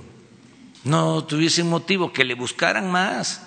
no 0.83 1.23
tuviesen 1.25 1.69
motivo, 1.69 2.13
que 2.13 2.23
le 2.23 2.35
buscaran 2.35 2.91
más. 2.91 3.41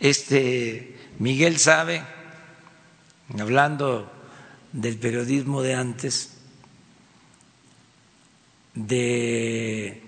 Este, 0.00 0.96
Miguel 1.18 1.58
sabe, 1.58 2.04
hablando 3.38 4.10
del 4.72 4.96
periodismo 4.98 5.62
de 5.62 5.74
antes, 5.74 6.30
de 8.74 10.02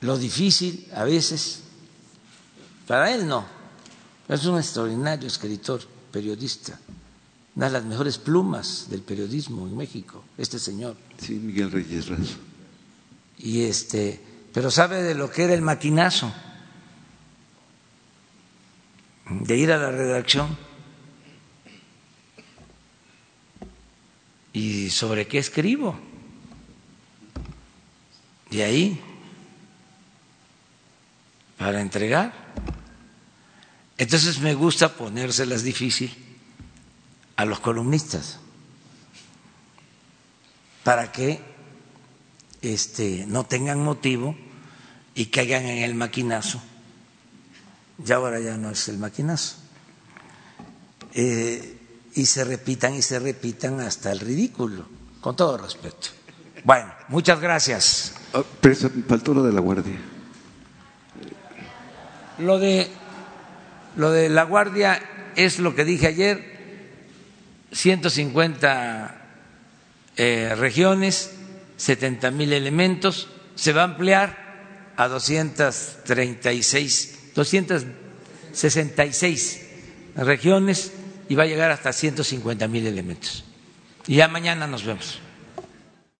lo 0.00 0.18
difícil 0.18 0.88
a 0.94 1.04
veces, 1.04 1.62
para 2.86 3.14
él 3.14 3.28
no, 3.28 3.46
es 4.28 4.44
un 4.46 4.58
extraordinario 4.58 5.28
escritor, 5.28 5.82
periodista, 6.10 6.78
una 7.54 7.66
de 7.66 7.72
las 7.72 7.84
mejores 7.84 8.18
plumas 8.18 8.86
del 8.90 9.02
periodismo 9.02 9.66
en 9.66 9.76
México, 9.76 10.24
este 10.36 10.58
señor. 10.58 10.96
Sí, 11.18 11.34
Miguel 11.34 11.70
Reyes 11.70 12.08
Razo. 12.08 12.49
Y 13.42 13.62
este, 13.62 14.20
pero 14.52 14.70
sabe 14.70 15.02
de 15.02 15.14
lo 15.14 15.30
que 15.30 15.44
era 15.44 15.54
el 15.54 15.62
maquinazo, 15.62 16.32
de 19.30 19.56
ir 19.56 19.72
a 19.72 19.78
la 19.78 19.90
redacción. 19.90 20.58
Y 24.52 24.90
sobre 24.90 25.26
qué 25.26 25.38
escribo. 25.38 25.98
Y 28.50 28.60
ahí, 28.60 29.00
para 31.56 31.80
entregar. 31.80 32.34
Entonces 33.96 34.40
me 34.40 34.54
gusta 34.54 34.96
ponérselas 34.96 35.62
difícil 35.62 36.14
a 37.36 37.46
los 37.46 37.60
columnistas. 37.60 38.38
Para 40.84 41.12
que 41.12 41.49
este, 42.62 43.24
no 43.26 43.44
tengan 43.44 43.82
motivo 43.82 44.36
y 45.14 45.26
caigan 45.26 45.64
en 45.64 45.82
el 45.82 45.94
maquinazo. 45.94 46.60
Ya 47.98 48.16
ahora 48.16 48.40
ya 48.40 48.56
no 48.56 48.70
es 48.70 48.88
el 48.88 48.98
maquinazo. 48.98 49.56
Eh, 51.14 51.78
y 52.14 52.26
se 52.26 52.44
repitan 52.44 52.94
y 52.94 53.02
se 53.02 53.18
repitan 53.18 53.80
hasta 53.80 54.12
el 54.12 54.20
ridículo, 54.20 54.86
con 55.20 55.36
todo 55.36 55.56
respeto. 55.58 56.08
Bueno, 56.64 56.92
muchas 57.08 57.40
gracias. 57.40 58.14
Ah, 58.32 58.42
pero 58.60 58.74
faltó 59.08 59.34
lo 59.34 59.42
de 59.42 59.52
la 59.52 59.60
guardia. 59.60 59.98
Lo 62.38 62.58
de, 62.58 62.90
lo 63.96 64.10
de 64.10 64.28
la 64.28 64.44
guardia 64.44 65.00
es 65.36 65.58
lo 65.58 65.74
que 65.74 65.84
dije 65.84 66.06
ayer, 66.06 66.58
150 67.72 69.16
eh, 70.16 70.54
regiones, 70.56 71.30
70 71.80 72.30
mil 72.32 72.52
elementos, 72.52 73.28
se 73.54 73.72
va 73.72 73.80
a 73.80 73.84
ampliar 73.84 74.92
a 74.96 75.08
236, 75.08 77.32
266 77.34 79.60
regiones 80.16 80.92
y 81.30 81.36
va 81.36 81.44
a 81.44 81.46
llegar 81.46 81.70
hasta 81.70 81.94
150 81.94 82.68
mil 82.68 82.86
elementos. 82.86 83.44
Y 84.06 84.16
ya 84.16 84.28
mañana 84.28 84.66
nos 84.66 84.84
vemos. 84.84 85.20